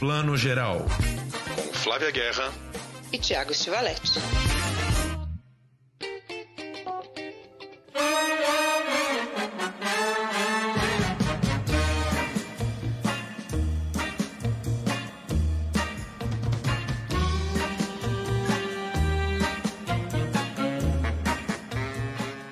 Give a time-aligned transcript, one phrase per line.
[0.00, 0.78] Plano Geral.
[1.54, 2.50] Com Flávia Guerra
[3.12, 4.18] e Tiago Stivaletti.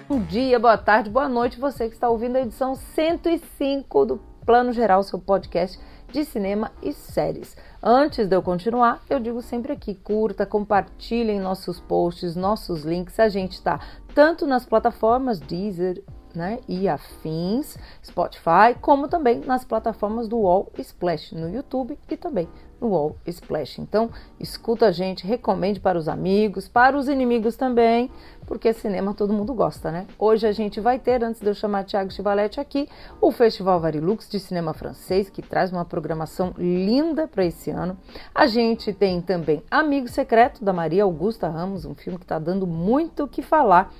[0.06, 4.70] Bom dia, boa tarde, boa noite, você que está ouvindo a edição 105 do Plano
[4.70, 5.80] Geral, seu podcast
[6.10, 7.56] de cinema e séries.
[7.82, 13.18] Antes de eu continuar, eu digo sempre aqui: curta, compartilhem nossos posts, nossos links.
[13.20, 13.80] A gente está
[14.14, 16.02] tanto nas plataformas Deezer
[16.34, 22.48] né, e afins, Spotify, como também nas plataformas do Wall Splash no YouTube e também
[22.80, 23.78] no Wall Splash.
[23.78, 28.10] Então, escuta a gente, recomende para os amigos, para os inimigos também,
[28.46, 30.06] porque cinema todo mundo gosta, né?
[30.18, 32.88] Hoje a gente vai ter, antes de eu chamar Thiago Chivaletti aqui,
[33.20, 37.96] o Festival Varilux de Cinema Francês, que traz uma programação linda para esse ano.
[38.34, 42.66] A gente tem também Amigo Secreto, da Maria Augusta Ramos, um filme que está dando
[42.66, 43.92] muito o que falar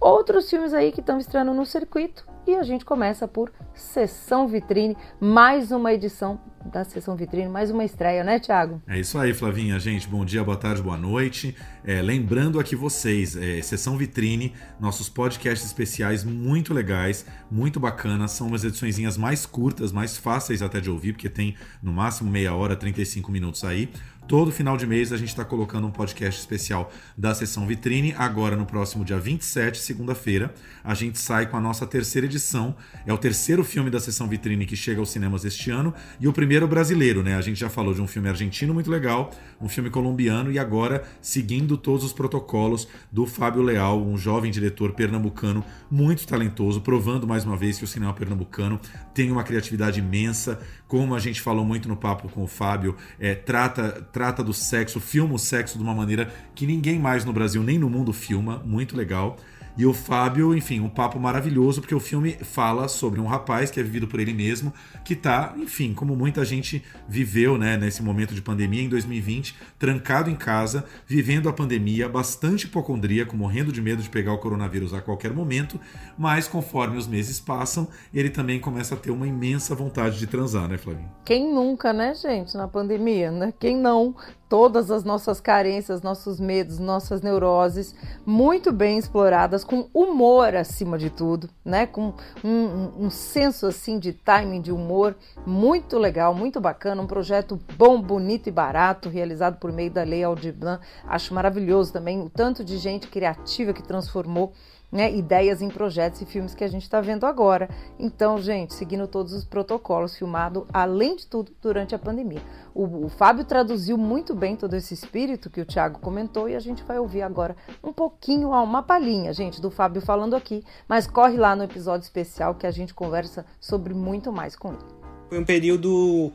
[0.00, 2.26] outros filmes aí que estão estreando no circuito.
[2.46, 7.84] E a gente começa por Sessão Vitrine, mais uma edição da Sessão Vitrine, mais uma
[7.84, 8.82] estreia, né, Thiago?
[8.88, 9.78] É isso aí, Flavinha.
[9.78, 11.54] Gente, bom dia, boa tarde, boa noite.
[11.84, 18.32] É, lembrando aqui vocês, é, Sessão Vitrine, nossos podcasts especiais muito legais, muito bacanas.
[18.32, 22.54] São umas edições mais curtas, mais fáceis até de ouvir, porque tem no máximo meia
[22.54, 23.90] hora, 35 minutos aí.
[24.30, 28.14] Todo final de mês a gente está colocando um podcast especial da sessão vitrine.
[28.16, 32.76] Agora, no próximo dia 27, segunda-feira, a gente sai com a nossa terceira edição.
[33.04, 36.32] É o terceiro filme da sessão vitrine que chega aos cinemas este ano e o
[36.32, 37.34] primeiro brasileiro, né?
[37.34, 41.02] A gente já falou de um filme argentino muito legal, um filme colombiano e agora
[41.20, 47.44] seguindo todos os protocolos do Fábio Leal, um jovem diretor pernambucano muito talentoso, provando mais
[47.44, 48.80] uma vez que o cinema pernambucano
[49.14, 53.34] tem uma criatividade imensa, como a gente falou muito no papo com o Fábio, é,
[53.34, 57.62] trata trata do sexo, filma o sexo de uma maneira que ninguém mais no Brasil
[57.62, 59.36] nem no mundo filma, muito legal.
[59.76, 63.78] E o Fábio, enfim, um papo maravilhoso, porque o filme fala sobre um rapaz que
[63.78, 64.74] é vivido por ele mesmo,
[65.10, 70.30] que tá, enfim, como muita gente viveu, né, nesse momento de pandemia em 2020, trancado
[70.30, 75.00] em casa, vivendo a pandemia, bastante hipocondríaco, morrendo de medo de pegar o coronavírus a
[75.00, 75.80] qualquer momento,
[76.16, 80.68] mas conforme os meses passam, ele também começa a ter uma imensa vontade de transar,
[80.68, 81.10] né, Flavinho?
[81.24, 83.52] Quem nunca, né, gente, na pandemia, né?
[83.58, 84.14] Quem não
[84.50, 87.94] todas as nossas carências, nossos medos, nossas neuroses
[88.26, 91.86] muito bem exploradas, com humor acima de tudo, né?
[91.86, 94.99] Com um, um, um, senso assim de timing, de humor
[95.46, 100.22] muito legal, muito bacana, um projeto bom, bonito e barato, realizado por meio da Lei
[100.22, 100.84] Aldir Blanc.
[101.06, 104.52] Acho maravilhoso também o tanto de gente criativa que transformou
[104.90, 107.68] né, ideias em projetos e filmes que a gente está vendo agora.
[107.98, 112.42] Então, gente, seguindo todos os protocolos, filmado além de tudo durante a pandemia.
[112.74, 116.60] O, o, Fábio traduziu muito bem todo esse espírito que o Thiago comentou e a
[116.60, 121.36] gente vai ouvir agora um pouquinho, uma palhinha, gente, do Fábio falando aqui, mas corre
[121.36, 124.84] lá no episódio especial que a gente conversa sobre muito mais com ele.
[125.28, 126.32] Foi um período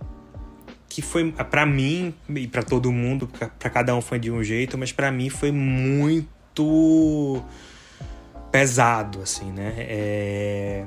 [0.87, 4.77] que foi para mim e para todo mundo, para cada um foi de um jeito,
[4.77, 7.43] mas para mim foi muito
[8.55, 9.73] pesado, assim, né?
[9.77, 10.85] É...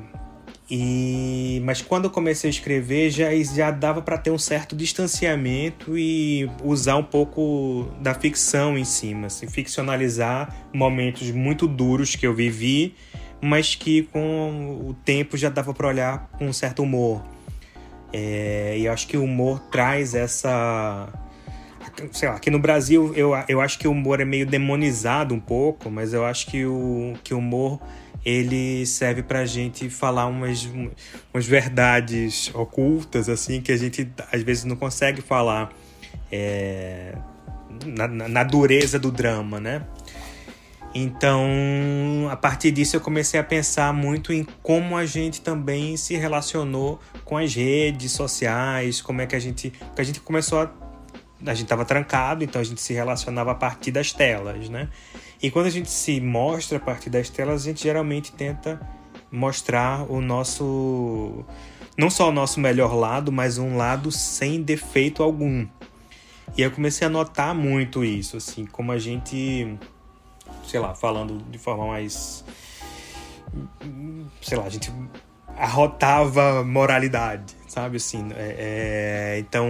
[0.71, 5.97] E mas quando eu comecei a escrever já já dava para ter um certo distanciamento
[5.97, 12.35] e usar um pouco da ficção em cima, assim, ficcionalizar momentos muito duros que eu
[12.35, 12.95] vivi,
[13.41, 17.23] mas que com o tempo já dava para olhar com um certo humor.
[18.13, 21.07] É, e acho que o humor traz essa
[22.13, 25.41] sei lá, aqui no Brasil eu, eu acho que o humor é meio demonizado um
[25.41, 27.81] pouco, mas eu acho que o, que o humor
[28.25, 30.69] ele serve pra gente falar umas,
[31.33, 35.73] umas verdades ocultas, assim, que a gente às vezes não consegue falar
[36.31, 37.15] é,
[37.87, 39.83] na, na dureza do drama, né?
[40.95, 41.47] Então,
[42.31, 46.99] a partir disso, eu comecei a pensar muito em como a gente também se relacionou
[47.25, 49.71] com as redes sociais, como é que a gente.
[49.71, 50.67] Porque a gente começou a
[51.45, 54.89] a gente estava trancado, então a gente se relacionava a partir das telas, né?
[55.43, 58.81] E quando a gente se mostra a partir das telas, a gente geralmente tenta
[59.31, 61.45] mostrar o nosso
[61.97, 65.67] não só o nosso melhor lado, mas um lado sem defeito algum.
[66.57, 69.77] E eu comecei a notar muito isso, assim, como a gente,
[70.67, 72.45] sei lá, falando de forma mais
[74.41, 74.93] sei lá, a gente
[75.57, 79.67] arrotava moralidade, sabe assim, é, é, então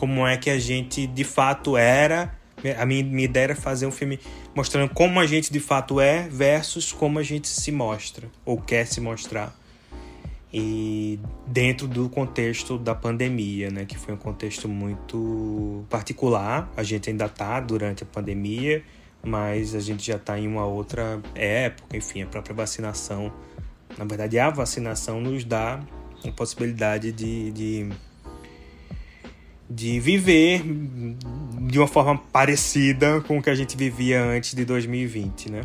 [0.00, 2.34] como é que a gente de fato era.
[2.78, 4.18] A minha, minha ideia era fazer um filme
[4.54, 8.86] mostrando como a gente de fato é versus como a gente se mostra ou quer
[8.86, 9.54] se mostrar.
[10.50, 16.72] e dentro do contexto da pandemia, né, que foi um contexto muito particular.
[16.78, 18.82] A gente ainda está durante a pandemia,
[19.22, 23.30] mas a gente já está em uma outra época, enfim, a própria vacinação.
[23.98, 25.78] Na verdade, a vacinação nos dá
[26.26, 27.88] a possibilidade de, de,
[29.70, 30.62] de viver
[31.68, 35.60] de uma forma parecida com o que a gente vivia antes de 2020, né?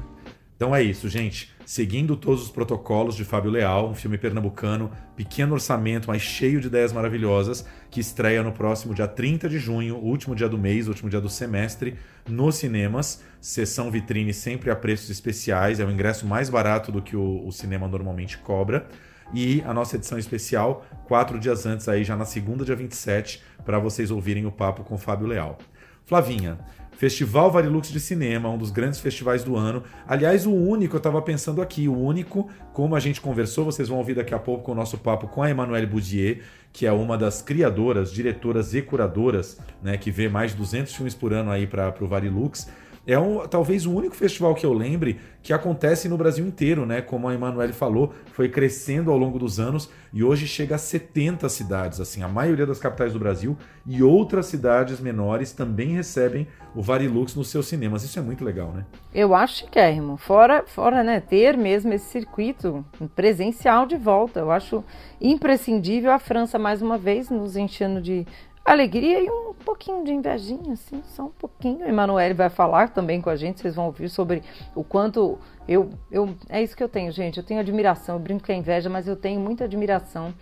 [0.55, 1.53] Então é isso, gente.
[1.65, 6.67] Seguindo todos os protocolos de Fábio Leal, um filme pernambucano, pequeno orçamento, mas cheio de
[6.67, 11.09] ideias maravilhosas, que estreia no próximo dia 30 de junho, último dia do mês, último
[11.09, 11.95] dia do semestre,
[12.29, 13.21] nos cinemas.
[13.41, 17.51] Sessão vitrine sempre a preços especiais, é o ingresso mais barato do que o, o
[17.51, 18.87] cinema normalmente cobra.
[19.35, 23.77] E a nossa edição especial, quatro dias antes, aí já na segunda, dia 27, para
[23.77, 25.57] vocês ouvirem o papo com Fábio Leal.
[26.05, 26.57] Flavinha,
[26.93, 29.83] Festival Varilux de Cinema, um dos grandes festivais do ano.
[30.07, 33.97] Aliás, o único, eu estava pensando aqui, o único, como a gente conversou, vocês vão
[33.97, 36.39] ouvir daqui a pouco o nosso papo com a Emmanuelle Boudier,
[36.71, 41.13] que é uma das criadoras, diretoras e curadoras, né, que vê mais de 200 filmes
[41.13, 42.69] por ano aí para o Varilux.
[43.07, 47.01] É um, talvez o único festival que eu lembre que acontece no Brasil inteiro, né?
[47.01, 51.47] Como a Emanuele falou, foi crescendo ao longo dos anos e hoje chega a 70
[51.49, 53.55] cidades, assim, a maioria das capitais do Brasil
[53.85, 58.03] e outras cidades menores também recebem o Varilux nos seus cinemas.
[58.03, 58.85] Isso é muito legal, né?
[59.13, 60.17] Eu acho que é, irmão.
[60.17, 62.83] Fora, fora, né, ter mesmo esse circuito
[63.15, 64.39] presencial de volta.
[64.39, 64.83] Eu acho
[65.21, 68.25] imprescindível a França mais uma vez nos enchendo de
[68.65, 71.87] alegria e um pouquinho de invejinha, assim, só um pouquinho.
[71.87, 74.41] Emanuele vai falar também com a gente, vocês vão ouvir sobre
[74.73, 76.35] o quanto eu, eu.
[76.49, 77.37] É isso que eu tenho, gente.
[77.37, 80.33] Eu tenho admiração, eu brinco que é inveja, mas eu tenho muita admiração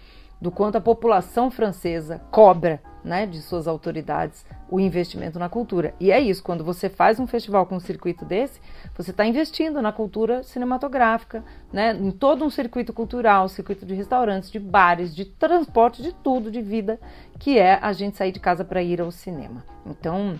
[0.43, 5.93] do quanto a população francesa cobra né, de suas autoridades o investimento na cultura.
[6.01, 8.59] E é isso, quando você faz um festival com um circuito desse,
[8.93, 14.51] você está investindo na cultura cinematográfica, né, em todo um circuito cultural, circuito de restaurantes,
[14.51, 16.99] de bares, de transporte, de tudo, de vida,
[17.39, 19.63] que é a gente sair de casa para ir ao cinema.
[19.85, 20.37] Então,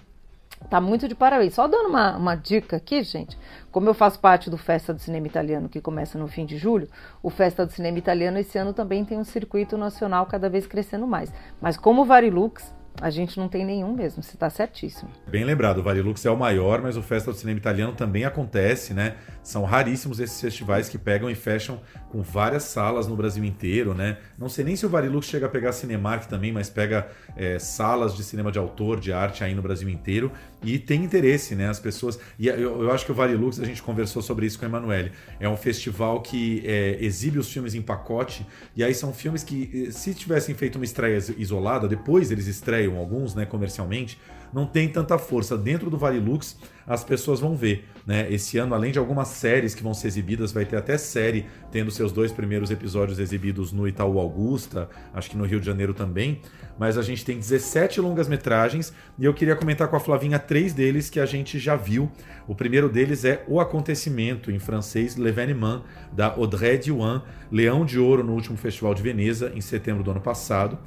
[0.70, 1.54] Tá muito de parabéns.
[1.54, 3.38] Só dando uma, uma dica aqui, gente.
[3.72, 6.88] Como eu faço parte do Festa do Cinema Italiano, que começa no fim de julho,
[7.22, 11.08] o Festa do Cinema Italiano esse ano também tem um circuito nacional cada vez crescendo
[11.08, 11.32] mais.
[11.62, 15.10] Mas como o Varilux, a gente não tem nenhum mesmo, você está certíssimo.
[15.28, 18.94] Bem lembrado, o Varilux é o maior, mas o Festa do Cinema Italiano também acontece,
[18.94, 19.16] né?
[19.42, 24.18] São raríssimos esses festivais que pegam e fecham com várias salas no Brasil inteiro, né?
[24.38, 28.16] Não sei nem se o Varilux chega a pegar Cinemark também, mas pega é, salas
[28.16, 30.32] de cinema de autor, de arte aí no Brasil inteiro
[30.64, 31.70] e tem interesse, né?
[31.70, 32.20] As pessoas.
[32.40, 35.12] E eu, eu acho que o Varilux, a gente conversou sobre isso com a Emanuele,
[35.40, 38.46] é um festival que é, exibe os filmes em pacote,
[38.76, 43.36] e aí são filmes que, se tivessem feito uma estreia isolada, depois eles estreiam alguns,
[43.36, 44.18] né, comercialmente
[44.54, 45.58] não tem tanta força.
[45.58, 47.88] Dentro do Varilux, as pessoas vão ver.
[48.06, 48.32] Né?
[48.32, 51.90] Esse ano, além de algumas séries que vão ser exibidas, vai ter até série tendo
[51.90, 56.42] seus dois primeiros episódios exibidos no Itaú Augusta, acho que no Rio de Janeiro também.
[56.78, 61.10] Mas a gente tem 17 longas-metragens e eu queria comentar com a Flavinha três deles
[61.10, 62.12] que a gente já viu.
[62.48, 67.22] O primeiro deles é O Acontecimento, em francês, L'Evénement, da Audrey Diwan,
[67.52, 70.78] Leão de Ouro no último Festival de Veneza, em setembro do ano passado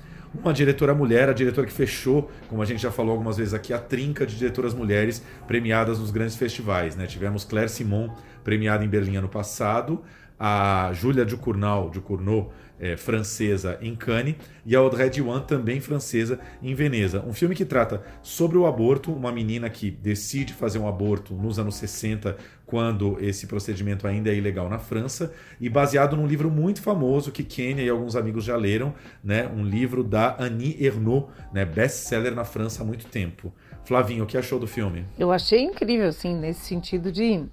[0.43, 3.73] uma diretora mulher, a diretora que fechou, como a gente já falou algumas vezes aqui,
[3.73, 6.97] a trinca de diretoras mulheres premiadas nos grandes festivais.
[6.97, 7.07] Né?
[7.07, 8.11] Tivemos Claire Simon,
[8.45, 10.03] premiada em Berlim ano passado,
[10.39, 16.75] a Julia Ducournau, Ducournau é, francesa em Cannes e a Audrey Diwan também francesa em
[16.75, 17.25] Veneza.
[17.27, 21.59] Um filme que trata sobre o aborto, uma menina que decide fazer um aborto nos
[21.59, 26.83] anos 60 quando esse procedimento ainda é ilegal na França, e baseado num livro muito
[26.83, 31.65] famoso que Kenya e alguns amigos já leram, né, um livro da Annie Ernaux, né,
[31.65, 33.53] best-seller na França há muito tempo.
[33.85, 35.05] Flavinho, o que achou do filme?
[35.17, 37.47] Eu achei incrível, assim, nesse sentido de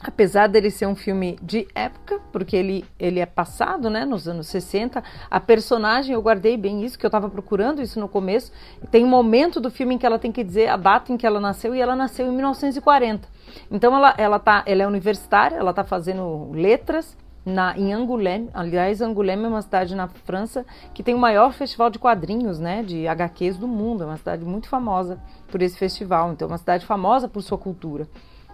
[0.00, 4.48] apesar dele ser um filme de época, porque ele, ele é passado, né, nos anos
[4.48, 8.52] 60, a personagem, eu guardei bem isso, que eu estava procurando isso no começo,
[8.90, 11.26] tem um momento do filme em que ela tem que dizer a data em que
[11.26, 13.28] ela nasceu, e ela nasceu em 1940.
[13.70, 18.48] Então ela, ela, tá, ela é universitária, ela está fazendo letras na, em Angoulême.
[18.54, 22.82] Aliás, Angoulême é uma cidade na França que tem o maior festival de quadrinhos, né,
[22.82, 24.04] de HQs do mundo.
[24.04, 25.18] É uma cidade muito famosa
[25.50, 26.32] por esse festival.
[26.32, 28.08] Então, é uma cidade famosa por sua cultura.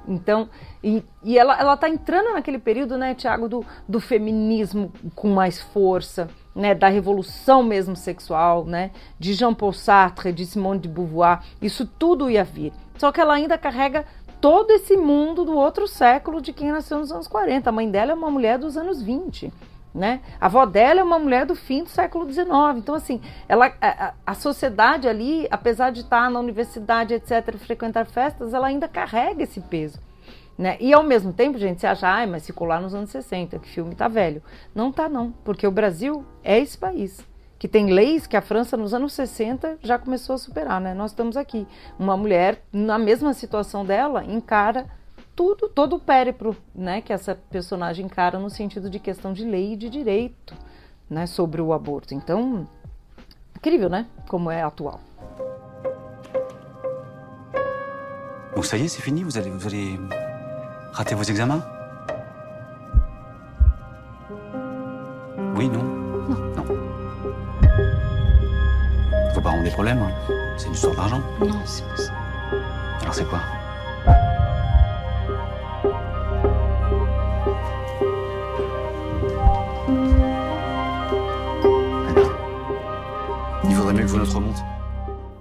[0.08, 0.48] Então,
[0.82, 5.60] e, e ela, ela tá entrando naquele período, né, Tiago, do, do feminismo com mais
[5.60, 11.86] força, né, da revolução mesmo sexual, né, de Jean-Paul Sartre, de Simone de Beauvoir, isso
[11.86, 12.72] tudo ia vir.
[12.96, 14.06] Só que ela ainda carrega
[14.40, 17.68] todo esse mundo do outro século de quem nasceu nos anos 40.
[17.68, 19.52] A mãe dela é uma mulher dos anos 20.
[19.98, 20.20] Né?
[20.40, 22.46] A avó dela é uma mulher do fim do século XIX.
[22.76, 28.54] Então, assim, ela, a, a sociedade ali, apesar de estar na universidade, etc., frequentar festas,
[28.54, 29.98] ela ainda carrega esse peso.
[30.56, 30.76] Né?
[30.78, 33.68] E ao mesmo tempo, gente, você acha, ah, mas ficou lá nos anos 60, que
[33.68, 34.40] filme tá velho.
[34.72, 37.26] Não tá, não, porque o Brasil é esse país
[37.58, 40.94] que tem leis que a França nos anos 60 já começou a superar, né?
[40.94, 41.66] Nós estamos aqui.
[41.98, 44.86] Uma mulher, na mesma situação dela, encara
[45.38, 49.74] tudo, todo o périplo, né, que essa personagem encara no sentido de questão de lei
[49.74, 50.52] e de direito,
[51.08, 52.12] né, sobre o aborto.
[52.12, 52.68] Então,
[53.56, 54.98] incrível, né, como é atual.
[58.56, 59.96] Donc ça y est, c'est fini, vous allez, vous allez
[60.92, 61.62] rater vos examens
[65.54, 65.84] Oui, non
[66.28, 66.40] Non.
[66.56, 66.64] Non.
[69.32, 70.10] Vos parents ont des problèmes hein
[70.56, 72.12] C'est une histoire d'argent Non, c'est pas ça.
[73.02, 73.38] Alors c'est quoi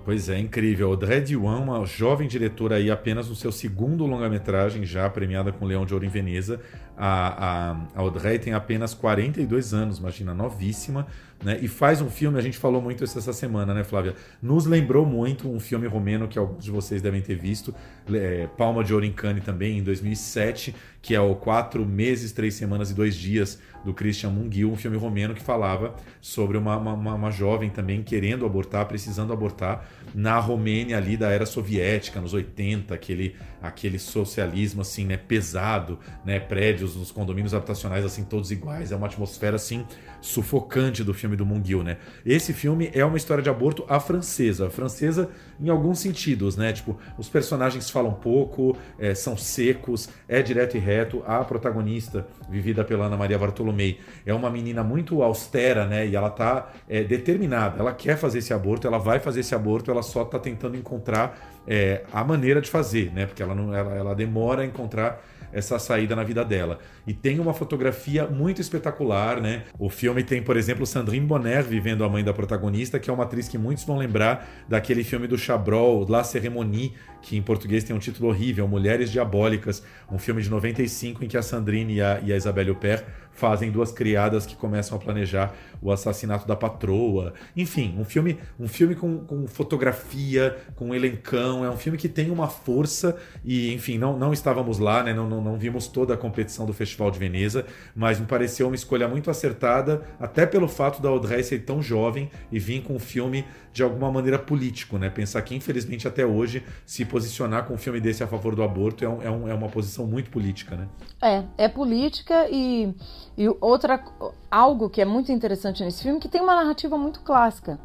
[0.05, 0.89] Pois é, incrível.
[0.89, 5.85] Audrey Diwan, uma jovem diretora aí apenas no seu segundo longa-metragem, já premiada com Leão
[5.85, 6.61] de Ouro em Veneza.
[6.97, 11.05] A, a, Audrey tem apenas 42 anos, imagina, novíssima,
[11.43, 11.59] né?
[11.61, 14.15] E faz um filme, a gente falou muito isso essa semana, né, Flávia?
[14.41, 17.73] Nos lembrou muito um filme romeno que alguns de vocês devem ter visto,
[18.11, 22.55] é, Palma de Ouro em Cannes também, em 2007, que é o Quatro Meses, Três
[22.55, 27.13] Semanas e Dois Dias, do Christian Mungiu, um filme romeno que falava sobre uma, uma,
[27.13, 32.93] uma jovem também querendo abortar, precisando abortar, na Romênia ali da era soviética, nos 80,
[32.93, 38.95] aquele, aquele socialismo assim, né, pesado, né, prédios nos condomínios habitacionais assim todos iguais, é
[38.95, 39.85] uma atmosfera assim
[40.21, 41.97] sufocante do filme do Munguil, né?
[42.25, 45.29] Esse filme é uma história de aborto à francesa, francesa
[45.59, 46.73] em alguns sentidos, né?
[46.73, 51.23] Tipo, os personagens falam pouco, é, são secos, é direto e reto.
[51.25, 56.07] A protagonista, vivida pela Ana Maria Bartolomei, é uma menina muito austera, né?
[56.07, 59.91] E ela tá é, determinada, ela quer fazer esse aborto, ela vai fazer esse aborto,
[59.91, 63.25] ela só tá tentando encontrar é, a maneira de fazer, né?
[63.25, 66.79] Porque ela, não, ela, ela demora a encontrar essa saída na vida dela.
[67.05, 69.63] E tem uma fotografia muito espetacular, né?
[69.79, 73.23] O filme tem, por exemplo, Sandrine Bonner vivendo a mãe da protagonista, que é uma
[73.23, 77.95] atriz que muitos vão lembrar daquele filme do Chabrol, La Cérémonie, que em português tem
[77.95, 82.19] um título horrível, Mulheres Diabólicas, um filme de 95 em que a Sandrine e a,
[82.23, 83.05] e a Isabelle Huppert
[83.37, 87.33] fazem duas criadas que começam a planejar o assassinato da patroa.
[87.55, 92.31] Enfim, um filme, um filme com, com fotografia, com elencão, é um filme que tem
[92.31, 95.13] uma força e, enfim, não, não estávamos lá, né?
[95.13, 97.63] não, não, não vimos toda a competição do Festival de Veneza,
[97.95, 102.31] mas me pareceu uma escolha muito acertada, até pelo fato da Audrey ser tão jovem
[102.51, 103.45] e vir com um filme
[103.77, 105.07] de alguma maneira político, né?
[105.07, 109.05] Pensar que, infelizmente, até hoje, se posicionar com um filme desse a favor do aborto
[109.05, 110.87] é, um, é, um, é uma posição muito política, né?
[111.21, 112.91] É, é política e,
[113.37, 114.03] e outra
[114.49, 117.79] algo que é muito interessante nesse filme que tem uma narrativa muito clássica.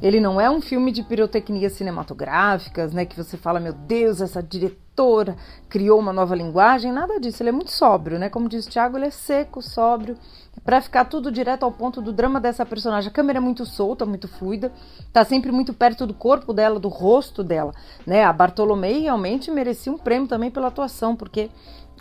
[0.00, 3.04] Ele não é um filme de pirotecnias cinematográficas, né?
[3.04, 5.36] Que você fala, meu Deus, essa diretora
[5.68, 7.42] criou uma nova linguagem, nada disso.
[7.42, 8.28] Ele é muito sóbrio, né?
[8.28, 10.16] Como diz o Thiago, ele é seco, sóbrio,
[10.64, 13.10] para ficar tudo direto ao ponto do drama dessa personagem.
[13.10, 14.72] A câmera é muito solta, muito fluida,
[15.12, 17.74] tá sempre muito perto do corpo dela, do rosto dela,
[18.06, 18.24] né?
[18.24, 21.50] A Bartolomei realmente merecia um prêmio também pela atuação, porque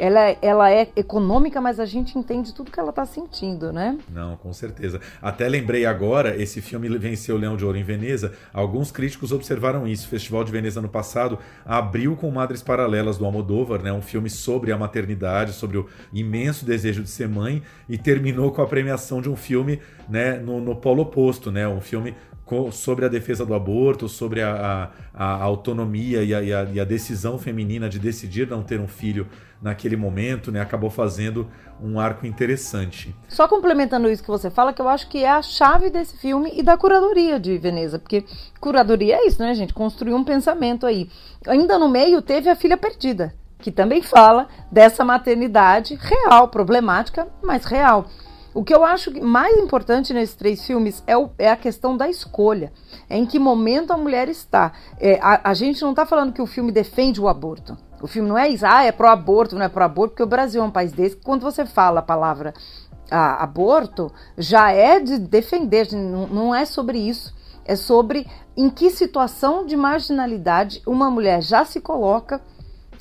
[0.01, 4.00] ela, ela é econômica, mas a gente entende tudo que ela está sentindo, né?
[4.10, 5.00] Não, com certeza.
[5.22, 8.34] Até lembrei agora, esse filme venceu o Leão de Ouro em Veneza.
[8.51, 10.08] Alguns críticos observaram isso.
[10.08, 13.93] O Festival de Veneza no passado abriu com Madres Paralelas do Almodóvar, né?
[13.93, 18.63] Um filme sobre a maternidade, sobre o imenso desejo de ser mãe, e terminou com
[18.63, 19.79] a premiação de um filme,
[20.10, 20.39] né?
[20.39, 21.67] No, no polo oposto, né?
[21.67, 22.15] Um filme
[22.72, 26.84] sobre a defesa do aborto, sobre a, a, a autonomia e a, e, e a,
[26.84, 29.27] decisão feminina de decidir não ter um filho
[29.62, 30.60] naquele momento, né?
[30.60, 31.48] Acabou fazendo
[31.81, 33.15] um arco interessante.
[33.29, 36.51] Só complementando isso que você fala, que eu acho que é a chave desse filme
[36.55, 38.25] e da curadoria de Veneza, porque
[38.60, 39.74] curadoria é isso, né, gente?
[39.74, 41.10] Construir um pensamento aí.
[41.48, 47.65] Ainda no meio teve a filha perdida, que também fala dessa maternidade real, problemática, mas
[47.65, 48.08] real.
[48.53, 52.10] O que eu acho mais importante nesses três filmes é, o, é a questão da
[52.10, 52.74] escolha.
[53.10, 54.74] É em que momento a mulher está.
[55.00, 57.77] É, a, a, gente não está falando que o filme defende o aborto.
[58.01, 60.65] O filme não é isso, ah, é pró-aborto, não é pró-aborto, porque o Brasil é
[60.65, 62.53] um país desse que quando você fala a palavra
[63.10, 67.34] ah, aborto, já é de defender, não, não é sobre isso.
[67.63, 68.27] É sobre
[68.58, 72.41] em que situação de marginalidade uma mulher já se coloca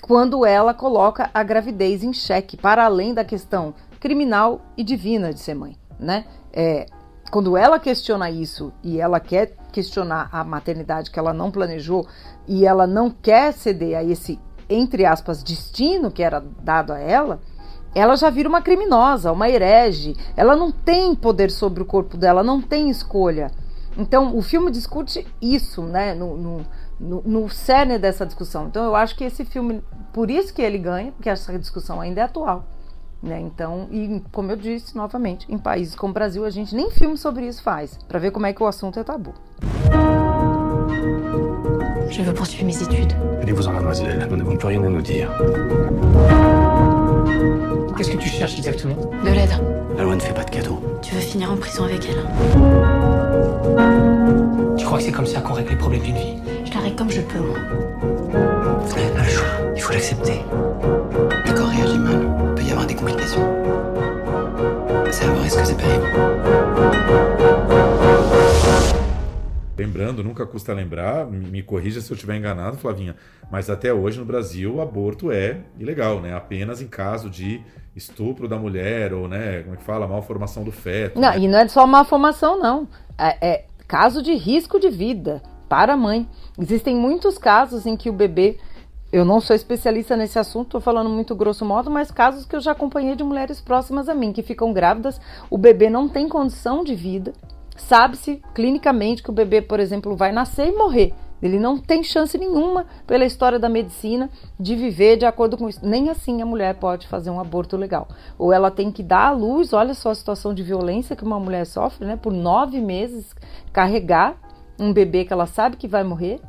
[0.03, 5.39] quando ela coloca a gravidez em xeque, para além da questão criminal e divina de
[5.39, 6.25] ser mãe, né?
[6.53, 6.87] É,
[7.31, 12.07] quando ela questiona isso e ela quer questionar a maternidade que ela não planejou
[12.49, 17.41] e ela não quer ceder a esse, entre aspas, destino que era dado a ela,
[17.95, 20.17] ela já vira uma criminosa, uma herege.
[20.37, 23.51] Ela não tem poder sobre o corpo dela, não tem escolha.
[23.97, 26.67] Então, o filme discute isso, né, no, no,
[26.99, 28.67] no, no cerne dessa discussão.
[28.67, 32.21] Então, eu acho que esse filme, por isso que ele ganha, porque essa discussão ainda
[32.21, 32.65] é atual.
[33.23, 33.41] Né?
[33.41, 37.19] Então, e como eu disse novamente, em países como o Brasil, a gente nem filme
[37.19, 39.35] sobre isso faz, para ver como é que o assunto é tabu.
[42.11, 43.15] Je veux poursuivre mes études.
[43.41, 44.27] Allez-vous-en, mademoiselle.
[44.29, 45.31] Nous n'avons plus rien à nous dire.
[47.97, 48.97] Qu'est-ce que tu cherches exactement?
[49.25, 49.53] De l'aide.
[49.97, 50.81] La loi ne fait pas de cadeaux.
[51.03, 52.27] Tu veux finir en prison avec elle
[54.77, 56.35] Tu crois que c'est comme ça qu'on règle les problèmes d'une vie?
[56.65, 57.57] Je la règle comme je peux, moi.
[58.81, 59.47] Vous n'avez pas le choix.
[59.77, 60.41] Il faut l'accepter.
[63.01, 63.41] Complications.
[65.11, 66.07] C'est vrai risque, c'est pénible.
[69.79, 73.17] Lembrando, nunca custa lembrar, me corrija se eu estiver enganado, Flavinha,
[73.51, 76.35] mas até hoje no Brasil o aborto é ilegal, né?
[76.35, 77.63] Apenas em caso de
[77.97, 81.19] estupro da mulher ou, né, como é que fala, malformação do feto.
[81.19, 81.39] Não, né?
[81.39, 82.87] e não é só uma formação, não.
[83.19, 86.29] É, é caso de risco de vida para a mãe.
[86.59, 88.59] Existem muitos casos em que o bebê.
[89.13, 92.61] Eu não sou especialista nesse assunto, estou falando muito grosso modo, mas casos que eu
[92.61, 96.85] já acompanhei de mulheres próximas a mim, que ficam grávidas, o bebê não tem condição
[96.85, 97.33] de vida,
[97.77, 101.13] sabe-se clinicamente que o bebê, por exemplo, vai nascer e morrer.
[101.43, 105.81] Ele não tem chance nenhuma, pela história da medicina, de viver de acordo com isso.
[105.83, 108.07] Nem assim a mulher pode fazer um aborto legal.
[108.39, 111.41] Ou ela tem que dar à luz, olha só a situação de violência que uma
[111.41, 112.15] mulher sofre, né?
[112.15, 113.35] Por nove meses,
[113.73, 114.37] carregar
[114.79, 116.41] um bebê que ela sabe que vai morrer.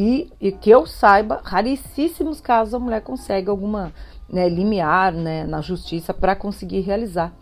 [0.00, 3.92] E, e que eu saiba, raríssimos casos a mulher consegue alguma
[4.30, 7.32] né, limiar né, na justiça para conseguir realizar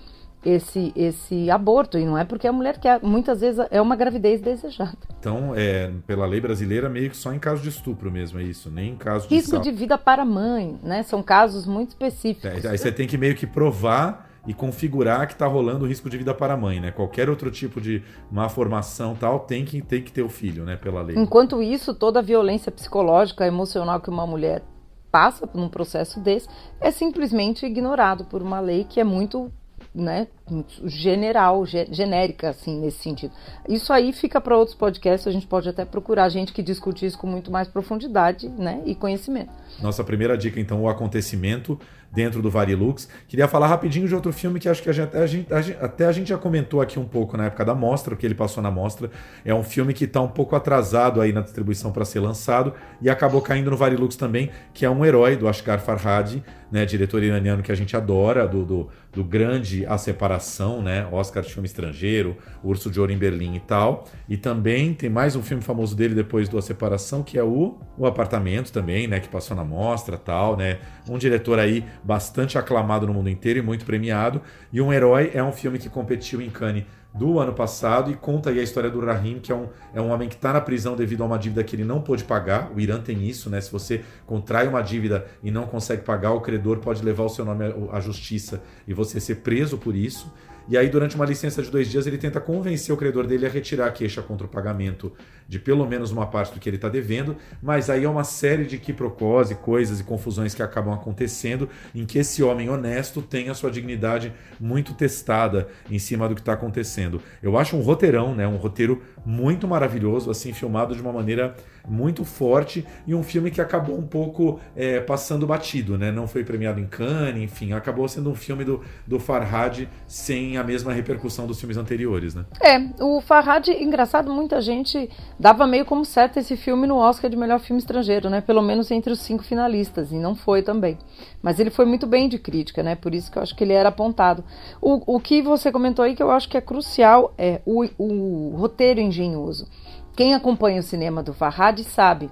[0.43, 1.99] esse, esse aborto.
[1.99, 4.97] E não é porque a mulher quer, muitas vezes é uma gravidez desejada.
[5.21, 8.71] Então, é, pela lei brasileira, meio que só em caso de estupro mesmo, é isso,
[8.71, 11.03] nem em caso de Risco de vida para a mãe, né?
[11.03, 12.65] São casos muito específicos.
[12.65, 16.17] É, Aí você tem que meio que provar e configurar que está rolando risco de
[16.17, 16.91] vida para a mãe, né?
[16.91, 20.77] Qualquer outro tipo de má formação tal tem que, tem que ter o filho, né?
[20.77, 21.17] Pela lei.
[21.19, 24.63] Enquanto isso, toda a violência psicológica, emocional que uma mulher
[25.11, 26.47] passa num processo desse
[26.81, 29.51] é simplesmente ignorado por uma lei que é muito,
[29.95, 33.33] né, muito general, ge- genérica, assim, nesse sentido.
[33.67, 37.17] Isso aí fica para outros podcasts, a gente pode até procurar gente que discute isso
[37.19, 39.51] com muito mais profundidade, né, e conhecimento.
[39.81, 41.79] Nossa primeira dica, então, o acontecimento
[42.13, 43.09] dentro do Varilux.
[43.29, 45.79] Queria falar rapidinho de outro filme que acho que a gente, a gente- a gente-
[45.81, 48.63] até a gente já comentou aqui um pouco na época da mostra, porque ele passou
[48.63, 49.11] na mostra.
[49.45, 53.11] É um filme que está um pouco atrasado aí na distribuição para ser lançado e
[53.11, 57.63] acabou caindo no Varilux também, que é um herói do Ashgar Farhadi, né, diretor iraniano
[57.63, 62.37] que a gente adora, do, do, do grande A Separação, né, Oscar de filme estrangeiro,
[62.63, 64.05] Urso de Ouro em Berlim e tal.
[64.29, 67.79] E também tem mais um filme famoso dele depois do A Separação, que é o,
[67.97, 70.79] o Apartamento também, né, que passou na mostra tal, né.
[71.09, 74.41] Um diretor aí bastante aclamado no mundo inteiro e muito premiado.
[74.73, 78.51] E Um Herói é um filme que competiu em Cannes do ano passado e conta
[78.51, 80.95] aí a história do Rahim, que é um, é um homem que está na prisão
[80.95, 82.71] devido a uma dívida que ele não pôde pagar.
[82.75, 83.61] O Irã tem isso, né?
[83.61, 87.45] Se você contrai uma dívida e não consegue pagar, o credor pode levar o seu
[87.45, 90.31] nome à- justiça e você ser preso por isso.
[90.69, 93.49] E aí, durante uma licença de dois dias, ele tenta convencer o credor dele a
[93.49, 95.13] retirar a queixa contra o pagamento
[95.49, 98.65] de pelo menos uma parte do que ele está devendo, mas aí é uma série
[98.65, 103.49] de quiprocós e coisas e confusões que acabam acontecendo em que esse homem honesto tem
[103.49, 107.23] a sua dignidade muito testada em cima do que está acontecendo.
[107.43, 108.47] Eu acho um roteirão, né?
[108.47, 111.55] Um roteiro muito maravilhoso, assim, filmado de uma maneira
[111.89, 116.11] muito forte e um filme que acabou um pouco é, passando batido, né?
[116.11, 120.65] Não foi premiado em Cannes, enfim, acabou sendo um filme do, do Farhad sem a
[120.65, 122.45] mesma repercussão dos filmes anteriores, né?
[122.61, 127.37] É, o Farhad, engraçado, muita gente dava meio como certo esse filme no Oscar de
[127.37, 128.41] melhor filme estrangeiro, né?
[128.41, 130.99] Pelo menos entre os cinco finalistas, e não foi também.
[131.43, 132.95] Mas ele foi muito bem de crítica, né?
[132.95, 134.45] Por isso que eu acho que ele era apontado.
[134.81, 138.57] O, o que você comentou aí que eu acho que é crucial é o, o
[138.57, 139.69] roteiro engenhoso.
[140.17, 142.31] Quem acompanha o cinema do Farhad sabe,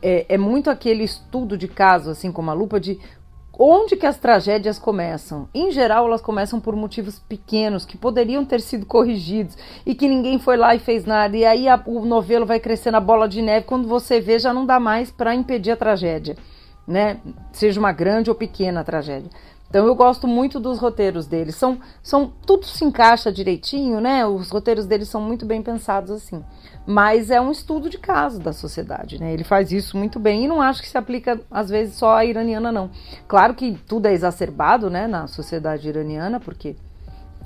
[0.00, 2.98] é, é muito aquele estudo de caso, assim como a lupa, de
[3.58, 5.48] onde que as tragédias começam?
[5.52, 10.38] Em geral, elas começam por motivos pequenos que poderiam ter sido corrigidos e que ninguém
[10.38, 11.36] foi lá e fez nada.
[11.36, 13.66] E aí a- o novelo vai crescendo a bola de neve.
[13.66, 16.36] Quando você vê, já não dá mais para impedir a tragédia,
[16.86, 17.18] né?
[17.52, 19.30] Seja uma grande ou pequena tragédia.
[19.74, 21.56] Então eu gosto muito dos roteiros deles.
[21.56, 24.24] São, são tudo se encaixa direitinho, né?
[24.24, 26.44] Os roteiros deles são muito bem pensados assim.
[26.86, 29.32] Mas é um estudo de caso da sociedade, né?
[29.32, 32.24] Ele faz isso muito bem e não acho que se aplica às vezes só à
[32.24, 32.88] iraniana não.
[33.26, 36.76] Claro que tudo é exacerbado, né, na sociedade iraniana, porque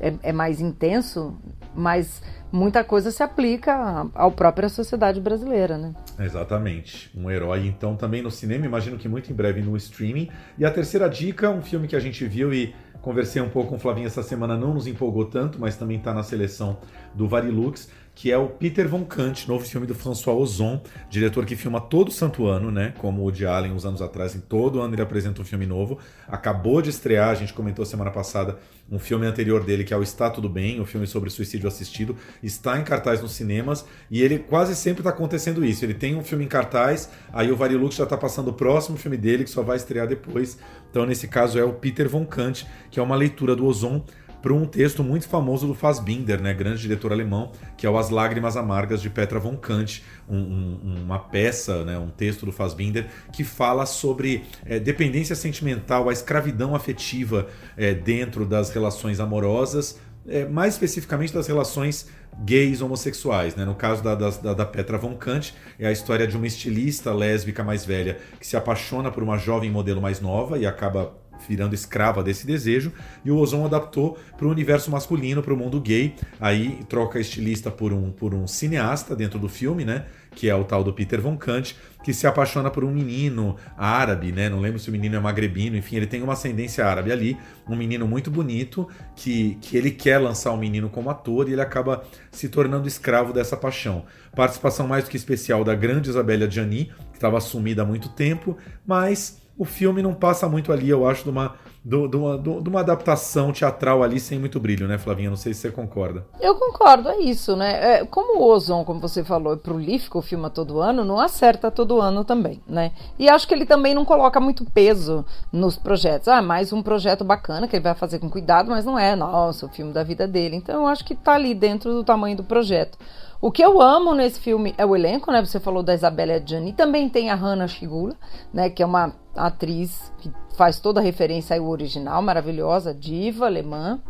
[0.00, 1.37] é, é mais intenso,
[1.74, 5.94] mas muita coisa se aplica à própria sociedade brasileira, né?
[6.18, 7.11] Exatamente.
[7.16, 10.30] Um herói, então, também no cinema, imagino que muito em breve no streaming.
[10.58, 13.76] E a terceira dica, um filme que a gente viu e conversei um pouco com
[13.76, 16.78] o Flavinho essa semana, não nos empolgou tanto, mas também está na seleção
[17.14, 21.54] do Varilux, que é o Peter Von Kant, novo filme do François Ozon, diretor que
[21.54, 22.92] filma todo santo ano, né?
[22.98, 26.00] Como o de Allen uns anos atrás, em todo ano ele apresenta um filme novo.
[26.26, 28.59] Acabou de estrear, a gente comentou semana passada,
[28.90, 31.68] um filme anterior dele, que é o Está Tudo Bem, o um filme sobre suicídio
[31.68, 35.85] assistido, está em cartaz nos cinemas e ele quase sempre está acontecendo isso.
[35.85, 39.16] Ele tem um filme em cartaz, aí o Varilux já está passando o próximo filme
[39.16, 40.59] dele, que só vai estrear depois.
[40.90, 44.02] Então, nesse caso, é o Peter Von Kant, que é uma leitura do Ozon
[44.40, 48.11] para um texto muito famoso do Fassbinder, né, grande diretor alemão, que é o As
[48.11, 53.07] Lágrimas Amargas de Petra von Kant, um, um, uma peça, né, um texto do Fassbinder
[53.33, 59.98] que fala sobre é, dependência sentimental, a escravidão afetiva é, dentro das relações amorosas,
[60.29, 62.09] é, mais especificamente das relações
[62.44, 63.57] gays homossexuais.
[63.57, 63.64] Né?
[63.64, 67.64] No caso da, da, da, Petra von Kant, é a história de uma estilista lésbica
[67.64, 71.12] mais velha que se apaixona por uma jovem modelo mais nova e acaba
[71.48, 72.92] virando escrava desse desejo,
[73.24, 76.14] e o Ozon adaptou para o universo masculino, para o mundo gay.
[76.40, 80.04] Aí troca estilista por um, por um cineasta dentro do filme, né?
[80.34, 84.30] Que é o tal do Peter Von Kant, que se apaixona por um menino árabe,
[84.30, 84.48] né?
[84.48, 87.37] Não lembro se o menino é magrebino, enfim, ele tem uma ascendência árabe ali,
[87.68, 91.61] um menino muito bonito, que, que ele quer lançar o menino como ator e ele
[91.61, 94.04] acaba se tornando escravo dessa paixão.
[94.34, 98.56] Participação mais do que especial da grande Isabella Gianni, que estava sumida há muito tempo,
[98.87, 102.68] mas o filme não passa muito ali, eu acho, de uma, de, de, uma, de
[102.68, 105.30] uma adaptação teatral ali sem muito brilho, né, Flavinha?
[105.30, 106.26] Não sei se você concorda.
[106.40, 108.00] Eu concordo, é isso, né?
[108.00, 112.00] É, como o Ozon, como você falou, é prolífico, filma todo ano, não acerta todo
[112.00, 112.92] ano também, né?
[113.18, 116.28] E acho que ele também não coloca muito peso nos projetos.
[116.28, 119.66] Ah, mais um projeto bacana que ele vai fazer com cuidado, mas não é, nossa,
[119.66, 120.56] o filme da vida dele.
[120.56, 122.98] Então eu acho que tá ali dentro do tamanho do projeto.
[123.40, 125.44] O que eu amo nesse filme é o elenco, né?
[125.44, 128.16] Você falou da Isabella Adjani, também tem a Hannah Shigula,
[128.52, 128.68] né?
[128.68, 134.00] Que é uma atriz que faz toda a referência ao original, maravilhosa, diva alemã.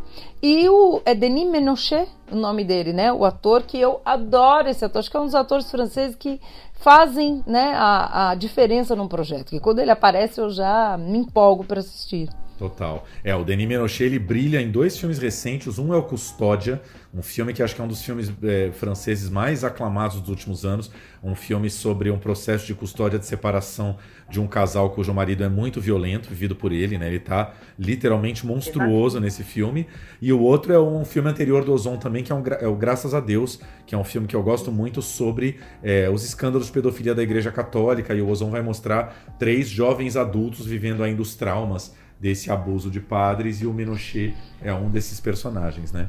[0.43, 3.13] E o é Denis Menochet, o nome dele, né?
[3.13, 6.41] O ator que eu adoro esse ator, acho que é um dos atores franceses que
[6.73, 9.51] fazem né, a, a diferença num projeto.
[9.51, 12.31] Que quando ele aparece eu já me empolgo para assistir.
[12.59, 13.07] Total.
[13.23, 15.79] É, o Denis Menochet ele brilha em dois filmes recentes.
[15.79, 16.83] Um é o Custódia,
[17.15, 20.65] um filme que acho que é um dos filmes é, franceses mais aclamados dos últimos
[20.65, 20.91] anos.
[21.23, 23.97] Um filme sobre um processo de custódia de separação
[24.29, 27.07] de um casal cujo marido é muito violento, vivido por ele, né?
[27.07, 29.87] Ele tá literalmente monstruoso nesse filme.
[30.21, 32.75] E o outro é um filme anterior do Ozon também, que é, um, é o
[32.75, 36.67] Graças a Deus, que é um filme que eu gosto muito sobre é, os escândalos
[36.67, 38.15] de pedofilia da Igreja Católica.
[38.15, 43.01] E o Ozon vai mostrar três jovens adultos vivendo ainda os traumas desse abuso de
[43.01, 46.09] padres e o Menochet é um desses personagens, né?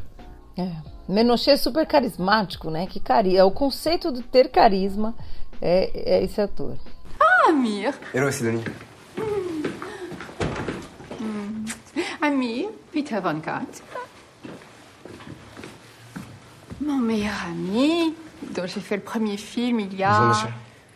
[0.57, 0.71] É.
[1.07, 2.85] Menochet é super carismático, né?
[2.87, 5.15] Que cari é o conceito de ter carisma
[5.61, 6.77] é, é esse ator.
[7.19, 7.93] Ah, Amir.
[8.13, 8.63] Hello, Sidonie.
[11.19, 11.65] Hmm.
[12.21, 13.81] Amir, Peter Van Kant.
[16.81, 18.15] Mon meilleur ami,
[18.55, 20.11] dont j'ai fait le premier film il y a...
[20.11, 20.49] Bonjour, monsieur.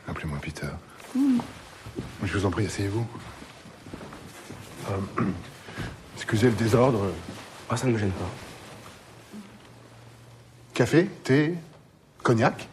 [0.08, 0.68] Appelez-moi Peter.
[1.16, 1.40] Mm.
[2.24, 3.06] Je vous en prie, asseyez-vous.
[4.90, 5.24] Euh,
[6.16, 7.12] excusez le désordre.
[7.70, 8.30] Ah, ça ne me gêne pas.
[10.74, 11.56] Café, thé,
[12.22, 12.68] cognac?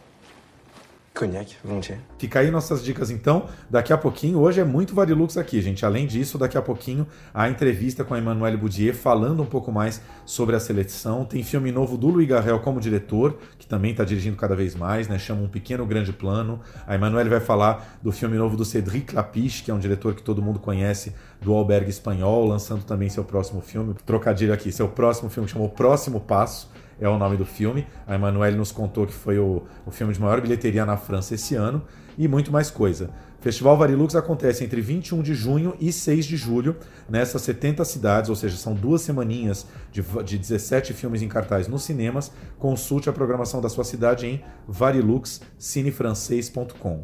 [1.21, 2.01] Cognac, volontiers.
[2.17, 3.45] Fica aí nossas dicas então.
[3.69, 5.85] Daqui a pouquinho, hoje é muito Varilux aqui, gente.
[5.85, 10.01] Além disso, daqui a pouquinho, a entrevista com a Emmanuelle Boudier falando um pouco mais
[10.25, 11.23] sobre a seleção.
[11.23, 15.07] Tem filme novo do Louis Garrel como diretor, que também está dirigindo cada vez mais,
[15.07, 15.19] né?
[15.19, 16.59] Chama Um Pequeno Grande Plano.
[16.87, 20.23] A Emmanuelle vai falar do filme novo do Cédric Lapiche, que é um diretor que
[20.23, 23.93] todo mundo conhece, do Albergue Espanhol, lançando também seu próximo filme.
[24.07, 26.67] Trocadilho aqui, seu próximo filme chamou Próximo Passo
[27.01, 27.85] é o nome do filme.
[28.07, 31.55] A Emanuele nos contou que foi o, o filme de maior bilheteria na França esse
[31.55, 31.81] ano
[32.17, 33.09] e muito mais coisa.
[33.39, 36.75] Festival Varilux acontece entre 21 de junho e 6 de julho,
[37.09, 41.81] nessas 70 cidades, ou seja, são duas semaninhas de, de 17 filmes em cartaz nos
[41.81, 42.31] cinemas.
[42.59, 47.03] Consulte a programação da sua cidade em variluxcinefrancês.com.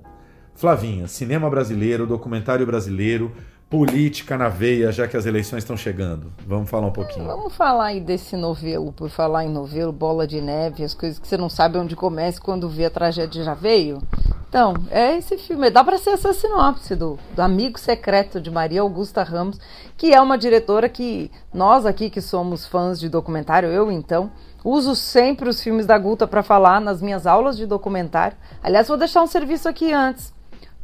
[0.53, 3.31] Flavinha, cinema brasileiro, documentário brasileiro,
[3.69, 6.31] política na veia, já que as eleições estão chegando.
[6.45, 7.25] Vamos falar um pouquinho.
[7.25, 11.27] Vamos falar aí desse novelo, por falar em novelo, Bola de Neve, as coisas que
[11.27, 14.01] você não sabe onde começa quando vê a tragédia já veio.
[14.47, 15.69] Então, é esse filme.
[15.69, 19.59] Dá para ser essa sinopse do, do Amigo Secreto de Maria Augusta Ramos,
[19.97, 24.31] que é uma diretora que nós aqui que somos fãs de documentário, eu então,
[24.63, 28.37] uso sempre os filmes da Guta para falar nas minhas aulas de documentário.
[28.63, 30.36] Aliás, vou deixar um serviço aqui antes.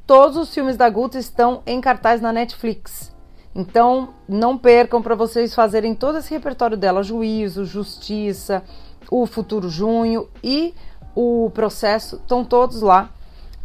[0.05, 3.13] Todos os filmes da Guta estão em cartaz na Netflix.
[3.55, 8.63] Então, não percam para vocês fazerem todo esse repertório dela: Juízo, Justiça,
[9.09, 10.73] o Futuro Junho e
[11.15, 13.11] o processo estão todos lá.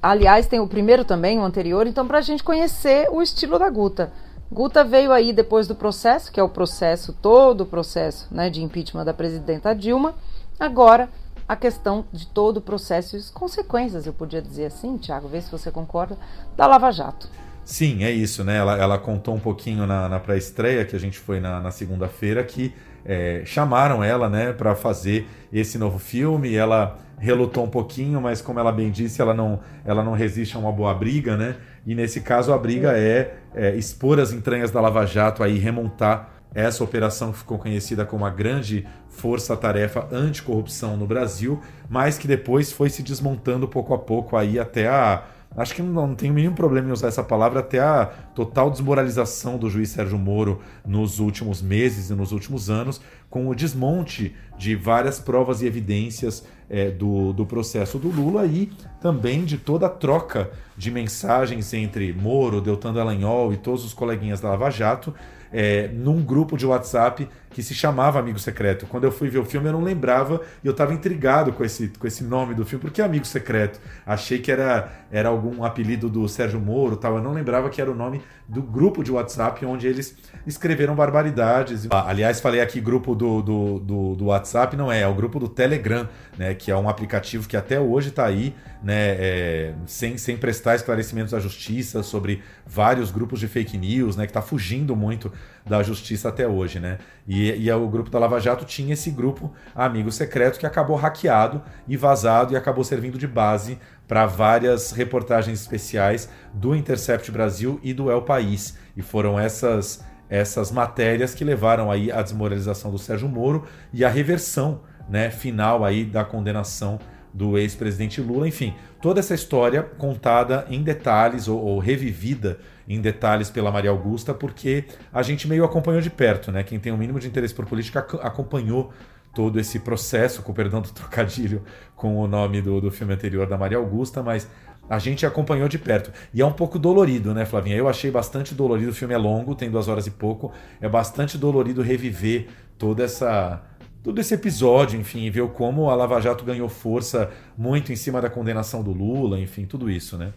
[0.01, 3.69] Aliás, tem o primeiro também, o anterior, então para a gente conhecer o estilo da
[3.69, 4.13] Guta.
[4.51, 8.63] Guta veio aí depois do processo, que é o processo, todo o processo né, de
[8.63, 10.15] impeachment da presidenta Dilma.
[10.59, 11.09] Agora,
[11.49, 15.41] a questão de todo o processo e as consequências, eu podia dizer assim, Tiago, vê
[15.41, 16.19] se você concorda,
[16.55, 17.29] da Lava Jato.
[17.65, 18.57] Sim, é isso, né?
[18.57, 22.45] Ela, ela contou um pouquinho na, na pré-estreia, que a gente foi na, na segunda-feira,
[22.45, 26.55] que é, chamaram ela, né, para fazer esse novo filme.
[26.55, 30.59] Ela relutou um pouquinho, mas como ela bem disse, ela não, ela não resiste a
[30.59, 31.57] uma boa briga, né?
[31.87, 36.38] E nesse caso a briga é, é expor as entranhas da Lava Jato aí remontar
[36.55, 42.89] essa operação ficou conhecida como a grande força-tarefa anticorrupção no Brasil, mas que depois foi
[42.89, 45.25] se desmontando pouco a pouco aí até a
[45.57, 49.57] acho que não, não tenho nenhum problema em usar essa palavra, até a total desmoralização
[49.59, 54.77] do juiz Sérgio Moro nos últimos meses e nos últimos anos, com o desmonte de
[54.77, 59.91] várias provas e evidências é, do, do processo do Lula e também de toda a
[59.91, 65.15] troca de mensagens entre Moro, Deltan Dallagnol e todos os coleguinhas da Lava Jato
[65.53, 68.87] é, num grupo de WhatsApp que se chamava Amigo Secreto.
[68.87, 71.89] Quando eu fui ver o filme, eu não lembrava e eu estava intrigado com esse,
[71.99, 72.83] com esse nome do filme.
[72.83, 73.81] Por que Amigo Secreto?
[74.07, 77.17] Achei que era, era algum apelido do Sérgio Moro tal.
[77.17, 81.87] Eu não lembrava que era o nome do grupo de WhatsApp onde eles escreveram barbaridades.
[81.91, 85.49] Aliás, falei aqui grupo do, do, do, do, WhatsApp, não é, é o grupo do
[85.49, 90.37] Telegram, né, que é um aplicativo que até hoje está aí, né, é, sem, sem
[90.37, 95.31] prestar esclarecimentos à justiça sobre vários grupos de fake news, né, que está fugindo muito
[95.69, 96.81] da justiça até hoje.
[96.81, 96.99] Né?
[97.27, 101.63] E, e o grupo da Lava Jato tinha esse grupo amigo secreto que acabou hackeado
[101.87, 107.93] e vazado e acabou servindo de base para várias reportagens especiais do Intercept Brasil e
[107.93, 108.77] do El País.
[108.97, 114.11] E foram essas essas matérias que levaram aí à desmoralização do Sérgio Moro e à
[114.11, 116.99] reversão, né, final aí da condenação
[117.33, 123.51] do ex-presidente Lula, enfim, toda essa história contada em detalhes ou, ou, revivida em detalhes
[123.51, 126.63] pela Maria Augusta, porque a gente meio acompanhou de perto, né?
[126.63, 128.93] Quem tem o um mínimo de interesse por política acompanhou
[129.35, 131.63] todo esse processo, com perdão do trocadilho
[131.95, 134.49] com o nome do, do filme anterior da Maria Augusta, mas
[134.89, 136.11] a gente acompanhou de perto.
[136.33, 137.77] E é um pouco dolorido, né, Flavinha?
[137.77, 138.91] Eu achei bastante dolorido.
[138.91, 140.51] O filme é longo, tem duas horas e pouco.
[140.81, 142.49] É bastante dolorido reviver
[142.79, 143.63] toda essa.
[144.03, 148.31] Todo esse episódio, enfim, ver como a Lava Jato ganhou força muito em cima da
[148.31, 150.33] condenação do Lula, enfim, tudo isso, né?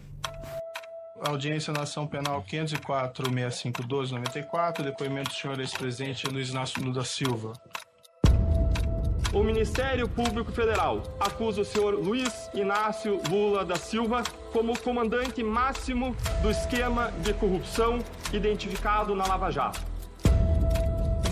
[1.24, 7.52] Audiência na Ação Penal 504-6512-94, depoimento do senhor ex-presidente Luiz Inácio Lula Silva.
[9.32, 16.14] O Ministério Público Federal acusa o senhor Luiz Inácio Lula da Silva como comandante máximo
[16.42, 17.98] do esquema de corrupção
[18.32, 19.91] identificado na Lava Jato.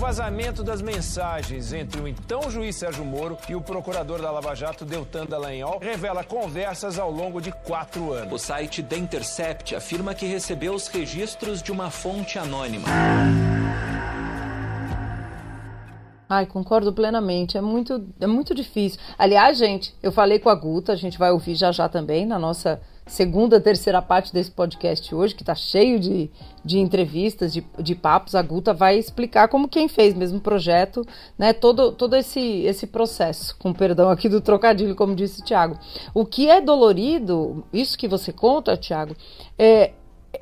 [0.00, 4.54] O vazamento das mensagens entre o então juiz Sérgio Moro e o procurador da Lava
[4.54, 8.32] Jato, Deltan Dallagnol, revela conversas ao longo de quatro anos.
[8.32, 12.88] O site The Intercept afirma que recebeu os registros de uma fonte anônima.
[16.26, 17.58] Ai, concordo plenamente.
[17.58, 18.98] É muito, é muito difícil.
[19.18, 22.38] Aliás, gente, eu falei com a Guta, a gente vai ouvir já já também na
[22.38, 22.80] nossa
[23.10, 26.30] segunda, terceira parte desse podcast hoje, que está cheio de,
[26.64, 28.34] de entrevistas, de, de papos.
[28.34, 31.04] A Guta vai explicar como quem fez mesmo o projeto,
[31.36, 31.52] né?
[31.52, 35.76] Todo, todo esse, esse processo, com perdão aqui do trocadilho, como disse o Tiago.
[36.14, 39.16] O que é dolorido, isso que você conta, Tiago,
[39.58, 39.92] é,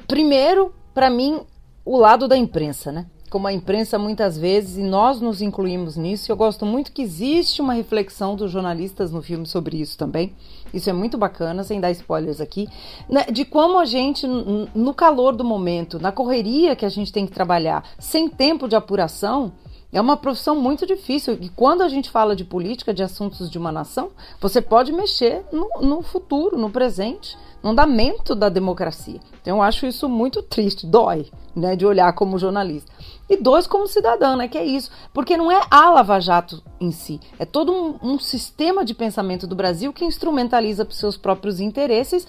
[0.06, 1.40] primeiro, para mim,
[1.84, 3.06] o lado da imprensa, né?
[3.28, 7.60] como a imprensa muitas vezes, e nós nos incluímos nisso, eu gosto muito que existe
[7.60, 10.34] uma reflexão dos jornalistas no filme sobre isso também.
[10.72, 12.68] Isso é muito bacana, sem dar spoilers aqui,
[13.08, 17.26] né, de como a gente, no calor do momento, na correria que a gente tem
[17.26, 19.52] que trabalhar, sem tempo de apuração,
[19.92, 21.38] é uma profissão muito difícil.
[21.40, 25.44] E quando a gente fala de política, de assuntos de uma nação, você pode mexer
[25.52, 29.20] no, no futuro, no presente no andamento da democracia.
[29.40, 32.90] Então eu acho isso muito triste, dói, né, de olhar como jornalista.
[33.28, 34.90] E dois, como cidadã, né, que é isso.
[35.12, 39.46] Porque não é a Lava Jato em si, é todo um, um sistema de pensamento
[39.46, 42.26] do Brasil que instrumentaliza para seus próprios interesses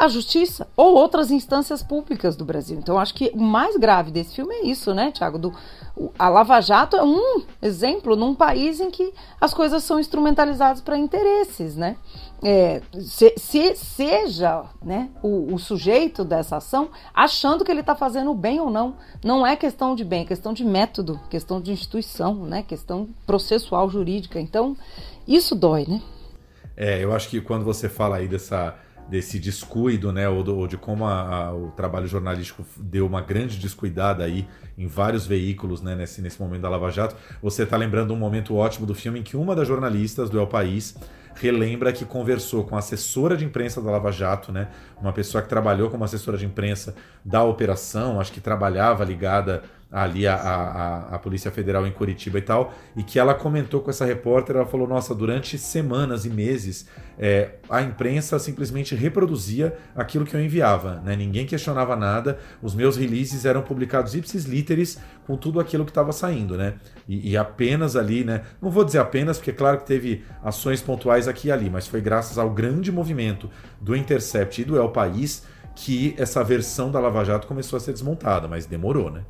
[0.00, 2.78] a justiça ou outras instâncias públicas do Brasil.
[2.78, 5.52] Então, acho que o mais grave desse filme é isso, né, Tiago?
[6.18, 10.96] A Lava Jato é um exemplo num país em que as coisas são instrumentalizadas para
[10.96, 11.98] interesses, né?
[12.42, 18.32] É, se, se, seja né, o, o, sujeito dessa ação achando que ele está fazendo
[18.32, 18.94] bem ou não.
[19.22, 23.90] Não é questão de bem, é questão de método, questão de instituição, né, questão processual
[23.90, 24.40] jurídica.
[24.40, 24.74] Então,
[25.28, 26.00] isso dói, né?
[26.74, 28.74] É, eu acho que quando você fala aí dessa
[29.10, 33.20] desse descuido, né, ou, do, ou de como a, a, o trabalho jornalístico deu uma
[33.20, 34.46] grande descuidada aí
[34.78, 37.16] em vários veículos, né, nesse, nesse momento da Lava Jato.
[37.42, 40.46] Você está lembrando um momento ótimo do filme em que uma das jornalistas do El
[40.46, 40.96] País
[41.34, 44.68] relembra que conversou com a assessora de imprensa da Lava Jato, né,
[45.00, 46.94] uma pessoa que trabalhou como assessora de imprensa
[47.24, 53.02] da operação, acho que trabalhava ligada ali a, Polícia Federal em Curitiba e tal, e
[53.02, 56.88] que ela comentou com essa repórter, ela falou, nossa, durante semanas e meses
[57.22, 61.14] é, a imprensa simplesmente reproduzia aquilo que eu enviava, né?
[61.14, 66.12] ninguém questionava nada, os meus releases eram publicados ipsis literis com tudo aquilo que estava
[66.12, 66.74] saindo, né?
[67.06, 68.42] E, e, apenas ali, né?
[68.60, 71.86] Não vou dizer apenas, porque é claro que teve ações pontuais aqui e ali, mas
[71.86, 76.98] foi graças ao grande movimento do Intercept e do El País que essa versão da
[76.98, 79.24] Lava Jato começou a ser desmontada, mas demorou, né?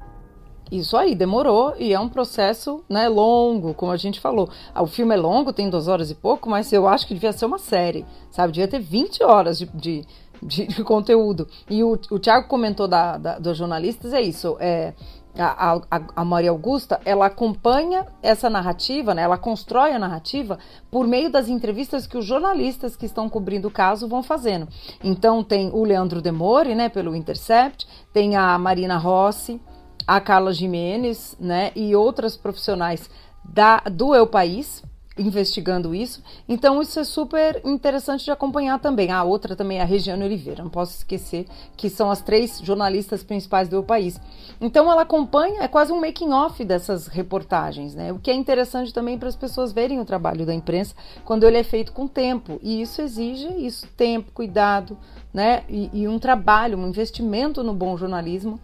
[0.71, 4.49] Isso aí, demorou e é um processo né, longo, como a gente falou.
[4.75, 7.47] O filme é longo, tem duas horas e pouco, mas eu acho que devia ser
[7.47, 8.53] uma série, sabe?
[8.53, 10.05] Devia ter 20 horas de, de,
[10.41, 11.49] de, de conteúdo.
[11.69, 14.57] E o, o Thiago comentou da, da, dos jornalistas, é isso.
[14.61, 14.95] É,
[15.37, 19.23] a, a, a, Maria Augusta, ela acompanha essa narrativa, né?
[19.23, 20.59] ela constrói a narrativa
[20.91, 24.69] por meio das entrevistas que os jornalistas que estão cobrindo o caso vão fazendo.
[25.03, 29.61] Então tem o Leandro Demore, né, pelo Intercept, tem a Marina Rossi,
[30.11, 33.09] a Carla Jimenez, né, e outras profissionais
[33.45, 34.83] da, do Eu País
[35.17, 36.21] investigando isso.
[36.49, 39.13] Então isso é super interessante de acompanhar também.
[39.13, 41.47] A outra também é a Regiane Oliveira, não posso esquecer
[41.77, 44.21] que são as três jornalistas principais do País.
[44.61, 48.13] Então ela acompanha, é quase um making off dessas reportagens, né?
[48.13, 50.93] O que é interessante também para as pessoas verem o trabalho da imprensa
[51.25, 52.59] quando ele é feito com tempo.
[52.65, 54.99] E isso exige isso, tempo, cuidado,
[55.33, 55.63] né?
[55.69, 58.59] E, e um trabalho, um investimento no bom jornalismo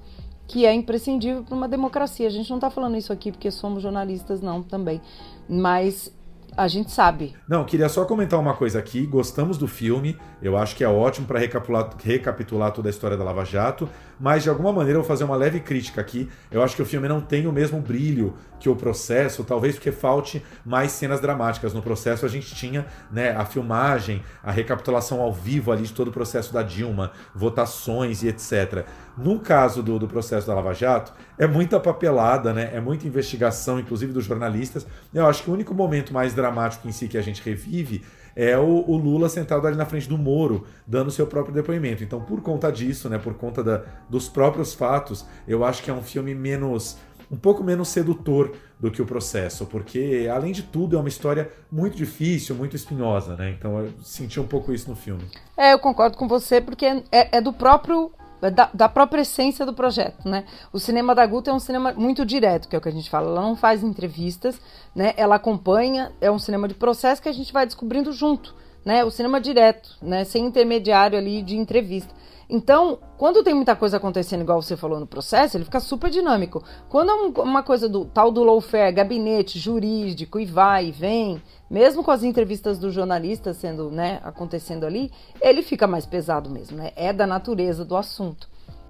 [0.46, 2.26] que é imprescindível para uma democracia.
[2.26, 5.00] A gente não está falando isso aqui porque somos jornalistas, não, também.
[5.48, 6.12] Mas
[6.56, 7.34] a gente sabe.
[7.46, 9.04] Não, queria só comentar uma coisa aqui.
[9.06, 13.22] Gostamos do filme, eu acho que é ótimo para recapitular, recapitular toda a história da
[13.22, 16.28] Lava Jato, mas de alguma maneira eu vou fazer uma leve crítica aqui.
[16.50, 19.92] Eu acho que o filme não tem o mesmo brilho que o processo, talvez porque
[19.92, 21.74] falte mais cenas dramáticas.
[21.74, 26.08] No processo a gente tinha né, a filmagem, a recapitulação ao vivo ali de todo
[26.08, 28.86] o processo da Dilma, votações e etc.
[29.16, 32.70] No caso do, do processo da Lava Jato, é muita papelada, né?
[32.72, 34.86] É muita investigação, inclusive dos jornalistas.
[35.12, 38.02] Eu acho que o único momento mais dramático em si que a gente revive
[38.36, 42.04] é o, o, Lula sentado ali na frente do Moro, dando seu próprio depoimento.
[42.04, 45.94] Então, por conta disso, né, por conta da, dos próprios fatos, eu acho que é
[45.94, 46.98] um filme menos
[47.30, 51.50] um pouco menos sedutor do que o processo, porque além de tudo é uma história
[51.72, 53.50] muito difícil, muito espinhosa, né?
[53.50, 55.24] Então eu senti um pouco isso no filme.
[55.56, 59.72] É, eu concordo com você, porque é, é do próprio da, da, própria essência do
[59.72, 60.44] projeto, né?
[60.72, 63.08] O cinema da Guta é um cinema muito direto, que é o que a gente
[63.08, 63.28] fala.
[63.30, 64.60] Ela não faz entrevistas,
[64.94, 65.14] né?
[65.16, 69.04] Ela acompanha, é um cinema de processo que a gente vai descobrindo junto, né?
[69.04, 70.24] O cinema direto, né?
[70.24, 72.14] Sem intermediário ali de entrevista.
[72.48, 76.62] Então, quando tem muita coisa acontecendo, igual você falou no processo, ele fica super dinâmico.
[76.88, 82.04] Quando é uma coisa do tal do lawfare, gabinete jurídico e vai e vem, mesmo
[82.04, 86.92] com as entrevistas dos jornalistas sendo, né, acontecendo ali, ele fica mais pesado mesmo, né?
[86.94, 88.48] É da natureza do assunto.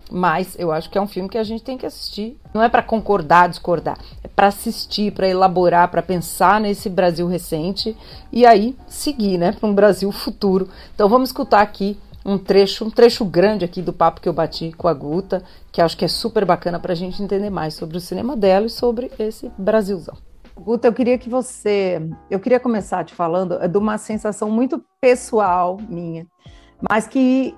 [0.09, 2.39] Mas eu acho que é um filme que a gente tem que assistir.
[2.55, 7.97] Não é para concordar, discordar, é para assistir, para elaborar, para pensar nesse Brasil recente
[8.31, 10.69] e aí seguir, né, para um Brasil futuro.
[10.95, 14.73] Então vamos escutar aqui um trecho, um trecho grande aqui do papo que eu bati
[14.73, 17.97] com a Guta, que acho que é super bacana para a gente entender mais sobre
[17.97, 20.17] o cinema dela e sobre esse Brasilzão.
[20.57, 22.03] Guta, eu queria que você.
[22.29, 26.27] Eu queria começar te falando é de uma sensação muito pessoal minha,
[26.91, 27.55] mas que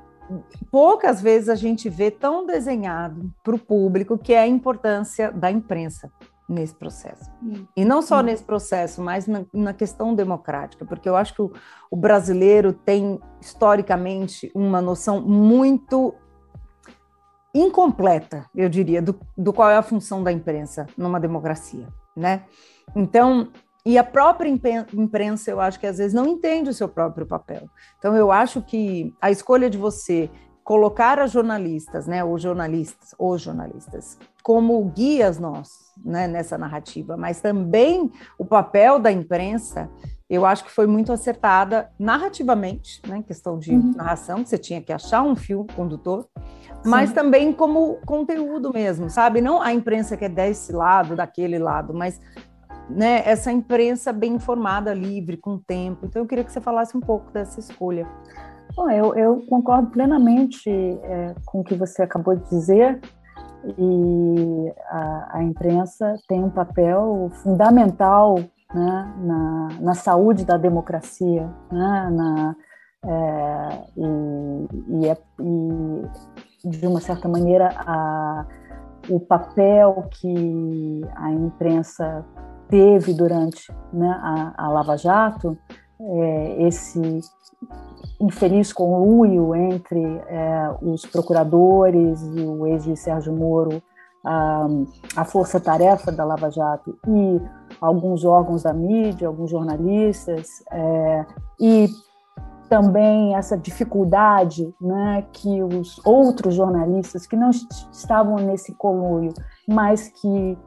[0.71, 5.51] poucas vezes a gente vê tão desenhado para o público, que é a importância da
[5.51, 6.11] imprensa
[6.49, 7.31] nesse processo.
[7.77, 11.53] E não só nesse processo, mas na, na, questão democrática, porque eu acho que o,
[11.91, 16.15] o, brasileiro tem, historicamente, uma noção muito
[17.55, 22.45] incompleta, eu diria, do, do qual é a função da imprensa numa democracia, né?
[22.95, 23.49] Então,
[23.85, 27.69] e a própria imprensa, eu acho que às vezes não entende o seu próprio papel.
[27.99, 30.31] Então, eu acho que a escolha de você
[30.63, 35.71] colocar as jornalistas, né, os jornalistas, os jornalistas, como guias nós,
[36.05, 39.89] né, nessa narrativa, mas também o papel da imprensa,
[40.29, 43.95] eu acho que foi muito acertada narrativamente, né, em questão de uhum.
[43.97, 46.27] narração, você tinha que achar um fio condutor,
[46.85, 47.15] mas Sim.
[47.15, 49.41] também como conteúdo mesmo, sabe?
[49.41, 52.21] Não a imprensa que é desse lado, daquele lado, mas
[52.89, 56.07] né, essa imprensa bem informada, livre, com tempo.
[56.07, 58.07] Então eu queria que você falasse um pouco dessa escolha.
[58.77, 63.01] Bom, eu, eu concordo plenamente é, com o que você acabou de dizer
[63.77, 68.39] e a, a imprensa tem um papel fundamental
[68.75, 72.57] né, na, na saúde da democracia, né, na,
[73.05, 74.07] É, e,
[74.89, 78.45] e, é, e, de uma certa maneira, a,
[79.09, 82.27] o papel que a imprensa
[82.69, 85.57] teve durante né, a, a, Lava Jato,
[86.01, 87.21] é, esse
[88.21, 93.81] infeliz conluio entre é, os procuradores e o ex Sérgio Moro,
[94.29, 94.67] a,
[95.17, 97.41] a força-tarefa da Lava Jato e
[97.81, 101.27] alguns órgãos da mídia, alguns jornalistas, é,
[101.59, 101.89] e
[102.69, 109.33] também essa dificuldade né, que os outros jornalistas que não estavam nesse conluio,
[109.67, 110.59] mas que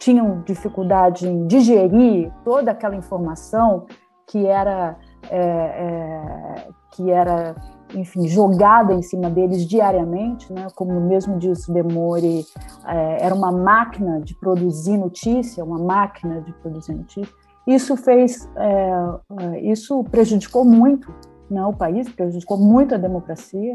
[0.00, 3.86] tinham dificuldade em digerir toda aquela informação
[4.26, 4.96] que era
[5.30, 7.54] é, é, que era
[7.94, 10.66] enfim jogada em cima deles diariamente, né?
[10.74, 12.44] Como mesmo diz Demore,
[12.86, 17.32] é, era uma máquina de produzir notícia, uma máquina de produzir notícia.
[17.66, 18.92] Isso fez, é,
[19.40, 21.12] é, isso prejudicou muito
[21.50, 23.74] né, o país, prejudicou muito a democracia.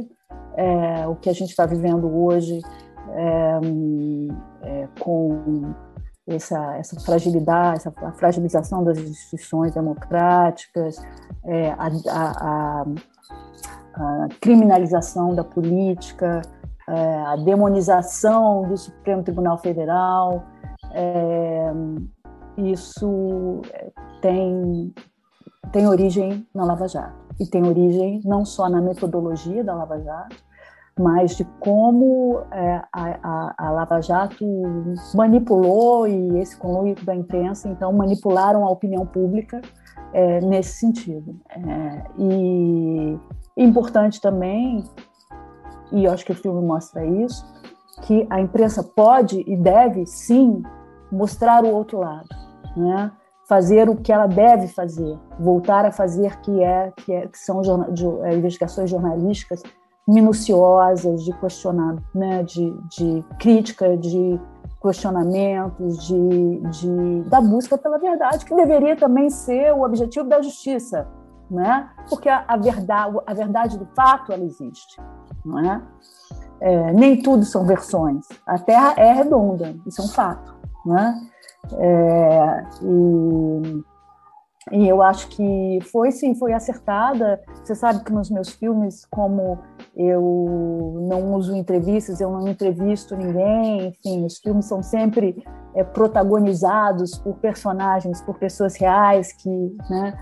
[0.55, 2.61] É, o que a gente está vivendo hoje
[4.99, 5.73] com
[6.27, 10.97] essa, essa fragilidade, essa fragilização das instituições democráticas,
[11.43, 12.85] é, a, a,
[13.99, 16.41] a, criminalização da política,
[16.87, 20.43] é, a demonização do Supremo Tribunal Federal,
[20.91, 21.71] é,
[22.57, 23.61] isso
[24.21, 24.93] tem,
[25.71, 27.19] tem origem na Lava Jato.
[27.39, 30.35] E tem origem não só na metodologia da Lava Jato,
[30.99, 34.45] mas de como é, a, a, Lava Jato
[35.15, 39.61] manipulou e esse conluio da imprensa, então, manipularam a opinião pública
[40.11, 41.39] é, nesse sentido.
[41.49, 43.17] É, e
[43.63, 44.83] importante também,
[45.91, 47.45] e eu acho que o filme mostra isso,
[48.03, 50.63] que a imprensa pode e deve, sim,
[51.11, 52.27] mostrar o outro lado,
[52.75, 53.11] né?
[53.49, 57.61] fazer o que ela deve fazer, voltar a fazer que é que, é, que são
[57.61, 59.63] de, é, investigações jornalísticas
[60.07, 64.39] minuciosas de questionar, né, de, de crítica, de
[64.81, 71.07] questionamentos, de, de, da busca pela verdade, que deveria também ser o objetivo da justiça,
[71.49, 71.89] né?
[72.09, 75.01] porque a, a verdade, a verdade do fato ela existe.
[75.45, 75.81] Não é?
[76.61, 78.25] É, nem tudo são versões.
[78.45, 80.57] A Terra é redonda, isso é um fato.
[80.85, 81.21] Né?
[81.77, 83.83] É, e
[84.71, 87.41] e eu acho que foi sim, foi acertada.
[87.63, 89.57] Você sabe que nos meus filmes, como
[89.95, 95.43] eu não uso entrevistas, eu não entrevisto ninguém, enfim, os filmes são sempre
[95.75, 99.49] é, protagonizados por personagens, por pessoas reais que,
[99.89, 100.13] né,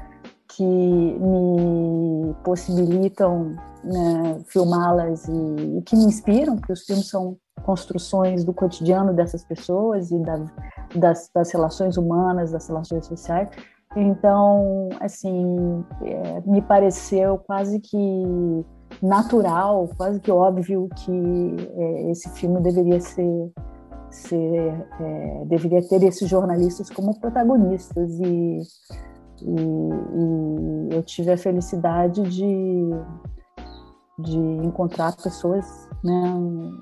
[0.58, 3.52] que me possibilitam
[3.84, 9.46] né, filmá-las e, e, que me inspiram, porque os filmes são construções do cotidiano dessas
[9.46, 10.46] pessoas e da,
[10.96, 13.50] das, das relações humanas, das relações sociais.
[13.96, 18.66] Então, assim, é, me pareceu quase que
[19.02, 23.52] natural, quase que óbvio que é, esse filme deveria ser,
[24.10, 28.62] ser é, deveria ter esses jornalistas como protagonistas e,
[29.42, 32.90] e, e, eu tive a felicidade de,
[34.20, 36.34] de encontrar pessoas, né,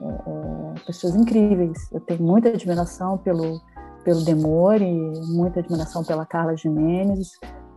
[0.02, 1.92] é, é, pessoas incríveis.
[1.92, 3.62] Eu tenho muita admiração pelo
[4.06, 4.86] pelo Demore,
[5.34, 7.32] muita admiração pela Carla Jimenez,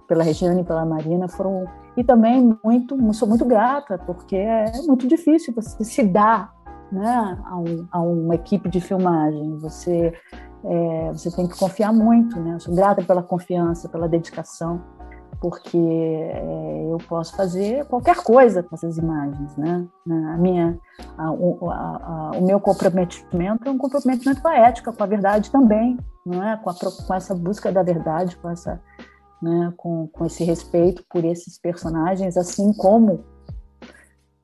[0.06, 1.64] pela Regiane pela Marina, foram
[1.96, 6.54] e também muito, sou muito grata porque é muito difícil você se dar,
[6.90, 9.58] né, a, um, a uma equipe de filmagem.
[9.58, 10.12] Você
[10.64, 12.54] é, você tem que confiar muito, né?
[12.54, 14.82] Eu sou grata pela confiança, pela dedicação
[15.40, 19.86] porque é, eu posso fazer qualquer coisa com essas imagens, né?
[20.06, 20.78] A minha,
[21.16, 25.96] a, a, o meu comprometimento é um comprometimento com a ética, com a verdade também,
[26.26, 26.56] não é?
[26.56, 28.80] Com, com essa busca da verdade, com essa,
[29.40, 29.72] né?
[29.76, 33.24] Com, com esse respeito por esses personagens, assim como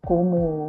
[0.05, 0.69] como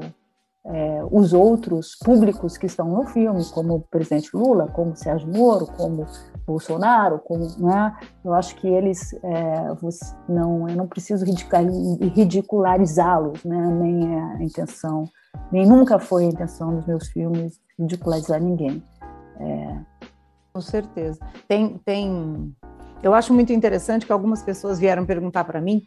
[0.68, 5.68] é, os outros públicos que estão no filme, como o presidente Lula, como Sérgio Moro,
[5.68, 6.07] como
[6.45, 7.95] Bolsonaro, como, né?
[8.24, 9.68] eu acho que eles, é,
[10.28, 13.68] não, eu não preciso ridicularizá-los, né?
[13.82, 15.07] nem é a intenção,
[15.51, 18.82] nem nunca foi a intenção dos meus filmes ridicularizar ninguém.
[19.39, 19.95] É...
[20.55, 21.20] Com certeza.
[21.49, 22.55] Tem, tem,
[23.03, 25.82] eu acho muito interessante que algumas pessoas vieram perguntar para mim,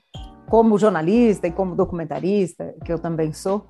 [0.46, 3.66] como jornalista e como documentarista, que eu também sou,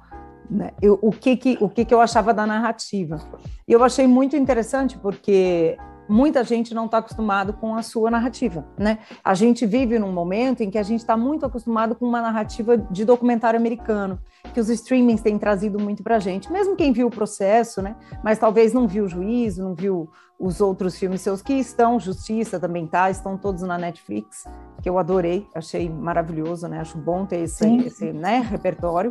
[0.50, 0.70] né?
[0.80, 3.18] Eu, o que que, o que que eu achava da narrativa.
[3.66, 5.76] E eu achei muito interessante porque
[6.08, 8.98] muita gente não está acostumado com a sua narrativa, né?
[9.22, 12.78] A gente vive num momento em que a gente está muito acostumado com uma narrativa
[12.78, 14.18] de documentário americano,
[14.54, 16.50] que os streamings têm trazido muito para a gente.
[16.50, 17.94] Mesmo quem viu o processo, né?
[18.24, 22.60] Mas talvez não viu o juízo, não viu os outros filmes seus que estão, Justiça
[22.60, 24.44] também tá, estão todos na Netflix,
[24.80, 26.80] que eu adorei, achei maravilhoso, né?
[26.80, 29.10] Acho bom ter esse, esse né, repertório.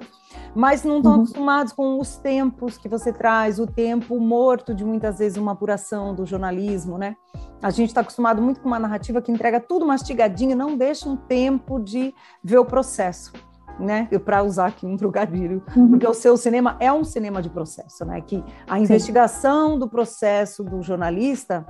[0.55, 1.21] Mas não estão uhum.
[1.23, 6.15] acostumados com os tempos que você traz, o tempo morto de muitas vezes uma apuração
[6.15, 7.17] do jornalismo, né?
[7.61, 11.17] A gente está acostumado muito com uma narrativa que entrega tudo mastigadinho, não deixa um
[11.17, 13.33] tempo de ver o processo
[13.79, 14.07] né?
[14.23, 15.89] Para usar aqui um trocadilho, uhum.
[15.89, 18.21] porque o seu cinema é um cinema de processo, né?
[18.21, 19.79] Que a investigação Sim.
[19.79, 21.65] do processo do jornalista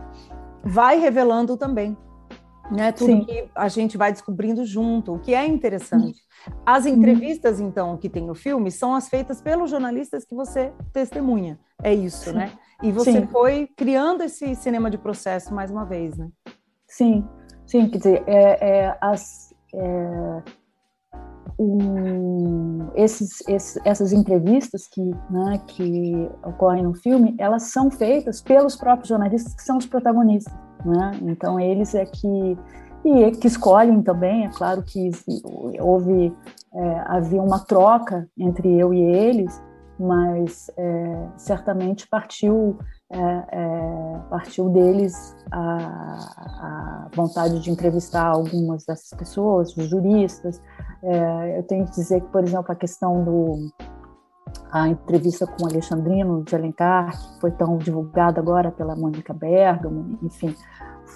[0.64, 1.98] vai revelando também,
[2.72, 2.92] né?
[2.92, 3.26] Tudo Sim.
[3.26, 6.20] que a gente vai descobrindo junto, o que é interessante.
[6.66, 6.92] As uhum.
[6.92, 11.60] entrevistas, então, que tem no filme são as feitas pelos jornalistas que você testemunha.
[11.84, 12.38] É isso, Sim.
[12.38, 12.52] né?
[12.84, 13.28] E você Sim.
[13.28, 16.30] foi criando esse cinema de processo mais uma vez, né?
[16.88, 17.28] Sim,
[17.66, 20.44] sim, quer dizer, é, é as, é,
[22.96, 29.10] esses, esses, essas entrevistas que, né, que ocorrem no filme, elas são feitas pelos próprios
[29.10, 30.54] jornalistas que são os protagonistas,
[30.86, 31.12] né?
[31.24, 32.58] Então eles é que
[33.06, 35.10] e é que escolhem também, é claro que
[35.80, 36.34] houve
[36.74, 39.64] é, havia uma troca entre eu e eles,
[40.00, 42.78] mas é, certamente partiu
[43.10, 50.62] é, é, partiu deles a, a, vontade de entrevistar algumas dessas pessoas, os juristas.
[51.02, 53.72] É, eu tenho que dizer que, por exemplo, a questão do
[54.72, 60.56] a entrevista com Alexandrino de Alencar, que foi tão divulgada agora pela Mônica Bergamo, enfim,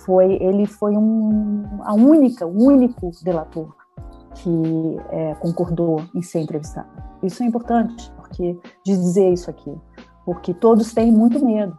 [0.06, 3.76] foi ele foi um, a única, o único delator
[4.36, 6.90] que é, concordou em ser entrevistado.
[7.22, 9.74] Isso é importante, porque de dizer isso aqui,
[10.26, 11.78] porque todos têm muito medo,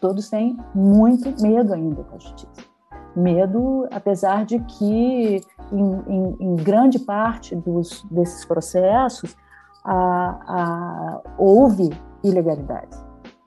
[0.00, 2.68] todos têm muito medo ainda da justiça.
[3.16, 5.40] Medo, apesar de que
[5.72, 9.36] em, em, em grande parte dos, desses processos
[9.84, 11.90] a, a, houve
[12.22, 12.96] ilegalidade,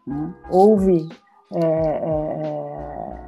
[0.05, 0.33] né?
[0.49, 1.07] houve
[1.53, 3.19] é, é,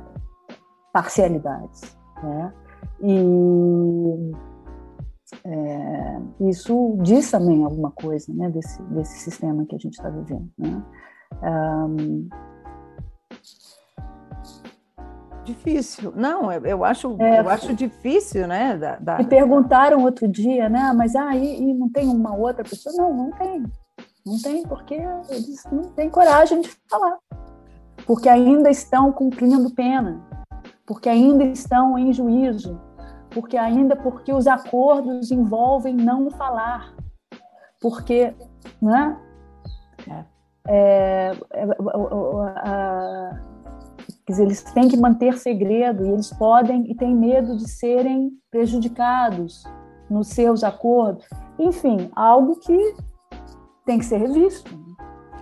[0.91, 2.53] parcialidades, né?
[3.01, 4.31] E
[5.45, 10.49] é, isso diz também alguma coisa né, desse, desse sistema que a gente está vivendo.
[10.57, 10.83] Né?
[11.41, 12.29] Um,
[15.43, 16.13] Difícil.
[16.15, 18.77] Não, eu acho, é, eu acho difícil, né?
[18.77, 19.17] Da, da...
[19.17, 20.93] Me perguntaram outro dia, né?
[20.95, 22.95] Mas aí ah, não tem uma outra pessoa?
[22.95, 23.63] Não, não tem.
[24.25, 24.95] Não tem, porque
[25.29, 27.17] eles não têm coragem de falar.
[28.05, 30.21] Porque ainda estão cumprindo pena.
[30.85, 32.79] Porque ainda estão em juízo
[33.33, 36.93] porque ainda porque os acordos envolvem não falar,
[37.81, 38.33] porque,
[38.81, 39.17] né?
[40.07, 40.23] É,
[40.67, 41.65] é, é
[42.63, 43.39] a,
[44.25, 48.31] quer dizer, eles têm que manter segredo e eles podem e têm medo de serem
[48.49, 49.63] prejudicados
[50.09, 51.25] nos seus acordos.
[51.59, 52.95] Enfim, algo que
[53.85, 54.75] tem que ser revisto.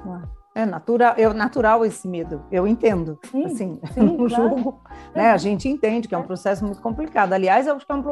[0.06, 0.22] Né?
[0.54, 3.18] É natural, é natural esse medo, eu entendo.
[3.32, 4.30] Sim, assim, sim, no claro.
[4.30, 4.82] jogo,
[5.16, 7.32] né, a gente entende que é um processo muito complicado.
[7.32, 8.04] Aliás, eu acho que é um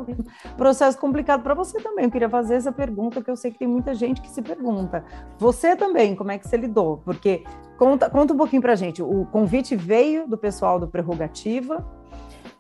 [0.56, 2.06] processo complicado para você também.
[2.06, 5.04] Eu queria fazer essa pergunta, que eu sei que tem muita gente que se pergunta.
[5.38, 7.02] Você também, como é que você lidou?
[7.04, 7.44] Porque
[7.78, 9.04] conta, conta um pouquinho para a gente.
[9.04, 11.86] O convite veio do pessoal do Prerrogativa.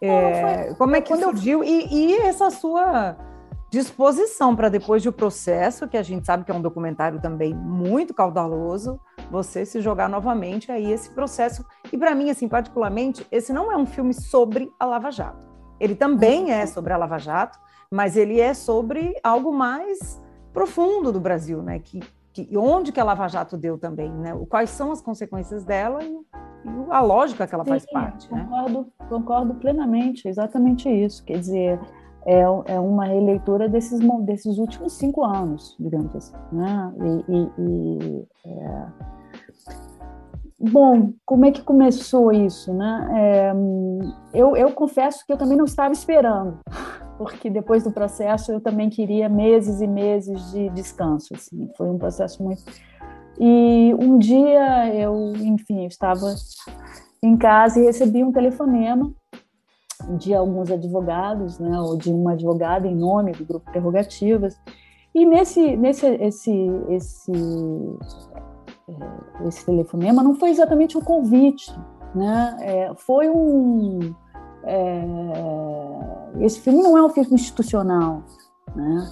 [0.02, 1.64] É, como é que surgiu?
[1.64, 1.70] Eu...
[1.70, 3.16] E, e essa sua
[3.72, 8.14] disposição para depois do processo, que a gente sabe que é um documentário também muito
[8.14, 9.00] caudaloso,
[9.30, 11.66] você se jogar novamente aí esse processo.
[11.92, 15.48] E para mim, assim, particularmente, esse não é um filme sobre a Lava Jato.
[15.80, 17.58] Ele também é sobre a Lava Jato,
[17.92, 20.22] mas ele é sobre algo mais
[20.54, 21.80] profundo do Brasil, né?
[21.80, 22.02] Que,
[22.34, 24.38] que onde que a Lava Jato deu também, né?
[24.50, 28.28] Quais são as consequências dela e, e a lógica que ela Sim, faz parte.
[28.28, 29.08] Concordo, né?
[29.08, 31.24] concordo plenamente, exatamente isso.
[31.24, 31.80] Quer dizer,
[32.26, 36.36] é, é uma releitura desses, desses últimos cinco anos, digamos assim.
[36.52, 36.94] Né?
[36.98, 38.88] E, e, e é...
[40.60, 42.74] Bom, como é que começou isso?
[42.74, 43.08] Né?
[43.16, 43.54] É,
[44.34, 46.60] eu, eu confesso que eu também não estava esperando,
[47.18, 51.34] porque depois do processo eu também queria meses e meses de descanso.
[51.34, 51.70] Assim.
[51.78, 52.62] Foi um processo muito.
[53.40, 56.36] E um dia eu, enfim, eu estava
[57.24, 59.14] em casa e recebi um telefonema
[60.18, 64.60] de alguns advogados, né, ou de uma advogada em nome do grupo Prerrogativas.
[65.16, 66.52] E nesse, nesse esse,
[66.90, 67.32] esse,
[69.48, 71.72] esse telefonema não foi exatamente um convite,
[72.14, 72.58] né?
[72.62, 74.14] É, foi um
[74.64, 75.06] é,
[76.40, 78.24] esse filme não é um filme institucional,
[78.76, 79.10] né?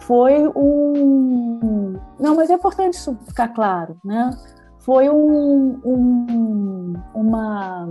[0.00, 4.30] Foi um não, mas é importante isso ficar claro, né?
[4.80, 7.88] Foi um, um uma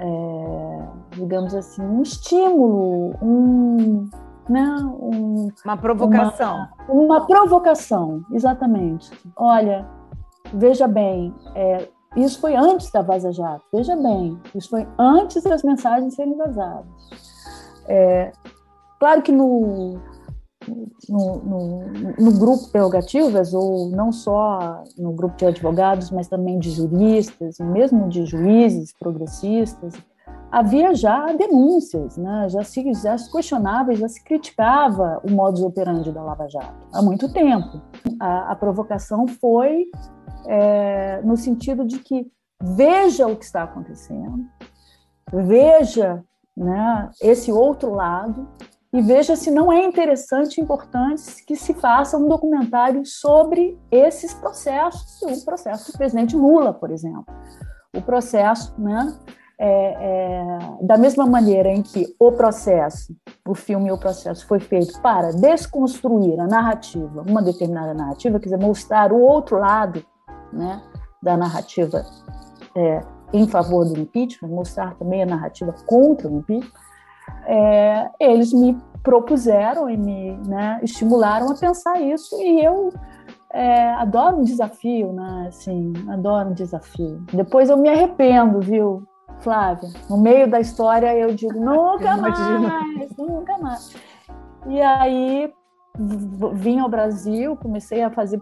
[0.00, 4.08] é, digamos assim, um estímulo, um,
[4.48, 4.66] né,
[5.00, 6.66] um, uma provocação.
[6.88, 9.10] Uma, uma, provocação, exatamente.
[9.36, 9.86] Olha,
[10.52, 15.62] veja bem, é, isso foi antes da Vaza Jato, veja bem, isso foi antes das
[15.62, 16.86] mensagens serem vazadas.
[17.86, 18.32] É,
[18.98, 20.00] claro que no,
[21.08, 26.70] no, no, no, grupo Prerrogativas, ou não só no grupo de advogados, mas também de
[26.70, 29.94] juristas, e mesmo de juízes progressistas,
[30.50, 32.48] havia já denúncias, né?
[32.48, 37.00] já, se, já se questionava já se criticava o modus operandi da Lava Jato há
[37.02, 37.80] muito tempo.
[38.18, 39.86] A, a provocação foi
[40.46, 42.30] é, no sentido de que
[42.62, 44.44] veja o que está acontecendo,
[45.32, 46.22] veja
[46.56, 48.48] né, esse outro lado
[48.92, 54.34] e veja se não é interessante e importante que se faça um documentário sobre esses
[54.34, 57.32] processos, o processo do presidente Lula, por exemplo.
[57.94, 59.16] O processo, né,
[59.62, 63.14] é, é, da mesma maneira em que o processo,
[63.46, 68.58] o filme O Processo, foi feito para desconstruir a narrativa, uma determinada narrativa, quer dizer,
[68.58, 70.02] mostrar o outro lado
[70.50, 70.80] né,
[71.22, 72.02] da narrativa
[72.74, 73.00] é,
[73.34, 76.72] em favor do impeachment, mostrar também a narrativa contra o impeachment,
[77.44, 82.90] é, eles me propuseram e me né, estimularam a pensar isso e eu
[83.52, 85.46] é, adoro um desafio, né?
[85.48, 87.22] Assim, adoro um desafio.
[87.32, 89.06] Depois eu me arrependo, viu,
[89.40, 89.90] Flávia?
[90.08, 93.94] No meio da história eu digo nunca mais, nunca mais.
[94.66, 95.52] E aí
[96.54, 98.40] vim ao Brasil, comecei a fazer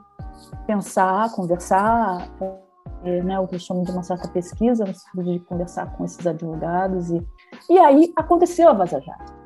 [0.66, 2.28] pensar, conversar,
[3.05, 6.05] é, né, o que eu chamo de uma certa pesquisa, no sentido de conversar com
[6.05, 7.11] esses advogados.
[7.11, 7.26] E,
[7.70, 9.38] e aí aconteceu a Vaza Jato.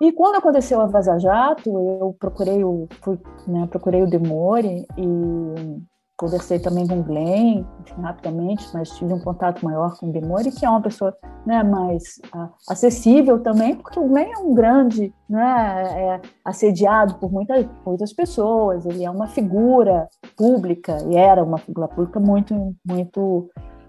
[0.00, 5.82] E quando aconteceu a Vaza Jato, eu procurei o, fui, né, procurei o Demore e
[6.20, 7.64] conversei também com o Glenn,
[8.02, 11.16] rapidamente, mas tive um contato maior com o Demore, que é uma pessoa
[11.46, 17.32] né, mais uh, acessível também, porque o Glenn é um grande, né, é assediado por
[17.32, 23.48] muitas, muitas pessoas, ele é uma figura pública, e era uma figura pública muito, muito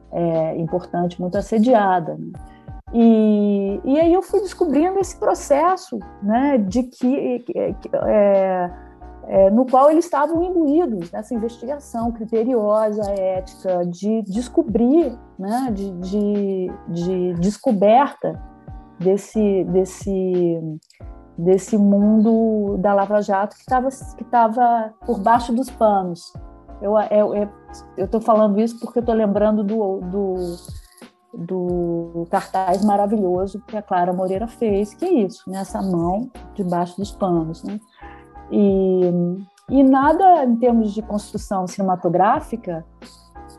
[0.10, 2.16] é, importante, muito assediada.
[2.18, 2.32] Né?
[2.94, 8.72] E, e aí eu fui descobrindo esse processo né, de que, que é,
[9.32, 16.72] é, no qual eles estavam imbuídos nessa investigação criteriosa, ética, de descobrir, né, de, de,
[16.90, 18.38] de descoberta
[19.00, 20.60] desse, desse,
[21.38, 26.34] desse mundo da Lava Jato que estava que tava por baixo dos panos.
[26.82, 30.36] Eu estou falando isso porque estou lembrando do, do,
[31.34, 37.14] do cartaz maravilhoso que a Clara Moreira fez, que é isso, nessa mão debaixo dos
[37.14, 37.64] panos.
[37.64, 37.80] Né?
[38.52, 39.02] E,
[39.70, 42.86] e nada em termos de construção cinematográfica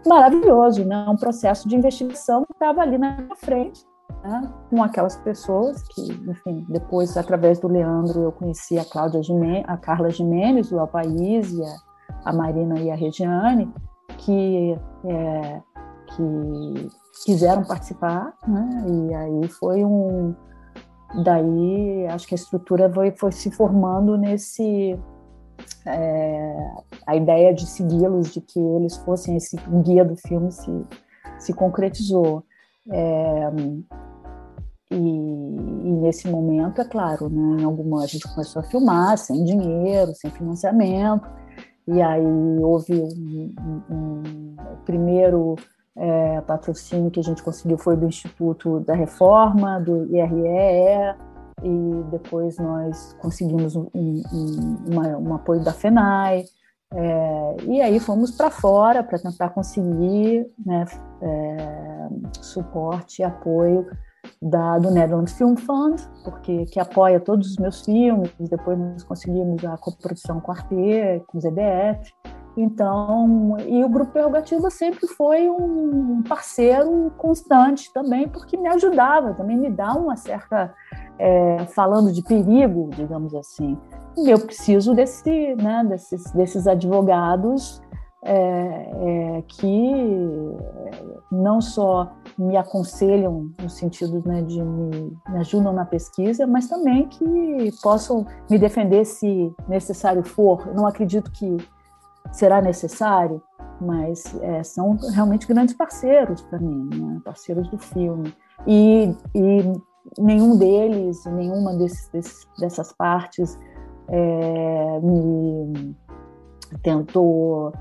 [0.06, 1.06] maravilhoso, né?
[1.08, 3.84] Um processo de investigação que estava ali na frente,
[4.22, 4.52] né?
[4.68, 9.76] com aquelas pessoas que, enfim, depois através do Leandro eu conheci a Cláudia Gimenez, a
[9.76, 13.72] Carla Jimenez, o El e a, a Marina e a Regiane,
[14.18, 15.62] que é,
[16.14, 16.88] que
[17.24, 18.84] quiseram participar, né?
[18.86, 20.34] E aí foi um
[21.22, 24.98] daí acho que a estrutura foi, foi se formando nesse
[25.86, 26.56] é,
[27.06, 30.86] a ideia de segui-los, de que eles fossem esse guia do filme se,
[31.38, 32.44] se concretizou.
[32.90, 33.50] É,
[34.90, 39.44] e, e, nesse momento, é claro, né, em alguma a gente começou a filmar sem
[39.44, 41.28] dinheiro, sem financiamento,
[41.86, 45.56] e aí houve um, um, um primeiro
[45.96, 51.16] é, patrocínio que a gente conseguiu foi do Instituto da Reforma, do IRE,
[51.62, 56.44] e depois nós conseguimos um, um, uma, um apoio da FENAI,
[56.94, 60.84] é, e aí fomos para fora para tentar conseguir né,
[61.22, 62.08] é,
[62.40, 63.86] suporte e apoio
[64.40, 68.30] da, do Netherlands Film Fund, porque que apoia todos os meus filmes.
[68.38, 72.12] Depois nós conseguimos a coprodução com a Arte, com o ZDF.
[72.56, 79.56] Então, e o Grupo Prerrogativa sempre foi um parceiro constante também, porque me ajudava, também
[79.56, 80.74] me dá uma certa,
[81.18, 83.78] é, falando de perigo, digamos assim.
[84.18, 87.80] Eu preciso desse, né, desses, desses advogados
[88.24, 88.36] é,
[89.38, 90.54] é, que
[91.30, 97.08] não só me aconselham no sentido né, de me, me ajudam na pesquisa, mas também
[97.08, 100.68] que possam me defender se necessário for.
[100.68, 101.56] Eu não acredito que
[102.32, 103.42] será necessário,
[103.80, 107.20] mas é, são realmente grandes parceiros para mim, né?
[107.24, 108.34] parceiros do filme.
[108.66, 109.72] E, e,
[110.18, 113.58] nenhum deles, nenhuma desses, desses, dessas partes
[114.08, 115.96] é, me
[116.82, 117.72] tentou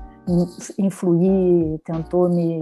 [0.78, 2.60] influir, tentou me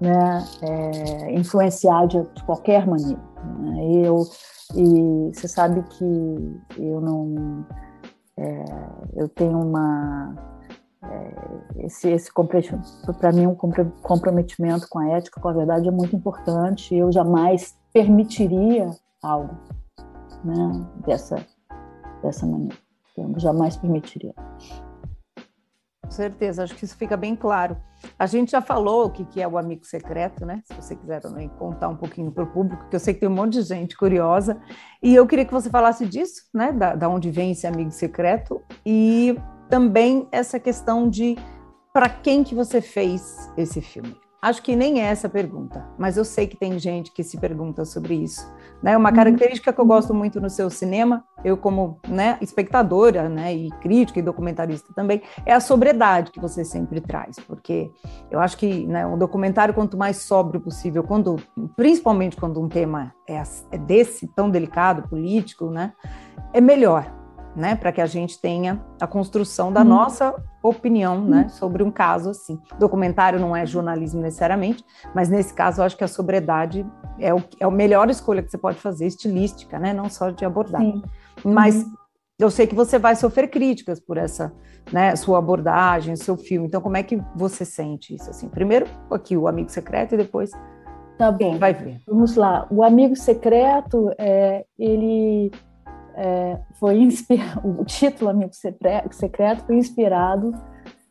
[0.00, 3.22] né, é, influenciar de, qualquer maneira.
[3.60, 4.06] Né?
[4.06, 4.24] Eu,
[4.74, 7.64] e você sabe que eu não.
[8.36, 8.64] É,
[9.16, 10.34] eu tenho uma.
[11.02, 16.16] É, esse, esse para mim, um comprometimento com a ética, com a verdade, é muito
[16.16, 16.94] importante.
[16.94, 18.90] Eu jamais permitiria
[19.22, 19.56] algo
[20.44, 21.36] né, dessa,
[22.22, 22.76] dessa maneira.
[23.16, 24.34] Eu jamais permitiria.
[26.08, 27.76] Com certeza, acho que isso fica bem claro.
[28.18, 30.62] A gente já falou o que é o amigo secreto, né?
[30.64, 33.28] Se você quiser também contar um pouquinho para o público, que eu sei que tem
[33.28, 34.58] um monte de gente curiosa.
[35.02, 36.72] E eu queria que você falasse disso, né?
[36.72, 39.36] Da, da onde vem esse amigo secreto e
[39.68, 41.36] também essa questão de
[41.92, 44.16] para quem que você fez esse filme.
[44.40, 47.36] Acho que nem é essa a pergunta, mas eu sei que tem gente que se
[47.38, 48.48] pergunta sobre isso.
[48.80, 48.96] Né?
[48.96, 53.68] Uma característica que eu gosto muito no seu cinema, eu como né, espectadora né, e
[53.80, 57.90] crítica e documentarista também, é a sobriedade que você sempre traz, porque
[58.30, 61.34] eu acho que né, um documentário, quanto mais sóbrio possível, quando,
[61.74, 63.42] principalmente quando um tema é,
[63.72, 65.92] é desse, tão delicado, político, né,
[66.52, 67.12] é melhor,
[67.54, 69.88] né, para que a gente tenha a construção da uhum.
[69.88, 71.48] nossa opinião, né, uhum.
[71.48, 72.58] sobre um caso assim.
[72.78, 74.84] Documentário não é jornalismo necessariamente,
[75.14, 76.86] mas nesse caso eu acho que a sobriedade
[77.18, 80.44] é o é a melhor escolha que você pode fazer, estilística, né, não só de
[80.44, 80.80] abordar.
[80.80, 81.02] Sim.
[81.44, 81.92] Mas uhum.
[82.38, 84.52] eu sei que você vai sofrer críticas por essa,
[84.92, 86.66] né, sua abordagem, seu filme.
[86.66, 88.48] Então como é que você sente isso assim?
[88.48, 90.50] Primeiro aqui o amigo secreto e depois
[91.18, 91.58] Tá bom.
[91.58, 92.00] Vai ver.
[92.06, 92.66] Vamos lá.
[92.70, 95.50] O amigo secreto, é, ele
[96.18, 97.08] é, foi
[97.62, 100.52] o título Amigo Secreto foi inspirado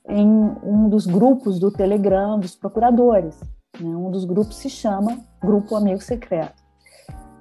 [0.09, 0.27] em
[0.63, 3.39] um dos grupos do Telegram dos procuradores.
[3.79, 3.87] Né?
[3.87, 6.61] Um dos grupos se chama Grupo Amigo Secreto.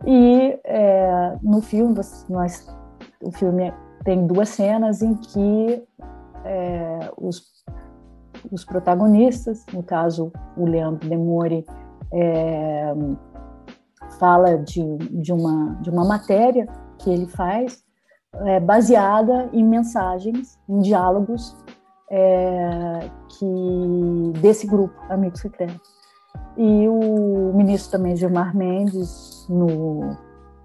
[0.06, 1.94] E é, no filme,
[2.28, 2.66] nós,
[3.20, 3.72] o filme
[4.04, 5.82] tem duas cenas em que
[6.44, 7.42] é, os,
[8.52, 11.64] os protagonistas, no caso o Leandro Demore,
[12.12, 12.94] é,
[14.20, 17.84] fala de, de, uma, de uma matéria que ele faz
[18.44, 21.56] é baseada em mensagens, em diálogos
[22.10, 25.80] é, que desse grupo Amigo Secreto.
[26.56, 30.16] E o ministro também Gilmar Mendes, no,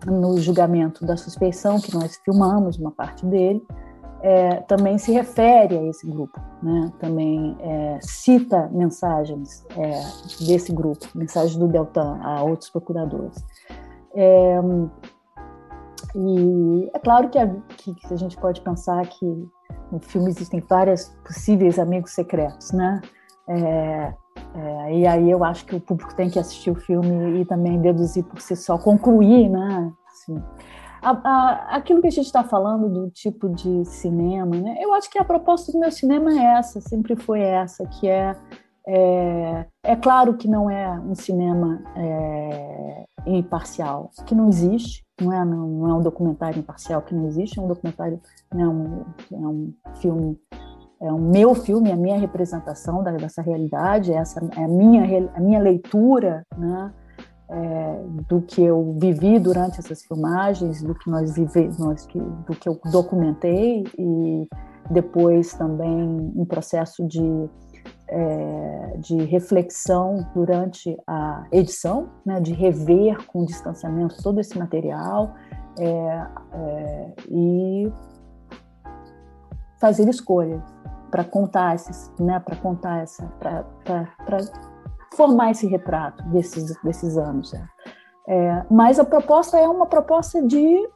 [0.05, 3.65] no julgamento da suspeição, que nós filmamos uma parte dele,
[4.21, 6.91] é, também se refere a esse grupo, né?
[6.99, 13.43] também é, cita mensagens é, desse grupo, mensagens do Deltan a outros procuradores.
[16.16, 17.47] E é claro que a,
[17.78, 19.26] que a gente pode pensar que
[19.91, 23.01] no filme existem vários possíveis amigos secretos, né?
[23.47, 24.14] É,
[24.55, 27.82] é, e aí eu acho que o público tem que assistir o filme e também
[27.82, 29.91] deduzir por si só, concluir, né?
[30.07, 30.41] Assim,
[31.01, 34.76] a, a, aquilo que a gente está falando do tipo de cinema, né?
[34.80, 38.36] Eu acho que a proposta do meu cinema é essa, sempre foi essa, que é
[38.88, 45.45] é, é claro que não é um cinema é, imparcial, que não existe, não é,
[45.45, 48.19] não, não, é um documentário imparcial que não existe, é um documentário,
[48.51, 50.39] é um, é um filme,
[50.99, 55.39] é o meu filme, é a minha representação dessa realidade, essa é a minha, a
[55.39, 56.91] minha leitura, né,
[57.49, 62.07] é, do que eu vivi durante essas filmagens, do que nós vivemos,
[62.47, 64.47] do que eu documentei e
[64.89, 67.21] depois também um processo de
[68.12, 75.34] é, de reflexão durante a edição, né, de rever com distanciamento todo esse material
[75.80, 77.91] é, é, e
[79.80, 80.62] fazer escolhas
[81.09, 84.38] para contar esses, né, para contar essa, para
[85.16, 87.53] formar esse retrato desses desses anos.
[88.28, 90.88] É, mas a proposta é uma proposta de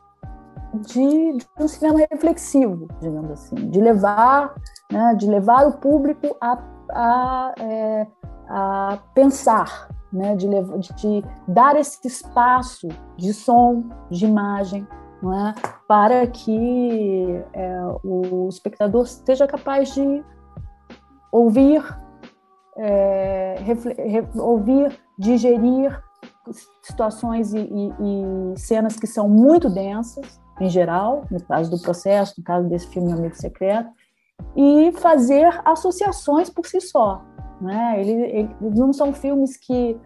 [0.74, 4.54] de, de, um cinema reflexivo, digamos assim, de levar,
[4.92, 6.58] né, de levar o público a
[6.92, 8.08] a, é,
[8.48, 10.36] a pensar, né?
[10.36, 14.88] de, levar, de, dar esse espaço de som, de imagem,
[15.24, 15.54] é?
[15.88, 20.24] para que é, o espectador esteja capaz de
[21.32, 21.84] ouvir,
[22.78, 23.56] é,
[24.36, 26.02] ouvir, digerir
[26.82, 27.94] situações e, e,
[28.54, 32.88] e, cenas que são muito densas, em geral, no caso do processo, no caso desse
[32.88, 33.90] filme Amigo Secreto,
[34.56, 37.22] e fazer associações por si só.
[37.62, 38.02] Né?
[38.02, 39.98] Eles, eles não são filmes que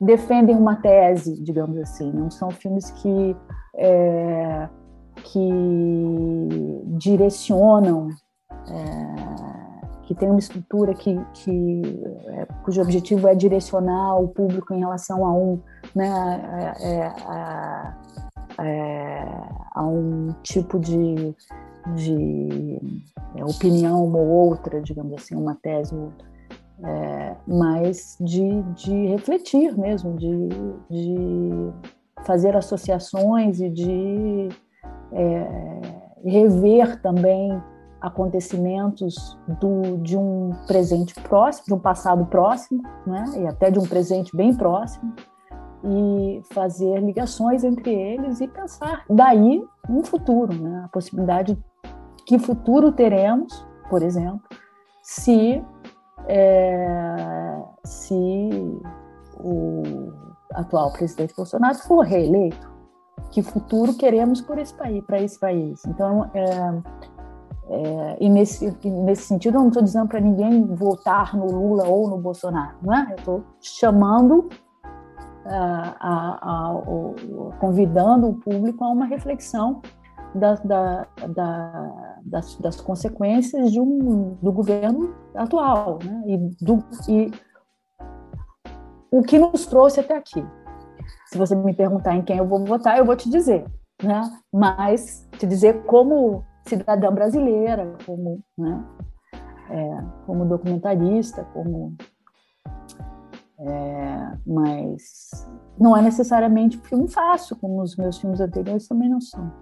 [0.00, 3.36] defendem uma tese, digamos assim, não são filmes que,
[3.76, 4.68] é,
[5.24, 5.50] que
[6.98, 8.08] direcionam,
[8.68, 11.82] é, que tem uma estrutura que, que
[12.26, 15.60] é, cujo objetivo é direcionar o público em relação a um,
[15.94, 17.94] né, a, a,
[18.58, 21.34] a, a um tipo de
[21.94, 22.80] de
[23.36, 26.28] é, opinião ou outra, digamos assim, uma tese ou outra,
[26.82, 30.48] é, mas de, de refletir mesmo, de,
[30.90, 31.72] de
[32.24, 34.48] fazer associações e de
[35.12, 35.80] é,
[36.24, 37.60] rever também
[38.00, 43.86] acontecimentos do, de um presente próximo, de um passado próximo, né, e até de um
[43.86, 45.12] presente bem próximo,
[45.84, 51.58] e fazer ligações entre eles e pensar daí um futuro, né, a possibilidade
[52.30, 54.40] que futuro teremos, por exemplo,
[55.02, 55.60] se
[56.28, 58.80] é, se
[59.40, 60.12] o
[60.54, 62.70] atual presidente Bolsonaro for reeleito,
[63.32, 65.84] que futuro queremos por esse país, para esse país.
[65.86, 66.82] Então, é,
[67.68, 72.08] é, e nesse, nesse sentido, eu não estou dizendo para ninguém votar no Lula ou
[72.08, 73.10] no Bolsonaro, não é?
[73.10, 74.48] Eu estou chamando,
[75.46, 79.82] a, a, a, convidando o público a uma reflexão
[80.32, 86.22] da, da, da, das, das, consequências de um, do governo atual, né?
[86.26, 87.30] E, do, e
[89.10, 90.44] o que nos trouxe até aqui.
[91.26, 93.64] Se você me perguntar em quem eu vou votar, eu vou te dizer,
[94.02, 94.22] né?
[94.52, 98.84] Mas te dizer como cidadã brasileira, como, né?
[99.70, 101.96] É, como documentarista, como
[103.60, 105.30] é, mas
[105.78, 109.52] não é necessariamente filme fácil, como os meus filmes anteriores também não são.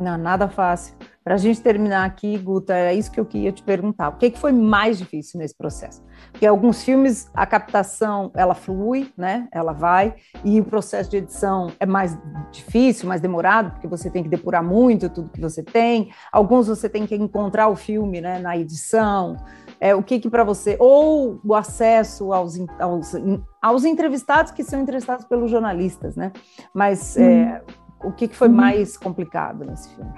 [0.00, 0.96] Não, nada fácil.
[1.28, 4.08] Para a gente terminar aqui, Guta, é isso que eu queria te perguntar.
[4.08, 6.02] O que, que foi mais difícil nesse processo?
[6.32, 9.46] Porque alguns filmes, a captação, ela flui, né?
[9.52, 12.16] Ela vai, e o processo de edição é mais
[12.50, 16.10] difícil, mais demorado, porque você tem que depurar muito tudo que você tem.
[16.32, 19.36] Alguns você tem que encontrar o filme né, na edição.
[19.78, 20.78] É, o que que para você...
[20.80, 23.12] Ou o acesso aos, aos,
[23.60, 26.32] aos entrevistados que são entrevistados pelos jornalistas, né?
[26.72, 27.18] Mas...
[27.18, 27.22] Hum.
[27.22, 27.62] É,
[28.00, 28.54] o que, que foi uhum.
[28.54, 30.12] mais complicado nesse filme?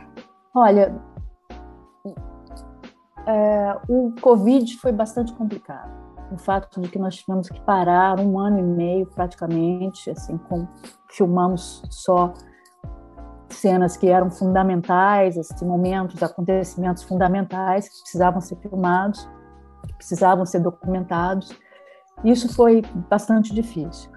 [0.54, 1.00] Olha,
[3.26, 5.90] é, o Covid foi bastante complicado.
[6.32, 10.66] O fato de que nós tivemos que parar um ano e meio praticamente, assim, com,
[11.08, 12.32] filmamos só
[13.48, 19.28] cenas que eram fundamentais, assim, momentos, acontecimentos fundamentais que precisavam ser filmados,
[19.86, 21.52] que precisavam ser documentados.
[22.24, 24.10] Isso foi bastante difícil.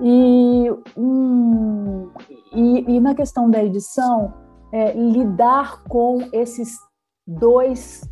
[0.00, 2.10] E, um,
[2.52, 6.76] e, e, na questão da edição, é, lidar com esses
[7.26, 8.02] dois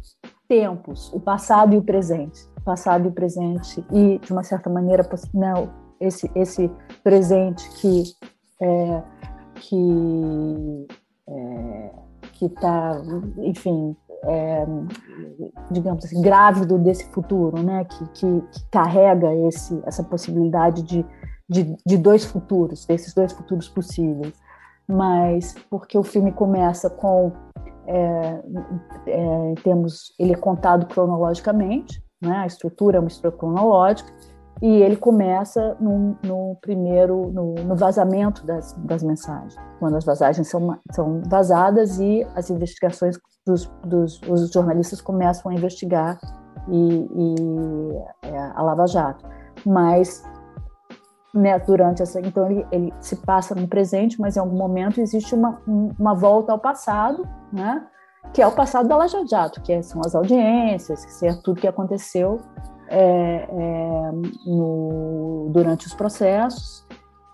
[0.49, 2.49] tempos, o passado e o presente.
[2.57, 6.71] O passado e o presente, e de uma certa maneira, não, esse, esse
[7.03, 8.05] presente que
[8.61, 9.03] é,
[9.57, 10.87] que
[11.29, 11.93] é,
[12.33, 13.03] que está,
[13.39, 13.95] enfim,
[14.25, 14.67] é,
[15.71, 17.85] digamos assim, grávido desse futuro, né?
[17.85, 21.05] Que, que, que carrega esse, essa possibilidade de
[21.49, 24.33] de, de dois futuros, desses dois futuros possíveis,
[24.89, 27.33] mas porque o filme começa com
[27.87, 28.43] é,
[29.07, 32.39] é, temos ele é contado cronologicamente, né?
[32.39, 34.11] A estrutura é uma estrutura cronológica
[34.63, 40.49] e ele começa no, no primeiro no, no, vazamento das, das mensagens, quando as vazagens
[40.49, 46.19] são, são vazadas e as investigações dos, dos os jornalistas começam a investigar
[46.69, 47.37] e, e
[48.23, 49.27] é, a Lava Jato,
[49.67, 50.23] mas
[51.35, 52.21] né, durante essa.
[52.21, 56.53] Então, ele, ele se passa no presente, mas em algum momento existe uma, uma volta
[56.53, 57.85] ao passado, né,
[58.33, 61.67] que é o passado da Lava Jato, que são as audiências, que é tudo que
[61.67, 62.41] aconteceu
[62.89, 64.13] é, é,
[64.47, 66.87] no, durante os processos.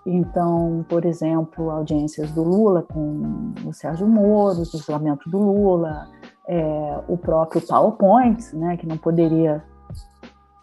[0.06, 6.08] Então, por exemplo, audiências do Lula com o Sérgio Moro, o isolamento do Lula,
[6.48, 9.62] é, o próprio PowerPoint, né, que não poderia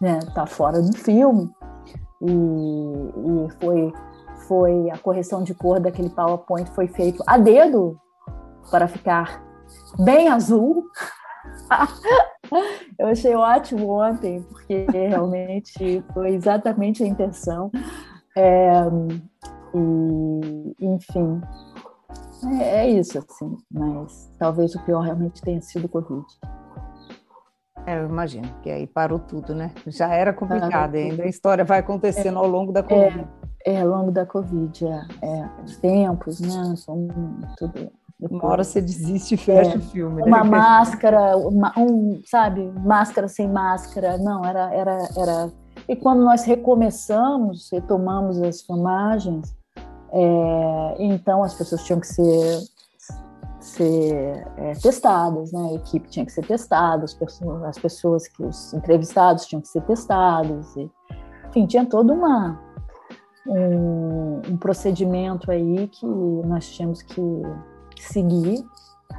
[0.00, 1.50] né, tá fora do filme
[2.20, 3.92] e, e foi,
[4.46, 7.98] foi a correção de cor daquele PowerPoint foi feito a dedo
[8.70, 9.42] para ficar
[9.98, 10.84] bem azul.
[12.98, 17.70] Eu achei ótimo ontem, porque realmente foi exatamente a intenção.
[18.36, 18.70] É,
[19.74, 21.40] e, enfim,
[22.60, 26.24] é, é, isso, assim, mas talvez o pior realmente tenha sido o Covid.
[27.88, 29.70] É, eu imagino, que aí parou tudo, né?
[29.86, 33.26] Já era complicado, ainda a história vai acontecendo é, ao longo da Covid.
[33.64, 35.06] É, é, ao longo da Covid, é.
[35.22, 36.74] é os tempos, né?
[36.76, 37.08] São
[37.56, 37.90] tudo.
[38.20, 38.42] Depois.
[38.42, 40.22] Uma hora você desiste e fecha é, o filme.
[40.22, 40.50] Uma né?
[40.50, 44.18] máscara, uma, um, sabe, máscara sem máscara.
[44.18, 45.50] Não, era, era, era.
[45.88, 49.56] E quando nós recomeçamos, retomamos as filmagens,
[50.12, 52.58] é, então as pessoas tinham que ser
[53.60, 55.70] ser é, testadas, né?
[55.70, 59.68] A equipe tinha que ser testada, as pessoas, as pessoas que os entrevistados tinham que
[59.68, 60.90] ser testados, e,
[61.48, 62.60] enfim, tinha todo uma
[63.46, 67.22] um, um, procedimento aí que nós tínhamos que
[67.98, 68.64] seguir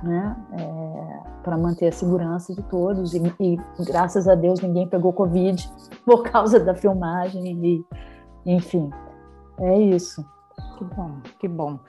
[0.03, 3.13] né, é, para manter a segurança de todos.
[3.13, 5.69] E, e, graças a Deus ninguém pegou Covid
[6.05, 7.59] por causa da filmagem.
[7.65, 7.85] E,
[8.45, 8.89] enfim,
[9.59, 10.23] é isso.
[10.77, 11.79] Que bom, que bom.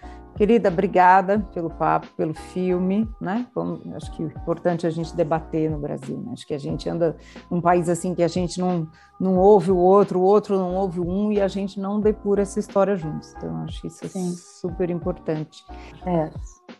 [0.41, 3.47] Querida, obrigada pelo papo, pelo filme, né?
[3.95, 6.33] acho que é importante a gente debater no Brasil, né?
[6.33, 7.15] Acho que a gente anda
[7.51, 8.89] num país assim que a gente não,
[9.21, 12.59] não ouve o outro, o outro não ouve um e a gente não depura essa
[12.59, 13.35] história juntos.
[13.37, 14.33] Então, acho isso é Sim.
[14.33, 15.63] super importante.
[16.07, 16.31] É.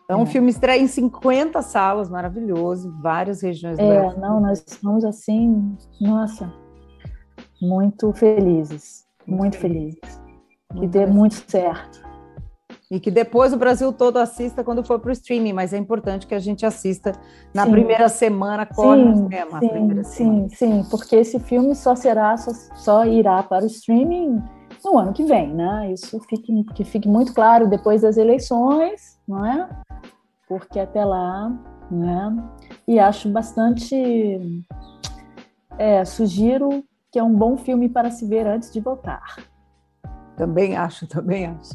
[0.09, 0.17] É.
[0.17, 4.21] o filme estreia em 50 salas, maravilhoso, várias regiões do é, Brasil.
[4.21, 6.51] Não, nós estamos assim, nossa,
[7.61, 10.19] muito felizes, muito felizes.
[10.79, 12.09] Que dê muito certo
[12.91, 16.27] e que depois o Brasil todo assista quando for para o streaming, mas é importante
[16.27, 17.13] que a gente assista
[17.55, 17.71] na sim.
[17.71, 19.61] primeira semana, corre sim, cinema.
[19.61, 24.43] Sim, sim, sim, porque esse filme só será, só, só, irá para o streaming
[24.85, 25.93] no ano que vem, né?
[25.93, 29.69] Isso fique, que fique muito claro depois das eleições, não é?
[30.49, 31.49] Porque até lá,
[31.89, 32.37] né?
[32.89, 34.65] E acho bastante,
[35.79, 36.83] é, sugiro
[37.13, 39.37] que é um bom filme para se ver antes de votar.
[40.41, 41.75] Também acho, também acho.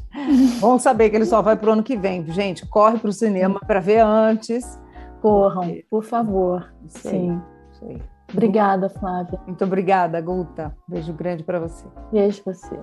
[0.59, 2.25] Bom saber que ele só vai para o ano que vem.
[2.31, 4.81] Gente, corre para o cinema para ver antes.
[5.21, 6.73] Corram, por favor.
[6.87, 7.39] Sim.
[7.73, 7.99] Sim.
[8.33, 9.39] Obrigada, Flávia.
[9.45, 10.75] Muito obrigada, Guta.
[10.87, 11.85] Beijo grande para você.
[12.11, 12.75] Beijo para você.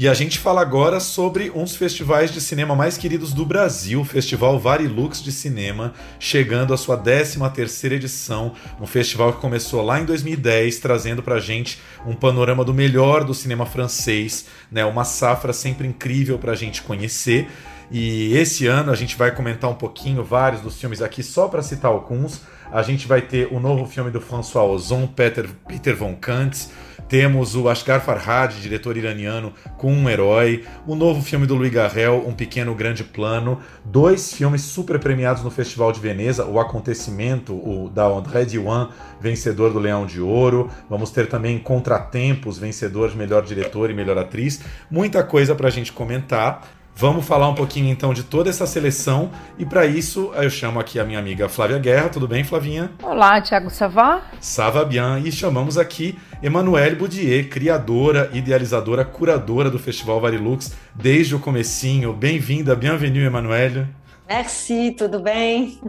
[0.00, 4.00] E a gente fala agora sobre um dos festivais de cinema mais queridos do Brasil,
[4.00, 9.98] o Festival Varilux de Cinema, chegando à sua 13ª edição, um festival que começou lá
[9.98, 15.52] em 2010, trazendo pra gente um panorama do melhor do cinema francês, né, uma safra
[15.52, 17.48] sempre incrível pra gente conhecer.
[17.90, 21.60] E esse ano a gente vai comentar um pouquinho vários dos filmes aqui, só para
[21.60, 22.42] citar alguns.
[22.70, 26.70] A gente vai ter o novo filme do François Ozon, Peter, Peter von Kantz,
[27.08, 30.64] temos o Asghar Farhad, diretor iraniano, com um herói.
[30.86, 33.60] O novo filme do Louis Garrel, Um Pequeno Grande Plano.
[33.84, 36.44] Dois filmes super premiados no Festival de Veneza.
[36.44, 38.90] O Acontecimento, o da André Diwan,
[39.20, 40.70] vencedor do Leão de Ouro.
[40.88, 44.60] Vamos ter também Contratempos, vencedor de melhor diretor e melhor atriz.
[44.90, 46.62] Muita coisa para a gente comentar.
[47.00, 50.98] Vamos falar um pouquinho então de toda essa seleção e para isso eu chamo aqui
[50.98, 52.08] a minha amiga Flávia Guerra.
[52.08, 52.90] Tudo bem, Flavinha?
[53.00, 54.22] Olá, Thiago Savá.
[54.40, 61.40] Sava bien e chamamos aqui Emanuele Boudier, criadora, idealizadora, curadora do Festival Varilux desde o
[61.40, 62.12] comecinho.
[62.12, 63.88] Bem-vinda, bienvenue, Emanuele.
[64.28, 65.80] Merci, tudo bem?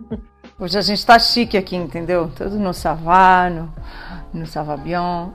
[0.62, 2.30] Hoje a gente tá chique aqui, entendeu?
[2.36, 3.50] Tudo no Savá,
[4.34, 5.30] no Savabion.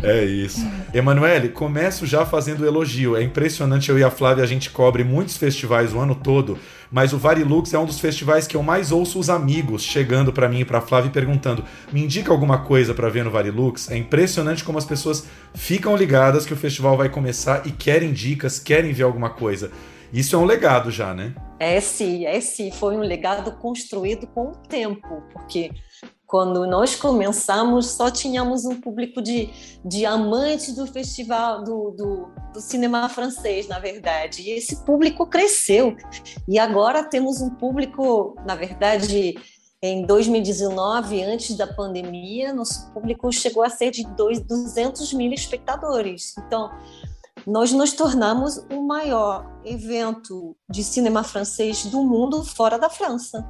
[0.00, 0.64] É isso.
[0.94, 3.16] Emanuele, começo já fazendo elogio.
[3.16, 6.56] É impressionante, eu e a Flávia, a gente cobre muitos festivais o ano todo,
[6.88, 10.48] mas o Varilux é um dos festivais que eu mais ouço os amigos chegando para
[10.48, 13.90] mim e para Flávia perguntando: "Me indica alguma coisa para ver no Varilux?".
[13.90, 18.60] É impressionante como as pessoas ficam ligadas que o festival vai começar e querem dicas,
[18.60, 19.72] querem ver alguma coisa.
[20.12, 21.34] Isso é um legado já, né?
[21.58, 22.70] É sim, é sim.
[22.70, 25.70] Foi um legado construído com o tempo, porque
[26.30, 29.50] quando nós começamos, só tínhamos um público de,
[29.84, 34.42] de amantes do festival, do, do, do, cinema francês, na verdade.
[34.42, 35.96] E esse público cresceu.
[36.48, 39.34] E agora temos um público, na verdade,
[39.82, 46.34] em 2019, antes da pandemia, nosso público chegou a ser de 200 mil espectadores.
[46.38, 46.70] Então,
[47.46, 53.46] nós nos tornamos o maior evento de cinema francês do mundo fora da França.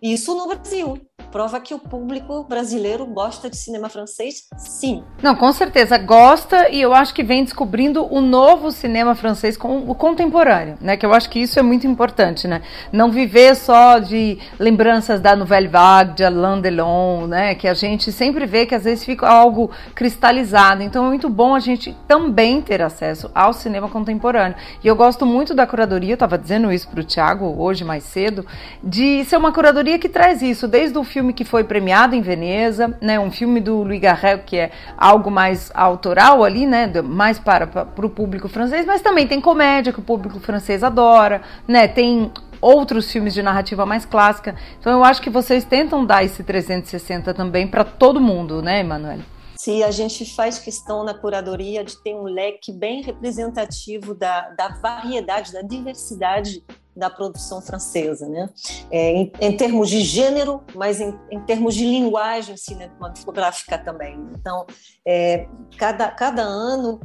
[0.00, 5.02] Isso no Brasil prova que o público brasileiro gosta de cinema francês, sim.
[5.22, 9.78] Não, com certeza gosta e eu acho que vem descobrindo o novo cinema francês com
[9.88, 10.96] o contemporâneo, né?
[10.96, 12.62] Que eu acho que isso é muito importante, né?
[12.92, 17.54] Não viver só de lembranças da Nouvelle Vague, de Alain Delon, né?
[17.54, 20.82] Que a gente sempre vê que às vezes fica algo cristalizado.
[20.82, 24.56] Então é muito bom a gente também ter acesso ao cinema contemporâneo.
[24.82, 28.04] E eu gosto muito da curadoria, eu estava dizendo isso para o Thiago hoje mais
[28.04, 28.46] cedo,
[28.82, 32.96] de ser uma curadoria que traz isso desde o filme que foi premiado em Veneza,
[33.00, 33.20] né?
[33.20, 36.90] Um filme do Louis Garrel que é algo mais autoral ali, né?
[37.02, 41.42] Mais para, para o público francês, mas também tem comédia que o público francês adora,
[41.68, 41.86] né?
[41.86, 44.56] Tem outros filmes de narrativa mais clássica.
[44.80, 49.24] Então eu acho que vocês tentam dar esse 360 também para todo mundo, né, Emanuele?
[49.56, 54.68] Sim, a gente faz questão na curadoria de ter um leque bem representativo da, da
[54.68, 56.64] variedade, da diversidade
[56.94, 58.48] da produção francesa, né?
[58.90, 64.18] É, em, em, termos de gênero, mas em, em, termos de linguagem cinematográfica também.
[64.34, 64.66] Então,
[65.06, 67.00] é, cada, cada ano,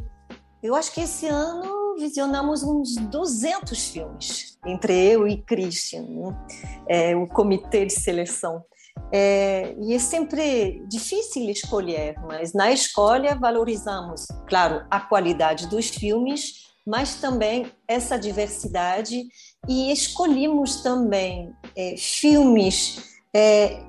[0.61, 6.45] eu acho que esse ano visionamos uns 200 filmes, entre eu e Christian, né?
[6.87, 8.63] é, o comitê de seleção.
[9.11, 16.66] É, e é sempre difícil escolher, mas na escolha valorizamos, claro, a qualidade dos filmes,
[16.87, 19.27] mas também essa diversidade
[19.67, 23.83] e escolhemos também é, filmes é,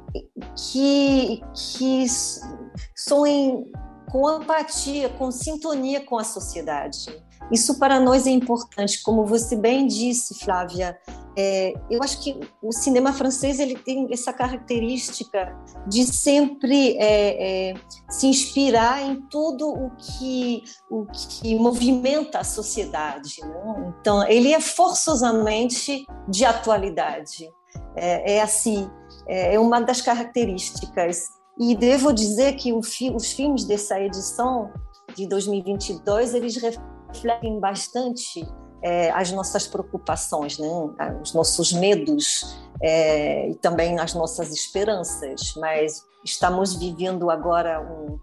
[0.57, 2.07] que, que
[2.97, 3.71] são em,
[4.11, 7.07] com empatia, com sintonia com a sociedade.
[7.51, 10.99] Isso para nós é importante, como você bem disse, Flávia.
[11.37, 17.75] É, eu acho que o cinema francês ele tem essa característica de sempre é, é,
[18.11, 23.41] se inspirar em tudo o que o que movimenta a sociedade.
[23.41, 23.95] Né?
[24.01, 27.49] Então, ele é forçosamente de atualidade.
[27.97, 28.91] É, é assim,
[29.29, 31.29] é, é uma das características.
[31.59, 34.73] E devo dizer que fi, os filmes dessa edição
[35.15, 36.57] de 2022 eles
[37.09, 38.47] refletem bastante
[38.83, 40.69] é, as nossas preocupações, né?
[41.23, 45.55] os nossos medos é, e também as nossas esperanças.
[45.57, 48.19] Mas estamos vivendo agora um,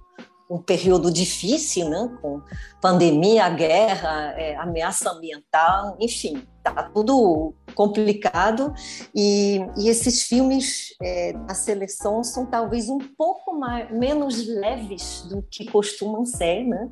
[0.49, 2.17] um período difícil, né?
[2.21, 2.41] com
[2.81, 8.73] pandemia, guerra, é, ameaça ambiental, enfim, está tudo complicado.
[9.13, 15.41] E, e esses filmes é, da seleção são talvez um pouco mais, menos leves do
[15.43, 16.89] que costumam ser, né?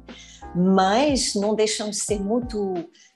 [0.56, 2.74] mas não deixam de ser muito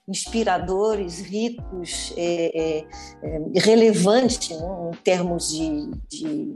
[0.08, 2.86] inspiradores, ricos, é, é,
[3.24, 4.68] é relevantes né?
[4.93, 6.55] em termos de, de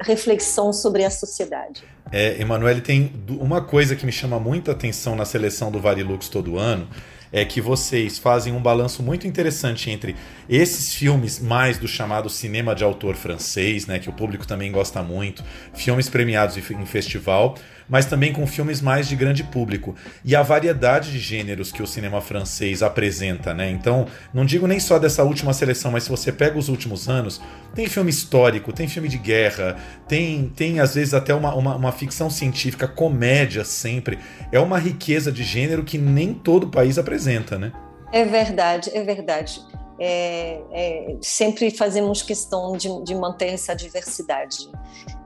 [0.00, 1.82] reflexão sobre a sociedade.
[2.12, 6.58] É, Emanuele, tem uma coisa que me chama muita atenção na seleção do Varilux todo
[6.58, 6.88] ano,
[7.34, 10.14] é que vocês fazem um balanço muito interessante entre
[10.48, 15.02] esses filmes mais do chamado cinema de autor francês, né, que o público também gosta
[15.02, 15.42] muito,
[15.74, 17.56] filmes premiados em festival,
[17.88, 19.94] mas também com filmes mais de grande público.
[20.24, 23.70] E a variedade de gêneros que o cinema francês apresenta, né?
[23.70, 27.40] Então, não digo nem só dessa última seleção, mas se você pega os últimos anos,
[27.74, 29.76] tem filme histórico, tem filme de guerra,
[30.08, 34.18] tem, tem às vezes até uma, uma, uma ficção científica, comédia sempre.
[34.52, 37.72] É uma riqueza de gênero que nem todo país apresenta, né?
[38.12, 39.60] É verdade, é verdade.
[39.98, 44.70] É, é, sempre fazemos questão de, de manter essa diversidade.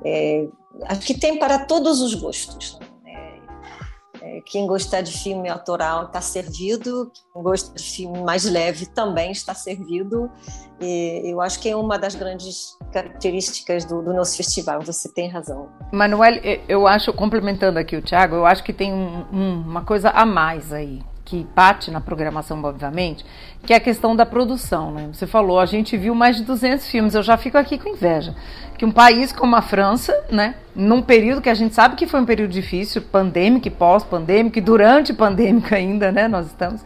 [0.04, 0.46] É,
[0.85, 2.79] acho que tem para todos os gostos.
[3.05, 3.41] Né?
[4.20, 9.31] É, quem gostar de filme autoral está servido, quem gosta de filme mais leve também
[9.33, 10.31] está servido.
[10.81, 15.29] E eu acho que é uma das grandes características do, do nosso festival, você tem
[15.29, 15.68] razão.
[15.93, 16.35] Manuel,
[16.68, 20.24] eu acho, complementando aqui o Thiago, eu acho que tem um, um, uma coisa a
[20.24, 23.22] mais aí que bate na programação, obviamente,
[23.62, 24.93] que é a questão da produção.
[24.93, 25.11] Né?
[25.12, 28.35] Você falou, a gente viu mais de 200 filmes, eu já fico aqui com inveja.
[28.79, 32.20] Que um país como a França, né, num período que a gente sabe que foi
[32.20, 36.83] um período difícil, pandêmico e pós-pandêmico, e durante pandêmico ainda, né, nós estamos,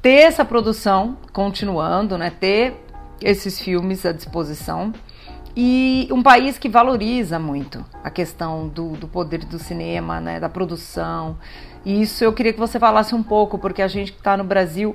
[0.00, 2.74] ter essa produção continuando, né, ter
[3.20, 4.92] esses filmes à disposição
[5.56, 10.48] e um país que valoriza muito a questão do, do poder do cinema, né, da
[10.48, 11.36] produção.
[11.84, 14.44] E isso eu queria que você falasse um pouco, porque a gente que está no
[14.44, 14.94] Brasil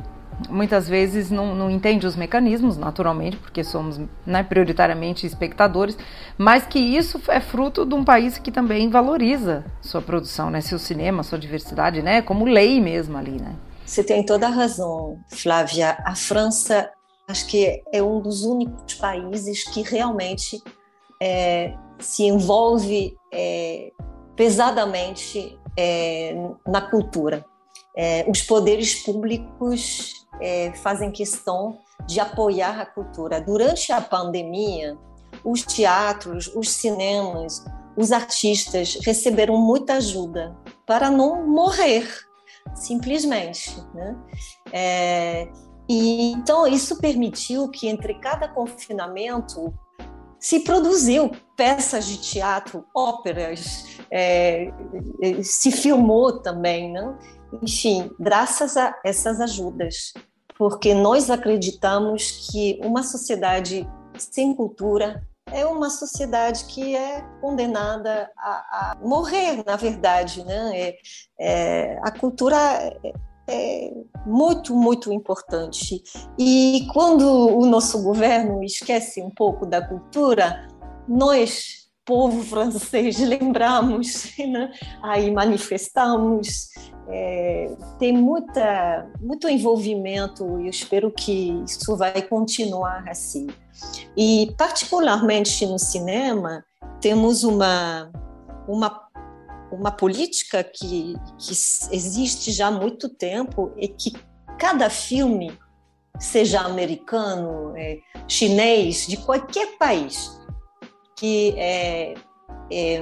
[0.50, 5.98] muitas vezes não, não, entende os mecanismos, naturalmente, porque somos né, prioritariamente espectadores,
[6.38, 10.78] mas que isso é fruto de um país que também valoriza sua produção, né, seu
[10.78, 13.56] cinema, sua diversidade, né, como lei mesmo ali, né?
[13.86, 15.98] Você tem toda a razão, Flávia.
[16.06, 16.90] A França
[17.28, 20.62] acho que é um dos únicos países que realmente
[21.22, 23.92] é, se envolve é,
[24.36, 26.34] pesadamente é,
[26.66, 27.46] na cultura.
[27.96, 33.42] É, os poderes públicos é, fazem questão de apoiar a cultura.
[33.42, 34.98] Durante a pandemia,
[35.44, 37.66] os teatros, os cinemas,
[37.98, 40.56] os artistas receberam muita ajuda
[40.86, 42.08] para não morrer,
[42.76, 43.76] simplesmente.
[43.94, 44.16] Né?
[45.90, 49.74] É, e então isso permitiu que entre cada confinamento
[50.40, 54.72] se produziu peças de teatro, óperas, é,
[55.44, 57.18] se filmou também, né?
[57.62, 60.14] enfim, graças a essas ajudas,
[60.58, 68.52] porque nós acreditamos que uma sociedade sem cultura é uma sociedade que é condenada a,
[68.92, 70.72] a morrer, na verdade, né?
[70.74, 70.98] É,
[71.40, 72.58] é, a cultura
[73.48, 73.94] é
[74.26, 76.04] muito, muito importante.
[76.38, 80.68] E quando o nosso governo esquece um pouco da cultura,
[81.08, 84.72] nós, povo francês, lembramos, né?
[85.02, 86.70] aí manifestamos.
[87.10, 93.48] É, tem muita, muito envolvimento e eu espero que isso vai continuar assim.
[94.18, 96.66] E, particularmente no cinema,
[97.00, 98.12] temos uma,
[98.68, 98.90] uma
[99.72, 101.52] uma política que, que
[101.92, 104.14] existe já há muito tempo e que
[104.58, 105.58] cada filme,
[106.20, 110.40] seja americano, é, chinês, de qualquer país,
[111.16, 112.14] que é,
[112.72, 113.02] é,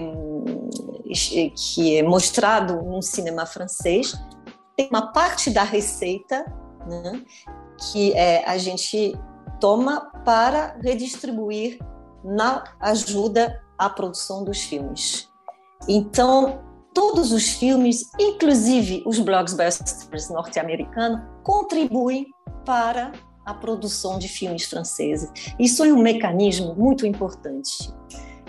[1.56, 4.14] que é mostrado no cinema francês,
[4.76, 6.46] tem uma parte da receita
[6.88, 7.24] né,
[7.92, 9.14] que é, a gente
[9.60, 11.80] toma para redistribuir
[12.24, 15.30] na ajuda à produção dos filmes.
[15.88, 22.26] Então, todos os filmes, inclusive os blockbusters norte-americanos, contribuem
[22.65, 23.11] para
[23.45, 25.30] a produção de filmes franceses.
[25.60, 27.93] Isso é um mecanismo muito importante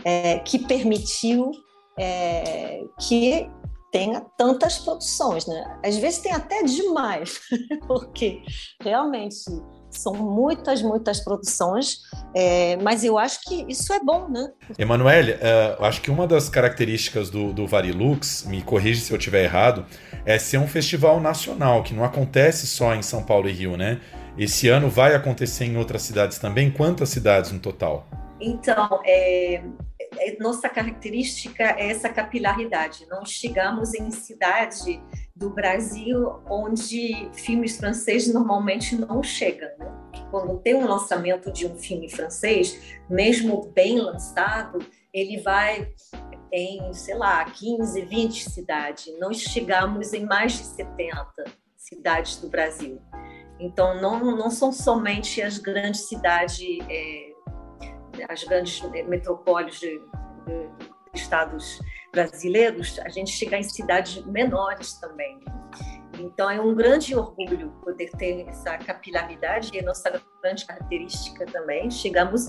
[0.05, 1.51] é, que permitiu
[1.99, 3.51] é, que
[3.91, 5.81] tenha tantas produções, né?
[5.85, 7.41] Às vezes tem até demais,
[7.87, 8.43] porque
[8.83, 9.45] realmente
[9.99, 12.01] são muitas, muitas produções,
[12.35, 14.53] é, mas eu acho que isso é bom, né?
[14.79, 19.45] Emanuele, uh, acho que uma das características do, do Varilux, me corrige se eu estiver
[19.45, 19.87] errado,
[20.25, 24.01] é ser um festival nacional, que não acontece só em São Paulo e Rio, né?
[24.39, 26.71] Esse ano vai acontecer em outras cidades também.
[26.71, 28.07] Quantas cidades no total?
[28.39, 29.63] Então, é,
[30.19, 33.07] é, nossa característica é essa capilaridade.
[33.09, 35.01] Não chegamos em cidade
[35.37, 39.69] do Brasil onde filmes franceses normalmente não chegam.
[39.79, 39.93] Né?
[40.31, 44.79] Quando tem um lançamento de um filme francês, mesmo bem lançado,
[45.13, 45.93] ele vai
[46.51, 49.19] em, sei lá, 15, 20 cidades.
[49.21, 51.45] Nós chegamos em mais de 70
[51.77, 52.99] cidades do Brasil.
[53.61, 56.59] Então, não, não são somente as grandes cidades
[56.89, 57.37] é,
[58.29, 60.71] as grandes metrópoles de, de,
[61.15, 61.79] estados
[62.17, 65.39] brasileiros, a gente chegar em cidades menores também.
[66.19, 70.11] Então é um grande orgulho poder ter essa capilaridade e nossa
[70.43, 71.91] grande característica também.
[71.91, 72.49] Chegamos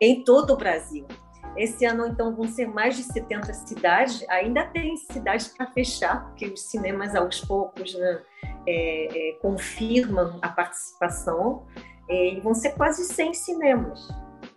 [0.00, 1.06] em todo o Brasil.
[1.54, 4.26] Esse ano, então, vão ser mais de 70 cidades.
[4.30, 8.22] Ainda tem cidades para fechar, porque os cinemas, aos poucos, né,
[8.66, 11.66] é, é, confirmam a participação.
[12.08, 14.08] É, e vão ser quase 100 cinemas.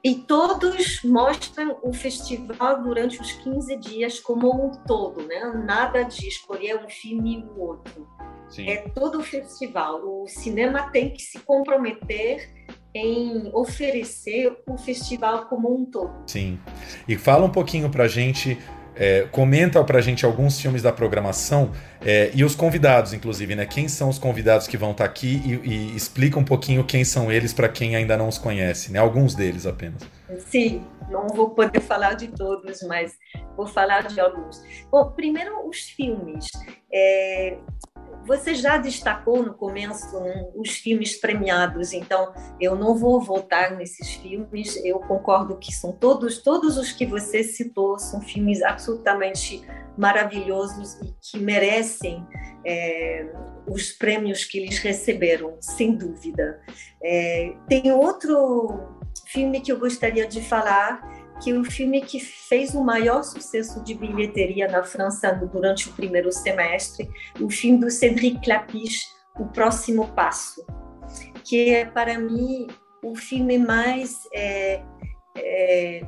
[0.05, 5.51] E todos mostram o festival durante os 15 dias como um todo, né?
[5.65, 8.07] Nada de escolher um filme e o outro.
[8.47, 8.69] Sim.
[8.69, 9.99] É todo o festival.
[10.03, 12.47] O cinema tem que se comprometer
[12.93, 16.13] em oferecer o festival como um todo.
[16.27, 16.59] Sim.
[17.07, 18.59] E fala um pouquinho pra gente
[18.95, 21.71] é, comenta pra gente alguns filmes da programação
[22.03, 23.65] é, e os convidados, inclusive, né?
[23.65, 27.03] Quem são os convidados que vão estar tá aqui e, e, explica um pouquinho quem
[27.03, 28.99] são eles para quem ainda não os conhece, né?
[28.99, 30.01] Alguns deles apenas.
[30.47, 33.17] Sim, não vou poder falar de todos, mas
[33.55, 34.63] vou falar de alguns.
[34.89, 36.45] Bom, primeiro os filmes.
[36.91, 37.57] É,
[38.25, 44.15] você já destacou no começo um, os filmes premiados, então eu não vou voltar nesses
[44.15, 44.75] filmes.
[44.83, 49.63] Eu concordo que são todos, todos os que você citou são filmes absolutamente
[49.97, 52.25] maravilhosos e que merecem
[52.65, 53.31] é,
[53.67, 56.59] os prêmios que eles receberam, sem dúvida.
[57.03, 58.95] É, tem outro
[59.27, 63.93] filme que eu gostaria de falar que o filme que fez o maior sucesso de
[63.93, 67.09] bilheteria na França durante o primeiro semestre,
[67.39, 69.07] o filme do Cédric Clapiche,
[69.37, 70.65] O Próximo Passo,
[71.43, 72.67] que é para mim
[73.03, 74.81] o filme mais é,
[75.37, 76.07] é,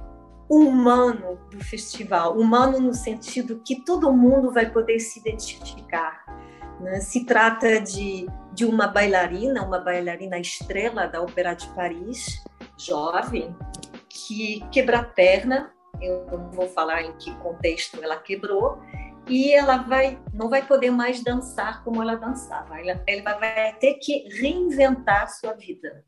[0.49, 6.25] humano do festival, humano no sentido que todo mundo vai poder se identificar.
[6.79, 6.99] Né?
[7.01, 12.43] Se trata de, de uma bailarina, uma bailarina estrela da Ópera de Paris,
[12.77, 13.55] jovem,
[14.09, 15.71] que quebra a perna,
[16.01, 18.79] eu não vou falar em que contexto ela quebrou,
[19.29, 22.79] e ela vai não vai poder mais dançar como ela dançava.
[22.79, 26.05] Ela, ela vai ter que reinventar sua vida.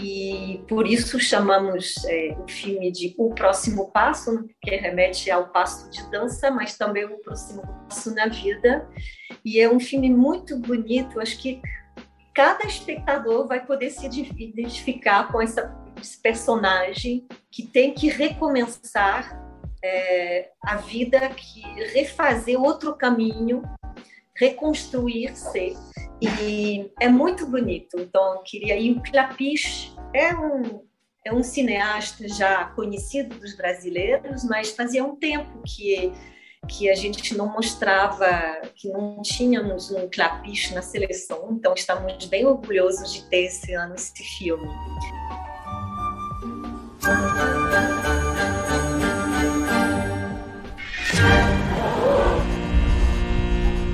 [0.00, 5.90] E por isso chamamos é, o filme de O Próximo Passo, que remete ao passo
[5.90, 8.88] de dança, mas também o próximo passo na vida.
[9.44, 11.60] E é um filme muito bonito, acho que
[12.32, 15.66] cada espectador vai poder se identificar com essa
[16.00, 19.48] esse personagem que tem que recomeçar
[19.82, 21.62] é, a vida, que
[21.92, 23.62] refazer outro caminho,
[24.36, 25.76] reconstruir-se.
[26.20, 27.98] E é muito bonito.
[27.98, 28.76] Então, queria.
[28.76, 30.84] E o Clapiche é um,
[31.24, 36.12] é um cineasta já conhecido dos brasileiros, mas fazia um tempo que
[36.66, 38.26] que a gente não mostrava,
[38.74, 43.94] que não tínhamos um Clapiche na seleção, então estamos bem orgulhosos de ter esse ano
[43.94, 44.68] esse filme.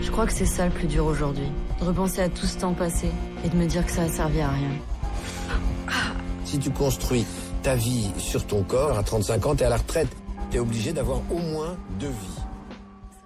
[0.03, 1.51] Je crois que c'est ça le plus dur aujourd'hui.
[1.81, 3.09] De repenser à tout ce temps passé
[3.45, 4.71] et de me dire que ça a servi à rien.
[6.45, 7.27] Si tu construis
[7.63, 10.09] ta vie sur ton corps, à 35 ans, tu es à la retraite.
[10.51, 12.43] Tu es obligé d'avoir au moins deux vies.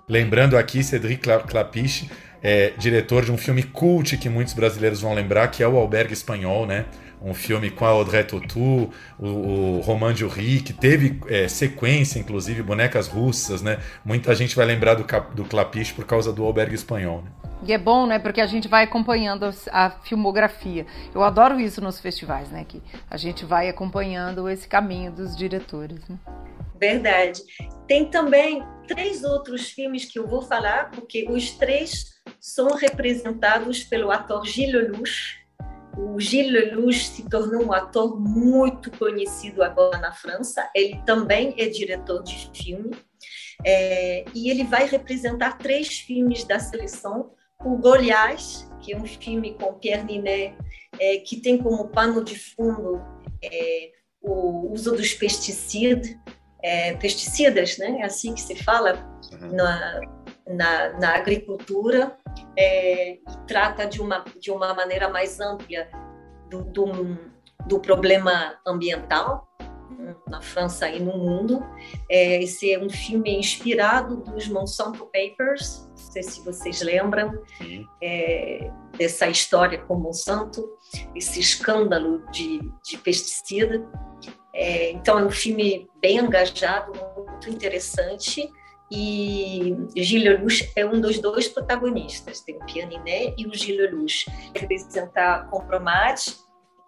[0.08, 2.08] Lembrando aqui, Cedric Clapiche,
[2.42, 6.14] é diretor de um filme cult que muitos brasileiros vão lembrar, que é o Albergue
[6.14, 6.86] Espanhol, né?
[7.22, 12.62] Um filme com a Audrey Tautou, o, o Romain Dury, que teve é, sequência, inclusive,
[12.62, 13.78] bonecas russas, né?
[14.04, 15.04] Muita gente vai lembrar do,
[15.34, 17.22] do Clapiche por causa do Albergue Espanhol.
[17.22, 17.30] Né?
[17.66, 18.18] E é bom, né?
[18.18, 20.86] Porque a gente vai acompanhando a filmografia.
[21.14, 22.64] Eu adoro isso nos festivais, né?
[22.66, 22.80] Que
[23.10, 25.98] a gente vai acompanhando esse caminho dos diretores.
[26.08, 26.16] Né?
[26.78, 27.42] Verdade.
[27.88, 34.10] Tem também três outros filmes que eu vou falar, porque os três são representados pelo
[34.10, 35.37] ator Gilles Lelouch.
[35.98, 40.70] O Gilles Lelouch se tornou um ator muito conhecido agora na França.
[40.74, 42.96] Ele também é diretor de filme.
[43.64, 47.32] É, e ele vai representar três filmes da seleção
[47.64, 50.56] o Goliath, que é um filme com Pierre Ninet,
[50.98, 53.02] é, que tem como pano de fundo
[53.42, 53.90] é,
[54.22, 56.16] o uso dos pesticidas,
[56.62, 57.98] é, pesticidas, né?
[58.00, 59.52] É assim que se fala uhum.
[59.52, 60.00] na,
[60.48, 62.16] na, na, agricultura,
[62.56, 65.86] é, e trata de uma, de uma maneira mais ampla
[66.48, 67.18] do, do,
[67.66, 69.48] do problema ambiental
[70.28, 71.64] na França e no mundo.
[72.10, 77.42] É, esse é um filme inspirado dos Monsanto Papers, não sei se vocês lembram
[78.02, 80.68] é, dessa história com Monsanto,
[81.14, 83.84] esse escândalo de, de pesticida.
[84.54, 88.50] É, então, é um filme bem engajado, muito interessante.
[88.90, 94.26] E Gilles Lelouch é um dos dois protagonistas, tem o Pianiné e o Gilles Lelouch.
[94.54, 96.20] Representar Compromat,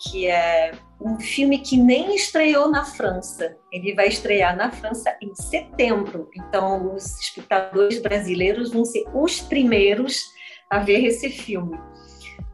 [0.01, 3.57] que é um filme que nem estreou na França.
[3.71, 6.31] Ele vai estrear na França em setembro.
[6.35, 10.23] Então, os espectadores brasileiros vão ser os primeiros
[10.71, 11.79] a ver esse filme.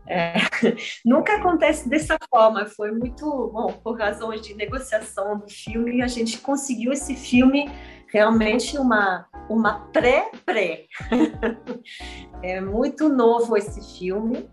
[0.08, 0.34] É,
[1.04, 2.66] nunca acontece dessa forma.
[2.66, 7.70] Foi muito bom, por razões de negociação do filme, a gente conseguiu esse filme
[8.08, 10.86] realmente uma uma pré-pré.
[12.42, 14.48] é muito novo esse filme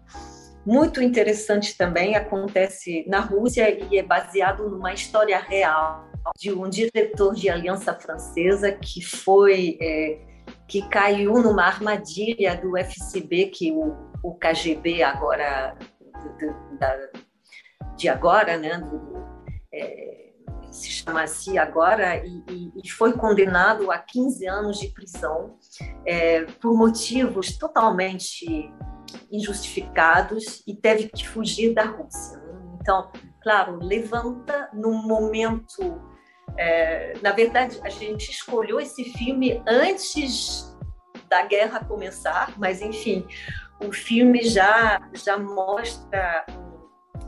[0.66, 7.36] muito interessante também, acontece na Rússia e é baseado numa história real de um diretor
[7.36, 10.22] de Aliança Francesa que foi é,
[10.66, 13.94] que caiu numa armadilha do FCB que o,
[14.24, 15.76] o KGB agora
[16.38, 17.10] de, da,
[17.98, 19.22] de agora, né, do,
[19.74, 20.23] é,
[20.72, 25.56] se chama assim agora e, e, foi condenado a 15 anos de prisão
[26.06, 28.74] é, por motivos totalmente
[29.32, 32.42] injustificados e teve que fugir da Rússia.
[32.82, 33.12] Então,
[33.42, 36.02] claro, levanta num momento.
[36.58, 40.76] É, na verdade, a gente escolheu esse filme antes
[41.30, 43.26] da guerra começar, mas enfim,
[43.84, 46.46] o filme já já mostra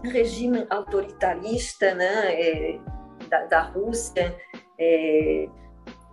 [0.04, 2.80] um regime autoritarista, né, é,
[3.30, 4.36] da, da, Rússia,
[4.80, 5.48] é,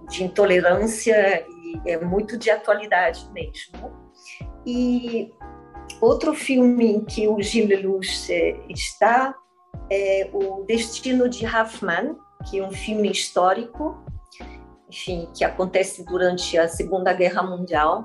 [0.08, 3.92] de intolerância e é muito de atualidade mesmo.
[4.66, 5.32] E
[6.02, 8.32] Outro filme em que o Gilles Lelouch
[8.68, 9.34] está
[9.88, 12.16] é O Destino de Hoffmann,
[12.50, 14.02] que é um filme histórico,
[14.88, 18.04] enfim, que acontece durante a Segunda Guerra Mundial.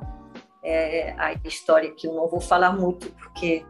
[0.64, 3.66] É a história que eu não vou falar muito porque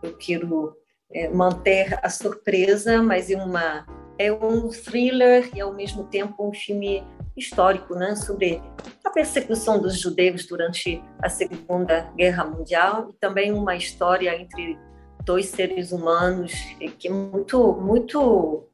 [0.00, 0.76] eu quero
[1.12, 3.84] é, manter a surpresa, mas é uma
[4.18, 7.02] é um thriller e ao mesmo tempo um filme
[7.36, 8.62] histórico, né, sobre
[9.04, 14.78] a persecução dos judeus durante a Segunda Guerra Mundial e também uma história entre
[15.24, 16.52] dois seres humanos
[16.98, 18.68] que é muito muito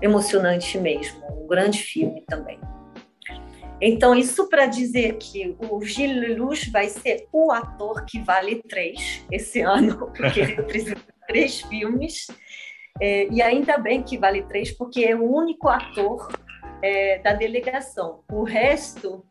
[0.00, 2.58] emocionante mesmo, um grande filme também.
[3.84, 9.24] Então, isso para dizer que o Gilles Lelouch vai ser o ator que vale três
[9.28, 12.28] esse ano, porque representa três filmes.
[13.04, 16.28] É, e ainda bem que vale três, porque é o único ator
[16.80, 18.20] é, da delegação.
[18.30, 19.24] O resto,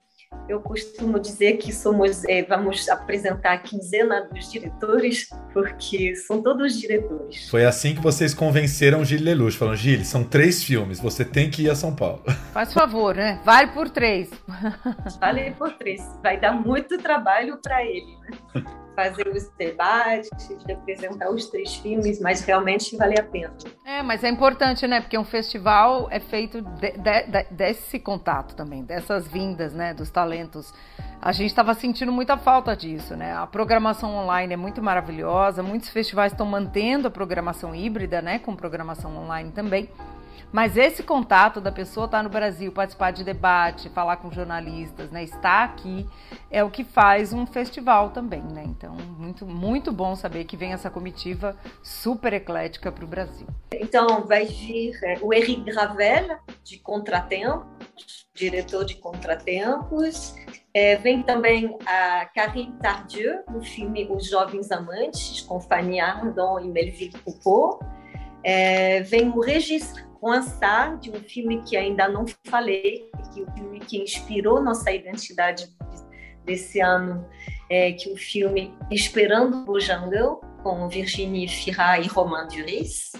[0.50, 6.78] eu costumo dizer que somos, é, vamos apresentar a quinzena dos diretores, porque são todos
[6.78, 7.50] diretores.
[7.50, 11.64] Foi assim que vocês convenceram Gilles Lelouch, falando, Gilles, são três filmes, você tem que
[11.64, 12.24] ir a São Paulo.
[12.52, 13.40] Faz favor, né?
[13.46, 14.30] Vale por três.
[15.20, 16.02] Vale por três.
[16.22, 18.64] Vai dar muito trabalho para ele, né?
[18.96, 20.30] fazer os debates,
[20.66, 23.54] de apresentar os três filmes, mas realmente vale a pena.
[23.86, 25.00] É, mas é importante, né?
[25.02, 29.94] Porque um festival é feito de, de, de, desse contato também, dessas vindas, né?
[29.94, 30.74] Dos talentos.
[31.22, 33.34] A gente estava sentindo muita falta disso, né?
[33.34, 38.40] A programação online é muito maravilhosa, muitos festivais estão mantendo a programação híbrida, né?
[38.40, 39.90] Com programação online também.
[40.52, 45.10] Mas esse contato da pessoa estar tá no Brasil, participar de debate, falar com jornalistas,
[45.10, 46.08] né, estar aqui
[46.50, 48.64] é o que faz um festival também, né?
[48.66, 53.48] Então, muito, muito bom saber que vem essa comitiva super eclética para o Brasil.
[53.74, 60.36] Então, vai vir é, o Eric Gravel, de Contratempos, diretor de Contratempos.
[60.74, 66.68] É, vem também a Karine Tardieu, no filme Os Jovens Amantes, com Fanny Ardon e
[66.68, 67.80] Melville Coupeau.
[68.44, 69.94] É, vem o Regis
[70.28, 74.92] Ansar, de um filme que ainda não falei, que é o filme que inspirou nossa
[74.92, 75.68] identidade
[76.44, 77.28] desse ano
[77.70, 83.12] é, que o filme Esperando o Jungle, com Virginie Fira e Romain Duris,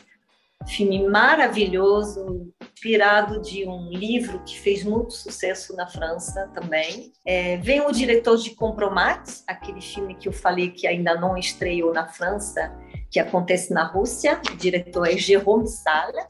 [0.68, 7.12] filme maravilhoso, inspirado de um livro que fez muito sucesso na França também.
[7.26, 11.94] É, vem o diretor de Compromat, aquele filme que eu falei que ainda não estreou
[11.94, 12.76] na França,
[13.10, 14.40] que acontece na Rússia.
[14.52, 16.24] O diretor é Jérôme Salle.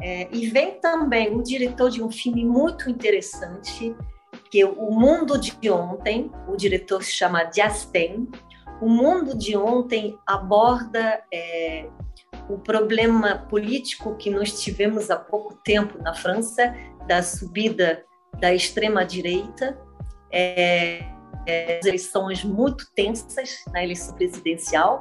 [0.00, 3.94] É, e vem também o diretor de um filme muito interessante,
[4.50, 6.30] que é O Mundo de Ontem.
[6.48, 8.28] O diretor se chama Diasten.
[8.80, 11.88] O Mundo de Ontem aborda é,
[12.48, 16.74] o problema político que nós tivemos há pouco tempo na França,
[17.06, 18.04] da subida
[18.38, 19.78] da extrema-direita,
[20.30, 21.04] é,
[21.46, 25.00] é, eleições muito tensas na eleição presidencial,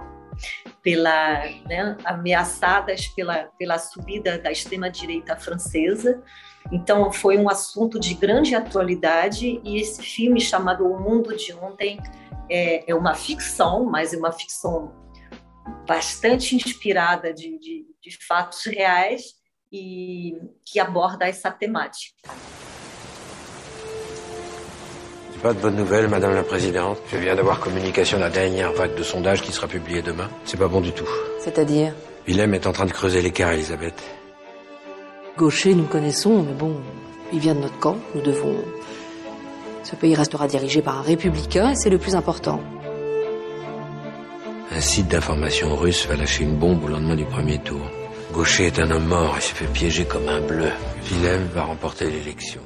[0.82, 6.22] pela, né, ameaçadas pela, pela subida da extrema-direita francesa.
[6.72, 12.00] Então, foi um assunto de grande atualidade e esse filme chamado O Mundo de Ontem
[12.50, 14.94] é, é uma ficção, mas é uma ficção
[15.88, 19.36] bastante inspirada de, de, de fatos reais
[19.72, 22.16] e que aborda essa temática.
[25.42, 26.98] Pas de bonnes nouvelles, Madame la Présidente?
[27.12, 30.30] Je viens d'avoir communication de la dernière vague de sondage qui sera publiée demain.
[30.44, 31.08] C'est pas bon du tout.
[31.40, 31.94] C'est-à-dire?
[32.28, 34.02] Willem est en train de creuser l'écart, Elisabeth.
[35.38, 36.78] Gaucher, nous connaissons, mais bon,
[37.32, 37.98] il vient de notre camp.
[38.16, 38.56] Nous devons.
[39.84, 42.60] Ce pays restera dirigé par un républicain et c'est le plus important.
[44.72, 47.82] Un site d'information russe va lâcher une bombe au lendemain du premier tour.
[48.34, 50.70] Gaucher est un homme mort et s'est fait piéger comme un bleu.
[51.12, 52.62] Willem va remporter l'élection.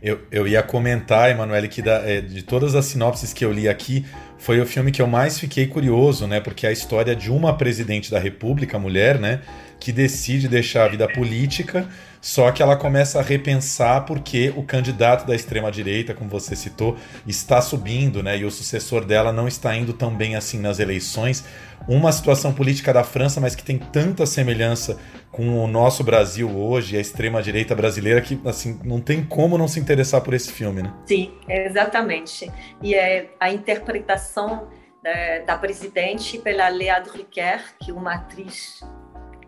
[0.00, 3.68] Eu, eu ia comentar, Emanuele, que da, é, de todas as sinopses que eu li
[3.68, 4.06] aqui,
[4.38, 6.40] foi o filme que eu mais fiquei curioso, né?
[6.40, 9.40] Porque é a história de uma presidente da República, mulher, né?
[9.80, 11.88] Que decide deixar a vida política,
[12.20, 16.96] só que ela começa a repensar porque o candidato da extrema-direita, como você citou,
[17.26, 18.38] está subindo, né?
[18.38, 21.44] E o sucessor dela não está indo tão bem assim nas eleições.
[21.88, 24.98] Uma situação política da França, mas que tem tanta semelhança
[25.30, 29.78] com o nosso Brasil hoje, a extrema-direita brasileira, que assim, não tem como não se
[29.78, 30.92] interessar por esse filme, né?
[31.06, 32.50] Sim, exatamente.
[32.82, 34.68] E é a interpretação
[35.02, 38.82] da, da presidente pela Léa Drucker, que é uma atriz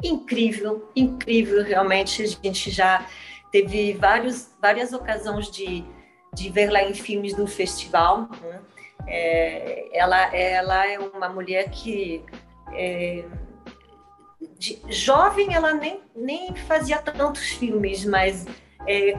[0.02, 2.23] incrível, incrível, realmente.
[2.23, 3.07] A gente já
[3.51, 5.85] teve vários, várias ocasiões de,
[6.35, 8.28] de ver em filmes do festival.
[8.43, 8.61] Né?
[9.07, 12.23] É, ela, ela é uma mulher que
[12.73, 13.24] é,
[14.59, 18.47] de, jovem ela nem, nem fazia tantos filmes, mas
[18.87, 19.15] é,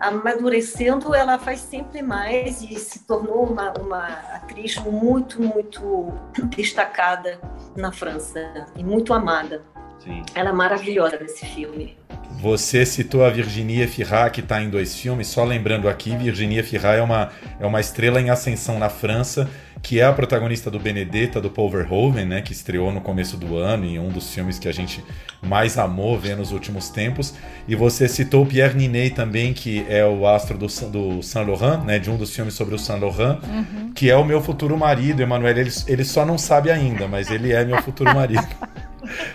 [0.00, 6.12] amadurecendo ela faz sempre mais e se tornou uma, uma atriz muito, muito
[6.56, 7.40] destacada
[7.76, 9.62] na França e muito amada.
[9.98, 10.22] Sim.
[10.34, 11.96] Ela é maravilhosa nesse filme.
[12.40, 15.26] Você citou a Virginia Fira, que está em dois filmes.
[15.26, 19.50] Só lembrando aqui, Virginia Fira é uma, é uma estrela em ascensão na França,
[19.82, 23.56] que é a protagonista do Benedetta, do Paul Verhoeven, né, que estreou no começo do
[23.56, 25.04] ano e um dos filmes que a gente
[25.42, 27.34] mais amou ver nos últimos tempos.
[27.66, 31.98] E você citou Pierre Ninet também, que é o astro do, do Saint Laurent, né,
[31.98, 33.92] de um dos filmes sobre o Saint Laurent, uhum.
[33.94, 35.56] que é o meu futuro marido, Emanuel.
[35.56, 38.46] Ele, ele só não sabe ainda, mas ele é meu futuro marido.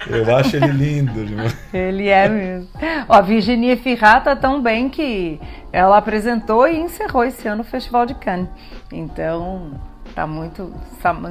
[0.07, 1.57] Eu acho ele lindo demais.
[1.74, 2.68] Ele é mesmo.
[3.10, 5.40] Ó, a Virginia Firrat tá tão bem que
[5.72, 8.49] ela apresentou e encerrou esse ano o Festival de Cannes.
[8.91, 9.72] Então,
[10.14, 10.73] tá muito,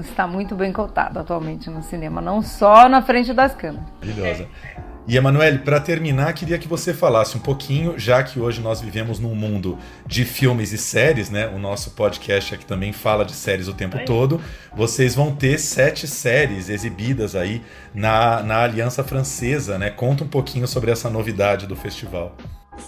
[0.00, 3.86] está muito bem cotado atualmente no cinema, não só na frente das câmeras.
[4.00, 4.48] Maravilhosa.
[5.06, 9.18] E Emanuele, para terminar, queria que você falasse um pouquinho, já que hoje nós vivemos
[9.18, 9.76] num mundo
[10.06, 11.48] de filmes e séries, né?
[11.48, 14.40] O nosso podcast aqui também fala de séries o tempo todo.
[14.76, 19.90] Vocês vão ter sete séries exibidas aí na, na Aliança Francesa, né?
[19.90, 22.36] Conta um pouquinho sobre essa novidade do festival.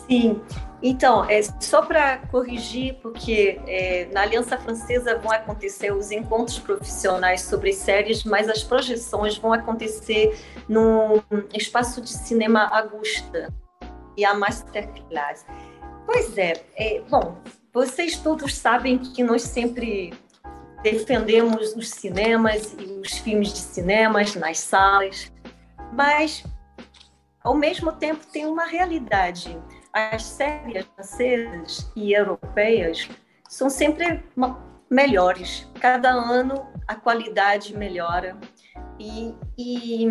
[0.07, 0.41] Sim,
[0.87, 7.41] então, é só para corrigir, porque é, na Aliança Francesa vão acontecer os encontros profissionais
[7.41, 10.39] sobre séries, mas as projeções vão acontecer
[10.69, 11.25] no
[11.55, 13.51] espaço de cinema Augusta
[14.15, 15.47] e a Masterclass.
[16.05, 17.39] Pois é, é, bom,
[17.73, 20.13] vocês todos sabem que nós sempre
[20.83, 25.33] defendemos os cinemas e os filmes de cinemas nas salas,
[25.95, 26.45] mas
[27.43, 29.59] ao mesmo tempo tem uma realidade
[29.95, 33.09] as séries francesas e europeias
[33.49, 34.25] são sempre
[34.91, 35.71] melhores.
[35.81, 38.37] Cada ano a qualidade melhora
[38.99, 40.09] e, e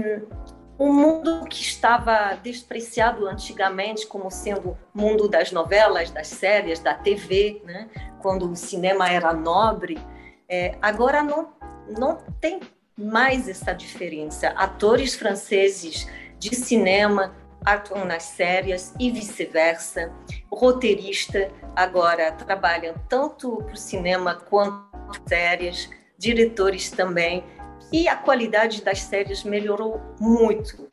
[0.79, 7.61] um mundo que estava despreciado antigamente como sendo mundo das novelas, das séries, da TV,
[7.65, 7.89] né?
[8.21, 9.99] quando o cinema era nobre,
[10.47, 11.49] é, agora não,
[11.97, 12.61] não tem
[12.97, 14.47] mais essa diferença.
[14.49, 16.07] Atores franceses
[16.39, 17.35] de cinema
[17.65, 20.11] atuam nas séries e vice-versa.
[20.51, 24.93] Roteirista agora trabalha tanto para o cinema quanto
[25.27, 27.43] séries, diretores também,
[27.91, 30.89] e a qualidade das séries melhorou muito.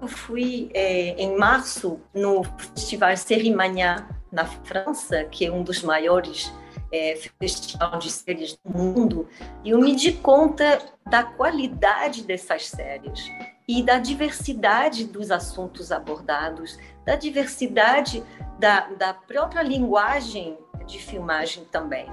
[0.00, 3.54] Eu fui é, em março no Festival Série
[4.32, 6.52] na França, que é um dos maiores
[6.92, 7.14] é,
[7.98, 9.28] de séries do mundo,
[9.62, 13.30] e eu me di conta da qualidade dessas séries
[13.70, 16.76] e da diversidade dos assuntos abordados,
[17.06, 18.20] da diversidade
[18.58, 22.10] da, da própria linguagem de filmagem também.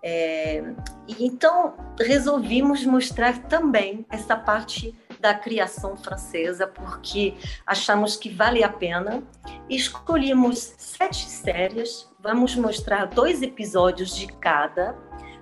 [0.00, 0.62] É,
[1.08, 7.34] e então resolvimos mostrar também essa parte da criação francesa, porque
[7.66, 9.20] achamos que vale a pena.
[9.68, 14.96] Escolhemos sete séries, vamos mostrar dois episódios de cada.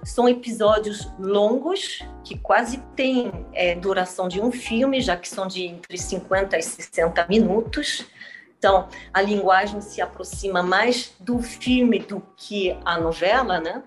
[0.09, 5.67] São episódios longos, que quase têm é, duração de um filme, já que são de
[5.67, 8.07] entre 50 e 60 minutos.
[8.59, 13.83] Então, a linguagem se aproxima mais do filme do que a novela, né?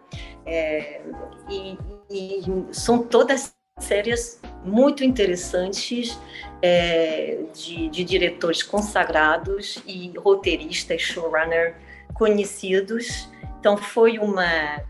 [0.45, 1.01] É,
[1.49, 1.75] e,
[2.07, 6.19] e, são todas séries muito interessantes
[6.61, 11.75] é, de, de, diretores consagrados e roteiristas, showrunner
[12.13, 13.27] conhecidos.
[13.59, 14.83] Então foi uma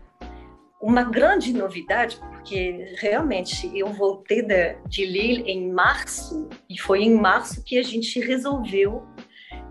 [0.82, 7.14] uma grande novidade porque realmente eu voltei de, de Lille em março e foi em
[7.14, 9.06] março que a gente resolveu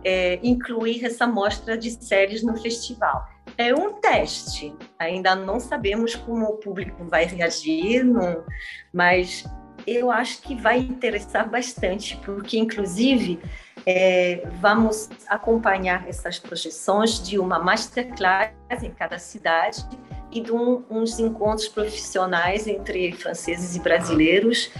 [0.05, 3.27] é, incluir essa mostra de séries no festival.
[3.57, 8.45] É um teste, ainda não sabemos como o público vai reagir, não,
[8.93, 9.43] mas
[9.85, 13.38] eu acho que vai interessar bastante, porque, inclusive,
[13.85, 19.85] é, vamos acompanhar essas projeções de uma masterclass em cada cidade
[20.31, 24.71] e de um, uns encontros profissionais entre franceses e brasileiros,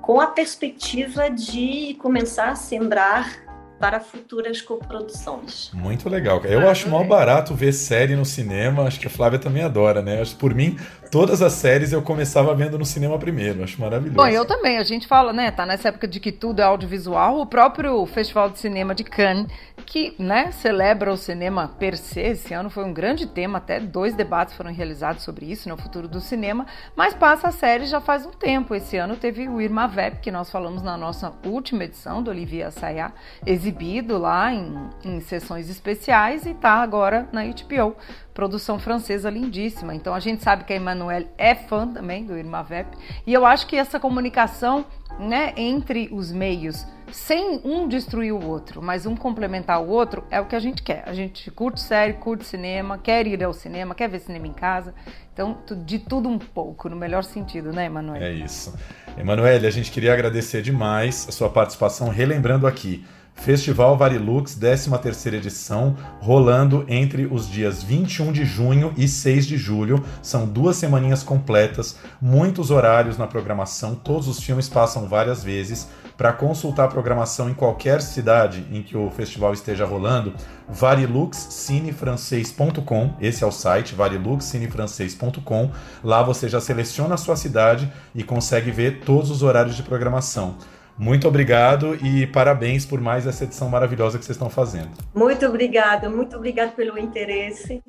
[0.00, 3.44] com a perspectiva de começar a sembrar
[3.78, 5.70] para futuras coproduções.
[5.74, 6.42] Muito legal.
[6.44, 8.84] Eu ah, acho mal barato ver série no cinema.
[8.84, 10.22] Acho que a Flávia também adora, né?
[10.38, 10.78] Por mim,
[11.10, 13.62] todas as séries eu começava vendo no cinema primeiro.
[13.62, 14.16] Acho maravilhoso.
[14.16, 14.78] Bom, eu também.
[14.78, 15.50] A gente fala, né?
[15.50, 17.40] Tá nessa época de que tudo é audiovisual.
[17.40, 19.48] O próprio Festival de Cinema de Cannes,
[19.84, 22.20] que, né, celebra o cinema per se.
[22.20, 23.58] Esse ano foi um grande tema.
[23.58, 26.66] Até dois debates foram realizados sobre isso, no futuro do cinema.
[26.96, 28.74] Mas passa a série já faz um tempo.
[28.74, 32.66] Esse ano teve o Irma Vep, que nós falamos na nossa última edição do Olivier
[32.66, 33.12] Assayas,
[33.46, 37.96] exibido lá em, em sessões especiais e está agora na HBO.
[38.32, 39.94] Produção francesa lindíssima.
[39.94, 42.96] Então a gente sabe que a Emmanuel é fã também do Irma Vep.
[43.26, 44.84] E eu acho que essa comunicação
[45.18, 50.40] né, entre os meios, sem um destruir o outro, mas um complementar o outro, é
[50.40, 51.04] o que a gente quer.
[51.06, 54.92] A gente curte série, curte cinema, quer ir ao cinema, quer ver cinema em casa.
[55.32, 58.20] Então, de tudo um pouco, no melhor sentido, né, Emanuel?
[58.20, 58.74] É isso.
[59.16, 63.06] Emanuele, a gente queria agradecer demais a sua participação, relembrando aqui.
[63.32, 70.04] Festival Varilux, 13ª edição, rolando entre os dias 21 de junho e 6 de julho.
[70.20, 75.88] São duas semaninhas completas, muitos horários na programação, todos os filmes passam várias vezes.
[76.16, 80.32] Para consultar a programação em qualquer cidade em que o festival esteja rolando,
[80.68, 85.72] variluxcinefrancês.com, esse é o site, variluxcinefrancês.com.
[86.04, 90.56] Lá você já seleciona a sua cidade e consegue ver todos os horários de programação.
[90.96, 94.90] Muito obrigado e parabéns por mais essa edição maravilhosa que vocês estão fazendo.
[95.12, 97.82] Muito obrigada, muito obrigada pelo interesse.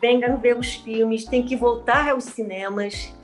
[0.00, 3.14] Venham ver os filmes, tem que voltar aos cinemas,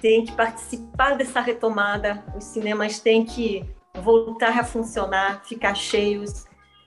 [0.00, 2.24] tem que participar dessa retomada.
[2.36, 3.64] Os cinemas têm que
[3.94, 6.44] voltar a funcionar, ficar cheios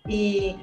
[0.08, 0.56] e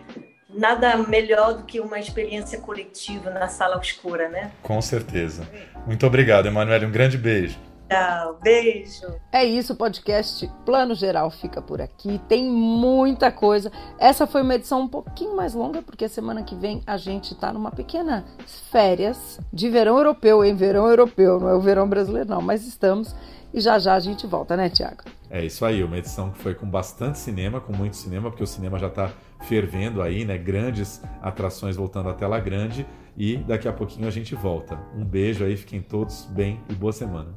[0.49, 4.51] nada melhor do que uma experiência coletiva na sala escura, né?
[4.63, 5.49] Com certeza.
[5.87, 6.87] Muito obrigado, Emanuele.
[6.87, 7.59] Um grande beijo.
[7.91, 9.21] Tchau, beijo.
[9.33, 12.21] É isso, o podcast Plano Geral fica por aqui.
[12.29, 13.73] Tem muita coisa.
[13.99, 17.53] Essa foi uma edição um pouquinho mais longa, porque semana que vem a gente tá
[17.53, 18.25] numa pequena
[18.71, 23.13] férias de verão europeu, em verão europeu, não é o verão brasileiro, não, mas estamos.
[23.53, 25.03] E já já a gente volta, né, Tiago?
[25.29, 28.47] É isso aí, uma edição que foi com bastante cinema, com muito cinema, porque o
[28.47, 29.11] cinema já está
[29.43, 30.39] fervendo aí, né?
[30.39, 32.87] Grandes atrações voltando à tela grande.
[33.17, 34.79] E daqui a pouquinho a gente volta.
[34.95, 37.35] Um beijo aí, fiquem todos bem e boa semana.